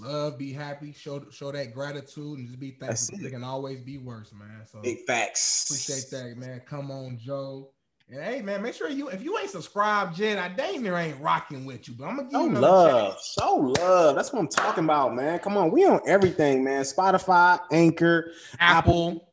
Love, 0.00 0.38
be 0.38 0.52
happy, 0.52 0.92
show 0.92 1.24
show 1.30 1.52
that 1.52 1.74
gratitude, 1.74 2.38
and 2.38 2.46
just 2.46 2.58
be 2.58 2.72
thankful. 2.72 3.18
it. 3.18 3.26
It 3.26 3.30
can 3.30 3.44
always 3.44 3.80
be 3.80 3.98
worse, 3.98 4.32
man. 4.32 4.62
So 4.70 4.80
Big 4.80 5.00
facts. 5.06 5.66
appreciate 5.68 6.10
that, 6.10 6.36
man. 6.36 6.62
Come 6.66 6.90
on, 6.90 7.18
Joe. 7.18 7.70
And 8.08 8.22
hey, 8.22 8.42
man, 8.42 8.62
make 8.62 8.74
sure 8.74 8.90
you 8.90 9.08
if 9.08 9.22
you 9.22 9.38
ain't 9.38 9.48
subscribed 9.50 10.18
yet, 10.18 10.38
I 10.38 10.48
damn 10.48 10.82
near 10.82 10.96
ain't 10.96 11.18
rocking 11.20 11.64
with 11.64 11.88
you, 11.88 11.94
but 11.94 12.04
I'm 12.04 12.16
gonna 12.16 12.28
give 12.28 12.32
Show 12.32 12.42
you 12.44 12.50
another 12.50 12.66
love. 12.66 13.12
chance. 13.12 13.36
Show 13.40 13.54
love. 13.80 14.14
That's 14.14 14.32
what 14.32 14.40
I'm 14.40 14.48
talking 14.48 14.84
about, 14.84 15.14
man. 15.14 15.38
Come 15.38 15.56
on. 15.56 15.70
We 15.70 15.86
on 15.86 16.00
everything, 16.06 16.62
man. 16.62 16.82
Spotify, 16.82 17.58
Anchor. 17.72 18.30
Apple, 18.60 19.30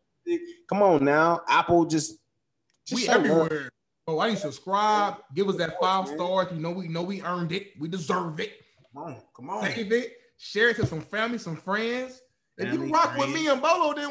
Come 0.69 0.81
on 0.81 1.03
now. 1.03 1.41
Apple 1.49 1.83
just, 1.85 2.15
just 2.85 3.01
we 3.01 3.07
love. 3.09 3.17
everywhere. 3.17 3.69
Oh, 4.07 4.19
I 4.19 4.29
need 4.29 4.35
to 4.35 4.41
subscribe. 4.41 5.17
Give 5.35 5.49
us 5.49 5.57
that 5.57 5.75
five 5.81 6.07
stars. 6.07 6.47
You 6.53 6.59
know 6.59 6.71
we 6.71 6.87
know 6.87 7.01
we 7.03 7.21
earned 7.23 7.51
it. 7.51 7.73
We 7.77 7.89
deserve 7.89 8.39
it. 8.39 8.53
Come 8.93 9.03
on. 9.03 9.21
Come 9.35 9.49
on. 9.49 9.63
Save 9.65 9.91
it. 9.91 10.13
Share 10.37 10.69
it 10.69 10.77
to 10.77 10.85
some 10.85 11.01
family, 11.01 11.37
some 11.37 11.57
friends. 11.57 12.21
If 12.57 12.69
Family, 12.69 12.87
you 12.87 12.93
rock 12.93 13.17
with 13.17 13.29
me 13.33 13.47
and 13.47 13.61
Bolo, 13.61 13.93
then 13.93 14.09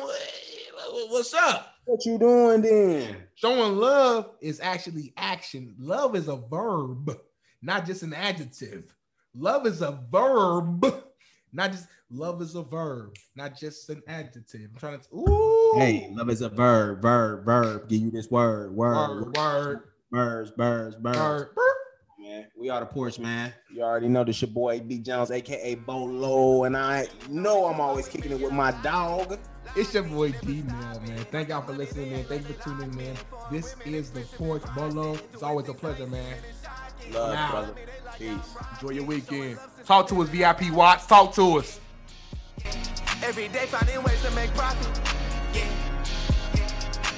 what's 1.08 1.32
up? 1.34 1.69
What 1.85 2.05
you 2.07 2.18
doing 2.18 2.62
then? 2.62 3.16
Showing 3.35 3.76
love 3.76 4.31
is 4.41 4.61
actually 4.61 5.12
action. 5.16 5.74
Love 5.78 6.14
is 6.14 6.28
a 6.28 6.37
verb, 6.37 7.18
not 7.62 7.87
just 7.87 8.03
an 8.03 8.14
adjective. 8.14 8.95
Love 9.35 9.66
is 9.66 9.81
a 9.83 9.99
verb, 10.11 10.85
not 11.53 11.72
just 11.72 11.87
love 12.11 12.43
is 12.43 12.55
a 12.55 12.62
verb, 12.62 13.14
not 13.35 13.57
just 13.59 13.89
an 13.91 14.03
adjective. 14.07 14.70
I'm 14.72 14.78
trying 14.78 15.01
to. 15.01 15.07
Ooh, 15.16 15.72
Hey, 15.78 16.09
love 16.12 16.31
is 16.31 16.43
a 16.43 16.49
verb, 16.49 17.03
verb, 17.03 17.45
verb. 17.45 17.89
Give 17.89 18.01
you 18.01 18.11
this 18.11 18.31
word, 18.31 18.74
word, 18.74 18.97
word, 19.20 19.37
word, 19.37 19.83
birds, 20.11 20.51
birds, 20.53 20.97
birds. 20.97 21.18
word. 21.18 21.49
Man, 22.20 22.47
we 22.59 22.68
are 22.68 22.81
the 22.81 22.87
porch, 22.87 23.18
man. 23.18 23.53
You 23.72 23.83
already 23.83 24.09
know 24.09 24.22
this 24.24 24.41
your 24.43 24.51
boy 24.51 24.81
B 24.81 24.99
Jones, 24.99 25.31
aka 25.31 25.74
Bolo, 25.76 26.64
and 26.64 26.76
I 26.76 27.07
know 27.28 27.66
I'm 27.66 27.81
always 27.81 28.07
kicking 28.09 28.33
it 28.33 28.41
with 28.41 28.53
my 28.53 28.72
dog. 28.83 29.39
It's 29.76 29.94
your 29.94 30.02
boy 30.02 30.32
D 30.42 30.62
Mel, 30.66 31.00
man. 31.00 31.18
Thank 31.30 31.48
y'all 31.48 31.62
for 31.62 31.72
listening, 31.72 32.10
man. 32.12 32.24
Thank 32.24 32.48
you 32.48 32.54
for 32.54 32.64
tuning 32.64 32.90
in, 32.90 32.96
man. 32.96 33.16
This 33.50 33.74
is 33.84 34.10
the 34.10 34.20
Porch 34.36 34.62
Bolo. 34.74 35.14
It's 35.32 35.42
always 35.42 35.68
a 35.68 35.74
pleasure, 35.74 36.06
man. 36.06 36.36
Love, 37.12 37.34
Now. 37.34 37.50
brother. 37.50 37.74
Peace. 38.18 38.54
Enjoy 38.74 38.90
your 38.94 39.04
weekend. 39.04 39.58
Talk 39.86 40.08
to 40.08 40.20
us, 40.22 40.28
VIP 40.28 40.70
Watts. 40.70 41.06
Talk 41.06 41.34
to 41.34 41.58
us. 41.58 41.80
Every 43.22 43.48
day 43.48 43.66
finding 43.66 44.02
ways 44.02 44.20
to 44.22 44.30
make 44.32 44.50
profit. 44.54 45.09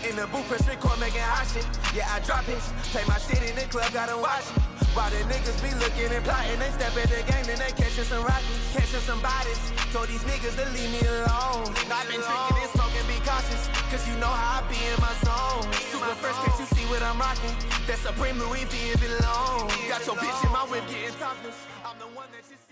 In 0.03 0.17
the 0.19 0.27
booth, 0.35 0.47
press 0.51 0.67
record, 0.67 0.99
making 0.99 1.23
hot 1.23 1.47
shit. 1.47 1.63
Yeah, 1.95 2.11
I 2.11 2.19
drop 2.27 2.43
it. 2.51 2.59
Play 2.91 3.07
my 3.07 3.19
shit 3.23 3.39
in 3.39 3.55
the 3.55 3.63
club, 3.71 3.87
gotta 3.95 4.19
watch 4.19 4.43
it. 4.51 4.63
While 4.99 5.09
the 5.15 5.23
niggas 5.31 5.57
be 5.63 5.71
looking 5.79 6.11
and 6.11 6.25
plotting, 6.27 6.59
they 6.59 6.69
step 6.75 6.91
at 6.99 7.07
the 7.07 7.23
game, 7.23 7.47
then 7.47 7.63
they 7.63 7.71
catching 7.73 8.05
some 8.11 8.27
rockets, 8.27 8.61
catching 8.75 9.01
some 9.07 9.23
bodies. 9.23 9.63
Told 9.95 10.11
these 10.11 10.27
niggas 10.27 10.59
to 10.59 10.67
leave 10.75 10.91
me 10.91 11.01
alone. 11.07 11.71
I've 11.87 12.05
been 12.11 12.19
drinking 12.19 12.67
and 12.67 12.73
smoking, 12.75 13.07
be 13.07 13.17
cautious, 13.23 13.71
cause 13.89 14.03
you 14.11 14.19
know 14.19 14.29
how 14.29 14.61
I 14.61 14.67
be 14.67 14.77
in 14.77 14.99
my 14.99 15.15
zone. 15.23 15.71
Super 15.95 16.13
fresh, 16.19 16.37
can't 16.45 16.59
you 16.59 16.67
see 16.75 16.85
what 16.91 17.01
I'm 17.01 17.17
rocking? 17.17 17.55
That 17.87 18.03
Supreme 18.03 18.43
Louis 18.43 18.67
V, 18.67 18.99
belong. 18.99 19.71
Got 19.87 20.03
your 20.03 20.19
bitch 20.19 20.39
in 20.43 20.51
my 20.51 20.67
whip 20.67 20.83
getting 20.91 21.15
topless. 21.15 21.57
I'm 21.87 21.97
the 22.03 22.11
one 22.11 22.27
that 22.35 22.43
you 22.51 22.59
see 22.59 22.59
in 22.59 22.59
the 22.59 22.67
phone. 22.67 22.72